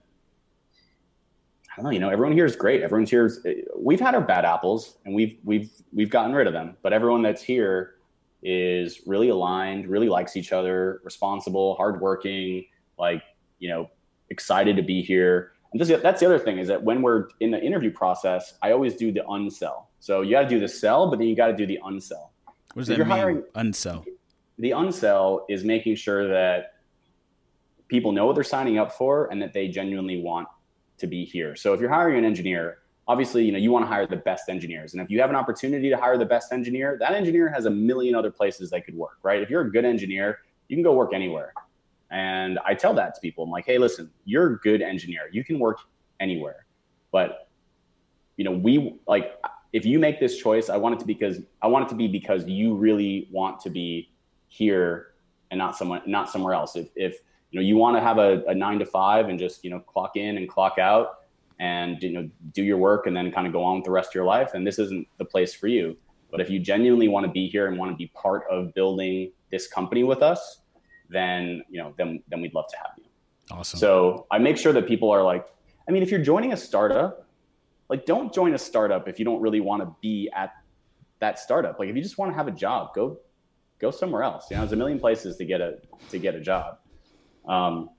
I 1.77 1.83
don't 1.83 1.91
know, 1.91 1.91
you 1.91 2.01
know, 2.01 2.09
everyone 2.09 2.33
here 2.33 2.47
is 2.47 2.57
great. 2.57 2.83
Everyone's 2.83 3.11
here. 3.11 3.27
Is, 3.27 3.41
eh, 3.45 3.55
we've 3.77 4.01
had 4.01 4.15
our 4.15 4.21
bad 4.23 4.47
apples 4.47 4.97
and 5.05 5.15
we've 5.15 5.37
we've 5.45 5.71
we've 5.93 6.09
gotten 6.09 6.33
rid 6.33 6.47
of 6.47 6.55
them. 6.55 6.77
But 6.83 6.95
everyone 6.95 7.23
that's 7.23 7.43
here 7.43 7.97
is 8.43 9.03
really 9.07 9.29
aligned, 9.29 9.87
really 9.87 10.09
likes 10.09 10.37
each 10.37 10.53
other, 10.53 11.01
responsible, 11.05 11.75
hardworking, 11.75 12.65
like, 12.99 13.23
you 13.59 13.69
know, 13.69 13.91
excited 14.31 14.77
to 14.77 14.83
be 14.83 15.03
here. 15.03 15.53
And 15.73 15.81
this, 15.81 15.89
that's 16.01 16.21
the 16.21 16.27
other 16.27 16.39
thing 16.39 16.59
is 16.59 16.69
that 16.69 16.83
when 16.83 17.03
we're 17.03 17.29
in 17.41 17.51
the 17.51 17.63
interview 17.63 17.91
process, 17.91 18.55
I 18.63 18.73
always 18.73 18.95
do 18.95 19.13
the 19.13 19.21
unsell. 19.21 19.87
So 20.01 20.23
you 20.23 20.31
got 20.31 20.43
to 20.43 20.49
do 20.49 20.61
the 20.61 20.69
sell, 20.69 21.11
but 21.11 21.19
then 21.19 21.29
you 21.29 21.37
got 21.37 21.49
to 21.49 21.57
do 21.57 21.67
the 21.67 21.79
unsell. 21.85 22.31
What 22.73 22.87
does 22.87 22.89
that 22.89 22.99
mean? 22.99 23.09
Hiring, 23.09 23.43
unsell. 23.55 24.05
The 24.59 24.71
unsell 24.71 25.45
is 25.51 25.65
making 25.65 25.97
sure 25.97 26.29
that 26.29 26.75
people 27.89 28.13
know 28.13 28.27
what 28.27 28.35
they're 28.35 28.45
signing 28.45 28.79
up 28.79 28.93
for 28.93 29.31
and 29.31 29.43
that 29.43 29.53
they 29.53 29.69
genuinely 29.69 30.23
want 30.23 30.49
to 30.99 31.07
be 31.07 31.25
here. 31.25 31.57
So 31.57 31.73
if 31.73 31.81
you're 31.81 31.91
hiring 31.91 32.19
an 32.19 32.25
engineer, 32.25 32.79
obviously, 33.09 33.45
you 33.45 33.53
know, 33.53 33.59
you 33.59 33.71
want 33.71 33.85
to 33.85 33.87
hire 33.87 34.07
the 34.07 34.17
best 34.17 34.49
engineers. 34.49 34.93
And 34.93 35.03
if 35.03 35.11
you 35.11 35.21
have 35.21 35.31
an 35.31 35.37
opportunity 35.37 35.89
to 35.91 35.97
hire 35.97 36.19
the 36.19 36.25
best 36.25 36.53
engineer, 36.53 36.97
that 37.01 37.13
engineer 37.13 37.49
has 37.49 37.67
a 37.67 37.71
million 37.71 38.15
other 38.15 38.31
places 38.31 38.71
they 38.71 38.81
could 38.81 38.95
work, 38.95 39.19
right? 39.23 39.43
If 39.43 39.51
you're 39.51 39.63
a 39.63 39.71
good 39.71 39.85
engineer, 39.85 40.41
you 40.69 40.77
can 40.77 40.83
go 40.83 40.93
work 40.93 41.13
anywhere. 41.15 41.53
And 42.11 42.59
I 42.65 42.75
tell 42.75 42.95
that 42.95 43.15
to 43.15 43.21
people. 43.21 43.45
I'm 43.45 43.51
like, 43.51 43.67
hey, 43.67 43.79
listen, 43.79 44.11
you're 44.25 44.55
a 44.55 44.59
good 44.59 44.83
engineer. 44.83 45.29
You 45.33 45.45
can 45.45 45.59
work 45.59 45.79
anywhere. 46.21 46.67
But, 47.13 47.49
you 48.37 48.45
know, 48.45 48.53
we 48.53 48.99
like 49.07 49.39
if 49.73 49.85
you 49.85 49.99
make 49.99 50.19
this 50.21 50.39
choice, 50.39 50.69
I 50.71 50.77
want 50.77 50.95
it 50.95 51.01
to 51.01 51.07
because 51.07 51.41
I 51.61 51.67
want 51.67 51.87
it 51.87 51.89
to 51.91 51.95
be 51.95 52.09
because 52.09 52.47
you 52.47 52.75
really 52.75 53.29
want 53.31 53.61
to 53.61 53.71
be 53.71 54.11
here 54.49 55.09
and 55.51 55.59
not 55.59 55.77
someone 55.77 56.03
not 56.07 56.31
somewhere 56.31 56.55
else. 56.55 56.77
If 56.77 56.91
if 56.97 57.21
you 57.51 57.61
know 57.61 57.67
you 57.67 57.77
want 57.77 57.97
to 57.97 58.01
have 58.01 58.19
a, 58.19 58.43
a 58.49 58.55
nine 58.55 58.79
to 58.79 58.87
five 58.87 59.29
and 59.29 59.39
just, 59.39 59.65
you 59.65 59.71
know, 59.71 59.81
clock 59.81 60.17
in 60.17 60.37
and 60.37 60.49
clock 60.49 60.79
out, 60.79 61.21
and 61.59 62.03
you 62.03 62.13
know 62.13 62.29
do 62.53 62.63
your 62.63 62.77
work 62.79 63.07
and 63.07 63.17
then 63.17 63.31
kind 63.33 63.47
of 63.47 63.53
go 63.53 63.63
on 63.63 63.77
with 63.77 63.85
the 63.85 63.91
rest 63.91 64.11
of 64.11 64.15
your 64.15 64.25
life. 64.25 64.55
And 64.55 64.67
this 64.67 64.79
isn't 64.79 65.07
the 65.19 65.25
place 65.25 65.55
for 65.55 65.69
you. 65.69 65.97
But 66.31 66.41
if 66.41 66.51
you 66.51 66.59
genuinely 66.59 67.09
want 67.09 67.25
to 67.25 67.33
be 67.33 67.49
here 67.49 67.67
and 67.69 67.79
want 67.79 67.93
to 67.93 67.97
be 67.97 68.09
part 68.09 68.45
of 68.51 68.75
building 68.75 69.33
this 69.51 69.67
company 69.67 70.05
with 70.05 70.23
us 70.23 70.61
then 71.09 71.63
you 71.69 71.81
know 71.81 71.95
then 71.97 72.23
then 72.29 72.41
we'd 72.41 72.55
love 72.55 72.67
to 72.69 72.77
have 72.77 72.91
you. 72.99 73.05
Awesome. 73.51 73.79
So 73.79 74.27
i 74.31 74.39
make 74.39 74.57
sure 74.57 74.73
that 74.73 74.87
people 74.87 75.11
are 75.11 75.23
like 75.23 75.47
i 75.89 75.93
mean 75.93 76.03
if 76.03 76.11
you're 76.11 76.23
joining 76.23 76.53
a 76.53 76.57
startup 76.57 77.27
like 77.89 78.05
don't 78.07 78.35
join 78.35 78.55
a 78.55 78.59
startup 78.59 79.09
if 79.09 79.19
you 79.19 79.25
don't 79.25 79.41
really 79.41 79.61
want 79.61 79.83
to 79.83 79.95
be 80.01 80.29
at 80.35 80.53
that 81.19 81.39
startup. 81.39 81.79
Like 81.79 81.89
if 81.89 81.97
you 81.97 82.03
just 82.03 82.19
want 82.19 82.31
to 82.33 82.37
have 82.37 82.49
a 82.49 82.53
job 82.53 82.95
go 82.95 83.19
go 83.79 83.91
somewhere 83.91 84.23
else. 84.23 84.51
You 84.51 84.57
know 84.57 84.63
there's 84.63 84.73
a 84.73 84.77
million 84.77 84.99
places 84.99 85.37
to 85.37 85.45
get 85.45 85.61
a 85.61 85.79
to 86.11 86.19
get 86.19 86.35
a 86.35 86.41
job 86.41 86.79
um, 87.47 87.91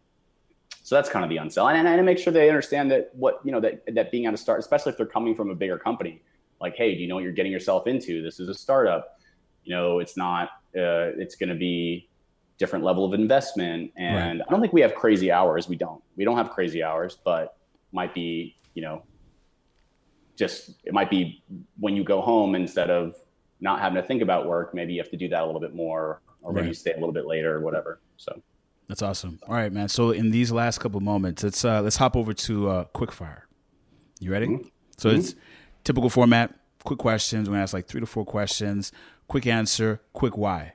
so 0.83 0.95
that's 0.95 1.09
kind 1.09 1.25
of 1.25 1.29
the 1.29 1.37
unsell, 1.37 1.69
and, 1.69 1.77
and 1.77 1.99
I 1.99 2.01
make 2.01 2.17
sure 2.17 2.31
they 2.31 2.47
understand 2.47 2.89
that 2.91 3.09
what 3.13 3.41
you 3.43 3.51
know 3.51 3.59
that 3.59 3.83
that 3.93 4.11
being 4.11 4.25
at 4.25 4.33
a 4.33 4.37
start, 4.37 4.59
especially 4.59 4.91
if 4.91 4.97
they're 4.97 5.05
coming 5.05 5.35
from 5.35 5.49
a 5.49 5.55
bigger 5.55 5.77
company, 5.77 6.21
like 6.61 6.75
hey, 6.75 6.95
do 6.95 7.01
you 7.01 7.07
know 7.07 7.15
what 7.15 7.23
you're 7.23 7.33
getting 7.33 7.51
yourself 7.51 7.87
into? 7.87 8.23
This 8.23 8.39
is 8.39 8.47
a 8.49 8.53
startup. 8.53 9.19
You 9.63 9.75
know, 9.75 9.99
it's 9.99 10.15
not. 10.15 10.49
Uh, 10.75 11.11
it's 11.17 11.35
going 11.35 11.49
to 11.49 11.55
be 11.55 12.09
different 12.57 12.85
level 12.85 13.03
of 13.05 13.13
investment, 13.13 13.91
and 13.97 14.39
right. 14.39 14.47
I 14.47 14.51
don't 14.51 14.61
think 14.61 14.73
we 14.73 14.81
have 14.81 14.95
crazy 14.95 15.31
hours. 15.31 15.67
We 15.67 15.75
don't. 15.75 16.01
We 16.15 16.23
don't 16.23 16.37
have 16.37 16.51
crazy 16.51 16.81
hours, 16.81 17.17
but 17.23 17.57
might 17.91 18.13
be 18.13 18.55
you 18.73 18.81
know 18.81 19.03
just 20.37 20.69
it 20.85 20.93
might 20.93 21.09
be 21.09 21.43
when 21.79 21.95
you 21.95 22.03
go 22.03 22.21
home 22.21 22.55
instead 22.55 22.89
of 22.89 23.15
not 23.59 23.79
having 23.79 24.01
to 24.01 24.07
think 24.07 24.21
about 24.21 24.45
work, 24.45 24.73
maybe 24.73 24.93
you 24.93 25.01
have 25.01 25.09
to 25.09 25.17
do 25.17 25.27
that 25.29 25.41
a 25.41 25.45
little 25.45 25.59
bit 25.59 25.73
more, 25.73 26.21
or 26.43 26.53
maybe 26.53 26.67
you 26.67 26.73
stay 26.73 26.91
a 26.91 26.97
little 26.97 27.11
bit 27.11 27.25
later 27.25 27.55
or 27.55 27.59
whatever. 27.61 27.99
So 28.17 28.41
that's 28.87 29.01
awesome. 29.01 29.39
All 29.47 29.55
right, 29.55 29.71
man. 29.71 29.89
So 29.89 30.11
in 30.11 30.31
these 30.31 30.51
last 30.51 30.79
couple 30.79 30.99
moments, 31.01 31.43
let's 31.43 31.63
uh, 31.65 31.81
let's 31.81 31.97
hop 31.97 32.15
over 32.15 32.33
to 32.33 32.69
uh, 32.69 32.83
quick 32.85 33.11
fire. 33.11 33.47
You 34.19 34.31
ready? 34.31 34.47
Mm-hmm. 34.47 34.67
So 34.97 35.09
mm-hmm. 35.09 35.19
it's 35.19 35.35
typical 35.83 36.09
format. 36.09 36.53
Quick 36.83 36.99
questions. 36.99 37.49
We're 37.49 37.53
gonna 37.53 37.63
ask 37.63 37.73
like 37.73 37.87
three 37.87 38.01
to 38.01 38.07
four 38.07 38.25
questions. 38.25 38.91
Quick 39.27 39.45
answer. 39.45 40.01
Quick 40.13 40.37
why. 40.37 40.73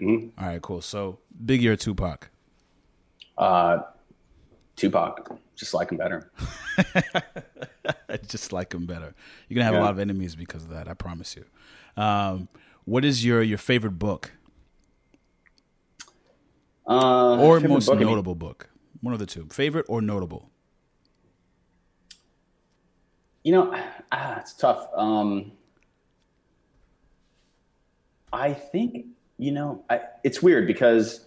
Mm-hmm. 0.00 0.42
All 0.42 0.48
right, 0.48 0.62
cool. 0.62 0.80
So 0.80 1.20
Biggie 1.44 1.66
or 1.66 1.76
Tupac? 1.76 2.30
Uh, 3.38 3.78
Tupac. 4.76 5.38
Just 5.54 5.74
like 5.74 5.90
him 5.90 5.98
better. 5.98 6.32
just 8.26 8.52
like 8.52 8.74
him 8.74 8.86
better. 8.86 9.14
You're 9.48 9.54
gonna 9.54 9.64
have 9.64 9.74
yeah. 9.74 9.80
a 9.80 9.84
lot 9.84 9.92
of 9.92 10.00
enemies 10.00 10.34
because 10.34 10.64
of 10.64 10.70
that. 10.70 10.88
I 10.88 10.94
promise 10.94 11.36
you. 11.36 11.44
Um, 12.02 12.48
what 12.84 13.04
is 13.04 13.24
your 13.24 13.42
your 13.42 13.58
favorite 13.58 13.98
book? 13.98 14.32
Uh, 16.86 17.38
or 17.38 17.60
most 17.60 17.86
book, 17.86 17.98
notable 17.98 18.34
book? 18.34 18.70
One 19.00 19.14
of 19.14 19.20
the 19.20 19.26
two. 19.26 19.46
Favorite 19.50 19.86
or 19.88 20.02
notable? 20.02 20.50
You 23.42 23.52
know, 23.52 23.82
ah, 24.12 24.38
it's 24.40 24.54
tough. 24.54 24.88
Um, 24.94 25.52
I 28.32 28.52
think 28.52 29.06
you 29.38 29.52
know, 29.52 29.84
I, 29.90 30.00
it's 30.22 30.42
weird 30.42 30.66
because 30.66 31.26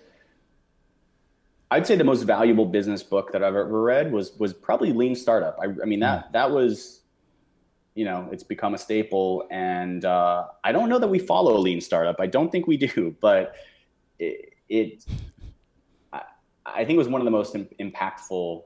I'd 1.69 1.85
say 1.85 1.95
the 1.95 2.03
most 2.03 2.23
valuable 2.23 2.65
business 2.65 3.03
book 3.03 3.31
that 3.33 3.43
I've 3.43 3.55
ever 3.55 3.81
read 3.81 4.11
was 4.11 4.37
was 4.37 4.53
probably 4.53 4.93
Lean 4.93 5.15
Startup. 5.15 5.57
I, 5.61 5.65
I 5.65 5.85
mean 5.85 5.99
that 5.99 6.29
mm. 6.29 6.31
that 6.31 6.49
was, 6.49 7.01
you 7.95 8.05
know, 8.05 8.27
it's 8.31 8.43
become 8.43 8.73
a 8.73 8.77
staple, 8.77 9.47
and 9.51 10.05
uh, 10.05 10.45
I 10.63 10.71
don't 10.71 10.89
know 10.89 10.99
that 10.99 11.07
we 11.07 11.19
follow 11.19 11.57
Lean 11.57 11.81
Startup. 11.81 12.15
I 12.19 12.27
don't 12.27 12.51
think 12.51 12.67
we 12.67 12.77
do, 12.77 13.15
but 13.21 13.55
it, 14.19 14.53
it 14.69 15.05
I, 16.77 16.85
think 16.85 16.95
it 16.95 16.99
was 16.99 17.07
one 17.07 17.21
of 17.21 17.25
the 17.25 17.31
most 17.31 17.55
impactful, 17.55 18.63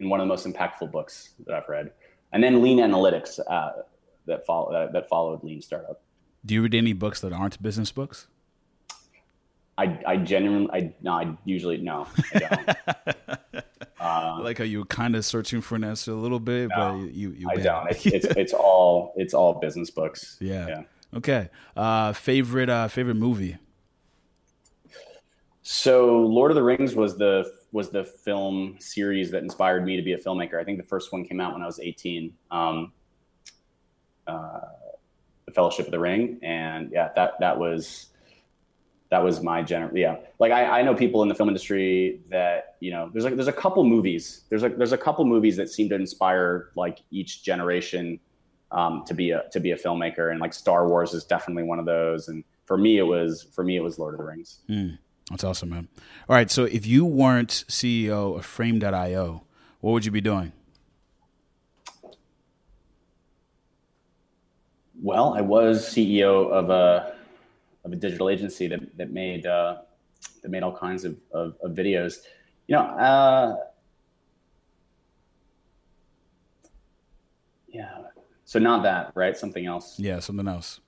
and 0.00 0.10
one 0.10 0.20
of 0.20 0.24
the 0.24 0.28
most 0.28 0.46
impactful 0.46 0.90
books 0.90 1.30
that 1.46 1.54
I've 1.54 1.68
read. 1.68 1.92
And 2.32 2.42
then 2.42 2.62
Lean 2.62 2.78
Analytics 2.78 3.38
uh, 3.48 3.82
that 4.26 4.46
follow 4.46 4.72
that, 4.72 4.92
that 4.92 5.08
followed 5.08 5.44
Lean 5.44 5.60
Startup. 5.62 6.00
Do 6.44 6.54
you 6.54 6.62
read 6.62 6.74
any 6.74 6.92
books 6.92 7.20
that 7.20 7.32
aren't 7.32 7.62
business 7.62 7.92
books? 7.92 8.26
I, 9.78 9.98
I 10.06 10.16
genuinely, 10.16 10.70
I 10.72 10.94
no, 11.02 11.12
I 11.12 11.36
usually 11.44 11.78
no. 11.78 12.06
I 12.34 12.76
uh, 14.00 14.38
like 14.42 14.58
how 14.58 14.64
you 14.64 14.80
were 14.80 14.84
kind 14.84 15.16
of 15.16 15.24
searching 15.24 15.60
for 15.60 15.76
an 15.76 15.84
answer 15.84 16.12
a 16.12 16.16
little 16.16 16.40
bit, 16.40 16.68
no, 16.68 17.00
but 17.00 17.14
you, 17.14 17.30
you 17.30 17.48
I 17.50 17.56
don't. 17.56 17.90
It's, 17.90 18.06
it's, 18.06 18.26
it's 18.36 18.52
all 18.52 19.14
it's 19.16 19.34
all 19.34 19.54
business 19.54 19.90
books. 19.90 20.36
Yeah. 20.40 20.68
yeah. 20.68 20.82
Okay. 21.14 21.48
Uh, 21.76 22.12
favorite 22.12 22.68
uh, 22.68 22.88
favorite 22.88 23.16
movie. 23.16 23.56
So, 25.62 26.20
Lord 26.20 26.50
of 26.50 26.56
the 26.56 26.62
Rings 26.62 26.94
was 26.94 27.16
the 27.16 27.50
was 27.70 27.90
the 27.90 28.04
film 28.04 28.76
series 28.80 29.30
that 29.30 29.42
inspired 29.42 29.84
me 29.84 29.96
to 29.96 30.02
be 30.02 30.12
a 30.12 30.18
filmmaker. 30.18 30.60
I 30.60 30.64
think 30.64 30.78
the 30.78 30.84
first 30.84 31.12
one 31.12 31.24
came 31.24 31.40
out 31.40 31.52
when 31.52 31.62
I 31.62 31.66
was 31.66 31.80
eighteen. 31.80 32.34
Um, 32.50 32.92
uh, 34.26 34.60
the 35.46 35.52
Fellowship 35.52 35.86
of 35.86 35.92
the 35.92 36.00
Ring, 36.00 36.38
and 36.42 36.90
yeah, 36.92 37.10
that 37.14 37.34
that 37.40 37.58
was 37.58 38.12
that 39.12 39.22
was 39.22 39.42
my 39.42 39.62
general 39.62 39.94
yeah 39.94 40.16
like 40.38 40.52
I, 40.52 40.80
I 40.80 40.82
know 40.82 40.94
people 40.94 41.22
in 41.22 41.28
the 41.28 41.34
film 41.34 41.50
industry 41.50 42.22
that 42.30 42.76
you 42.80 42.90
know 42.90 43.10
there's 43.12 43.24
like 43.24 43.34
there's 43.34 43.46
a 43.46 43.52
couple 43.52 43.84
movies 43.84 44.44
there's 44.48 44.62
like 44.62 44.78
there's 44.78 44.92
a 44.92 44.98
couple 44.98 45.26
movies 45.26 45.54
that 45.58 45.68
seem 45.68 45.90
to 45.90 45.94
inspire 45.94 46.70
like 46.76 47.00
each 47.10 47.44
generation 47.44 48.18
um, 48.70 49.04
to 49.06 49.12
be 49.12 49.32
a 49.32 49.42
to 49.52 49.60
be 49.60 49.72
a 49.72 49.76
filmmaker 49.76 50.30
and 50.30 50.40
like 50.40 50.54
Star 50.54 50.88
Wars 50.88 51.12
is 51.12 51.24
definitely 51.24 51.64
one 51.64 51.78
of 51.78 51.84
those 51.84 52.28
and 52.28 52.42
for 52.64 52.78
me 52.78 52.96
it 52.96 53.02
was 53.02 53.42
for 53.52 53.62
me 53.62 53.76
it 53.76 53.80
was 53.80 53.98
Lord 53.98 54.14
of 54.14 54.18
the 54.18 54.24
Rings. 54.24 54.60
Mm, 54.70 54.96
that's 55.32 55.44
awesome, 55.44 55.70
man. 55.70 55.88
All 56.28 56.36
right, 56.36 56.50
so 56.50 56.64
if 56.64 56.86
you 56.86 57.04
weren't 57.06 57.64
CEO 57.68 58.36
of 58.36 58.44
Frame.io, 58.44 59.44
what 59.80 59.92
would 59.92 60.04
you 60.04 60.12
be 60.12 60.20
doing? 60.20 60.52
Well, 65.02 65.34
I 65.34 65.40
was 65.40 65.88
CEO 65.88 66.50
of 66.50 66.70
a 66.70 67.14
of 67.84 67.92
a 67.92 67.96
digital 67.96 68.28
agency 68.28 68.68
that 68.68 68.96
that 68.98 69.10
made 69.10 69.46
uh, 69.46 69.78
that 70.42 70.50
made 70.50 70.62
all 70.62 70.76
kinds 70.76 71.04
of, 71.04 71.16
of, 71.32 71.56
of 71.62 71.72
videos. 71.72 72.18
You 72.66 72.76
know, 72.76 72.82
uh, 72.82 73.56
yeah. 77.68 77.88
So 78.44 78.58
not 78.58 78.82
that, 78.82 79.12
right? 79.14 79.36
Something 79.36 79.66
else. 79.66 79.98
Yeah, 79.98 80.20
something 80.20 80.46
else. 80.46 80.80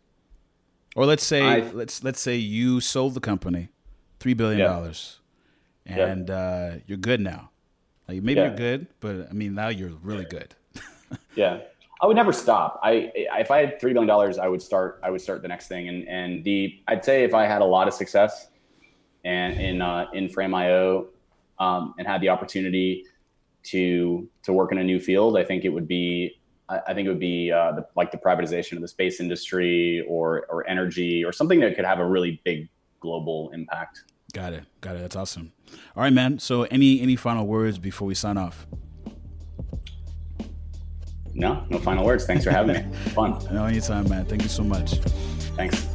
Or 0.94 1.06
let's 1.06 1.24
say 1.24 1.42
I, 1.42 1.70
let's 1.72 2.04
let's 2.04 2.20
say 2.20 2.36
you 2.36 2.80
sold 2.80 3.14
the 3.14 3.20
company, 3.20 3.70
three 4.24 4.32
billion 4.32 4.66
dollars, 4.66 5.20
yeah. 5.84 6.06
and 6.06 6.28
yeah. 6.30 6.34
Uh, 6.34 6.78
you're 6.86 6.96
good 6.96 7.20
now. 7.20 7.50
Like 8.08 8.22
maybe 8.22 8.40
yeah. 8.40 8.46
you're 8.46 8.56
good, 8.56 8.86
but 9.00 9.28
I 9.28 9.34
mean 9.34 9.54
now 9.54 9.68
you're 9.68 9.92
really 10.02 10.24
good. 10.24 10.54
yeah. 11.36 11.60
I 12.00 12.06
would 12.06 12.16
never 12.16 12.32
stop. 12.32 12.80
I 12.82 13.12
if 13.14 13.50
I 13.50 13.58
had 13.58 13.78
three 13.78 13.92
billion 13.92 14.08
dollars, 14.08 14.38
I 14.38 14.48
would 14.48 14.62
start. 14.62 14.98
I 15.02 15.10
would 15.10 15.20
start 15.20 15.42
the 15.42 15.48
next 15.48 15.68
thing. 15.68 15.90
And 15.90 16.08
and 16.08 16.42
the 16.42 16.80
I'd 16.88 17.04
say 17.04 17.22
if 17.24 17.34
I 17.34 17.44
had 17.44 17.60
a 17.60 17.66
lot 17.66 17.86
of 17.86 17.92
success, 17.92 18.48
and 19.26 19.60
in 19.60 19.82
uh, 19.82 20.06
in 20.14 20.30
Frame.io, 20.30 21.08
um, 21.58 21.94
and 21.98 22.08
had 22.08 22.22
the 22.22 22.30
opportunity 22.30 23.04
to 23.64 24.26
to 24.42 24.52
work 24.54 24.72
in 24.72 24.78
a 24.78 24.84
new 24.84 24.98
field, 24.98 25.36
I 25.36 25.44
think 25.44 25.66
it 25.66 25.70
would 25.70 25.86
be. 25.86 26.40
I 26.66 26.94
think 26.94 27.04
it 27.04 27.10
would 27.10 27.20
be 27.20 27.52
uh, 27.52 27.72
the, 27.72 27.86
like 27.94 28.10
the 28.10 28.16
privatization 28.16 28.72
of 28.72 28.80
the 28.80 28.88
space 28.88 29.20
industry 29.20 30.02
or 30.08 30.46
or 30.48 30.66
energy 30.66 31.22
or 31.22 31.30
something 31.30 31.60
that 31.60 31.76
could 31.76 31.84
have 31.84 31.98
a 31.98 32.06
really 32.06 32.40
big 32.42 32.70
global 33.00 33.50
impact. 33.52 34.04
Got 34.34 34.52
it. 34.52 34.64
Got 34.80 34.96
it. 34.96 34.98
That's 34.98 35.14
awesome. 35.16 35.52
All 35.96 36.02
right, 36.02 36.12
man. 36.12 36.40
So 36.40 36.64
any 36.64 37.00
any 37.00 37.14
final 37.14 37.46
words 37.46 37.78
before 37.78 38.06
we 38.06 38.14
sign 38.14 38.36
off? 38.36 38.66
No, 41.32 41.64
no 41.70 41.78
final 41.78 42.04
words. 42.04 42.26
Thanks 42.26 42.44
for 42.44 42.50
having 42.50 42.90
me. 42.90 42.96
Fun. 43.10 43.38
No, 43.52 43.64
anytime, 43.64 44.08
man. 44.08 44.24
Thank 44.26 44.42
you 44.42 44.48
so 44.48 44.64
much. 44.64 44.98
Thanks. 45.56 45.86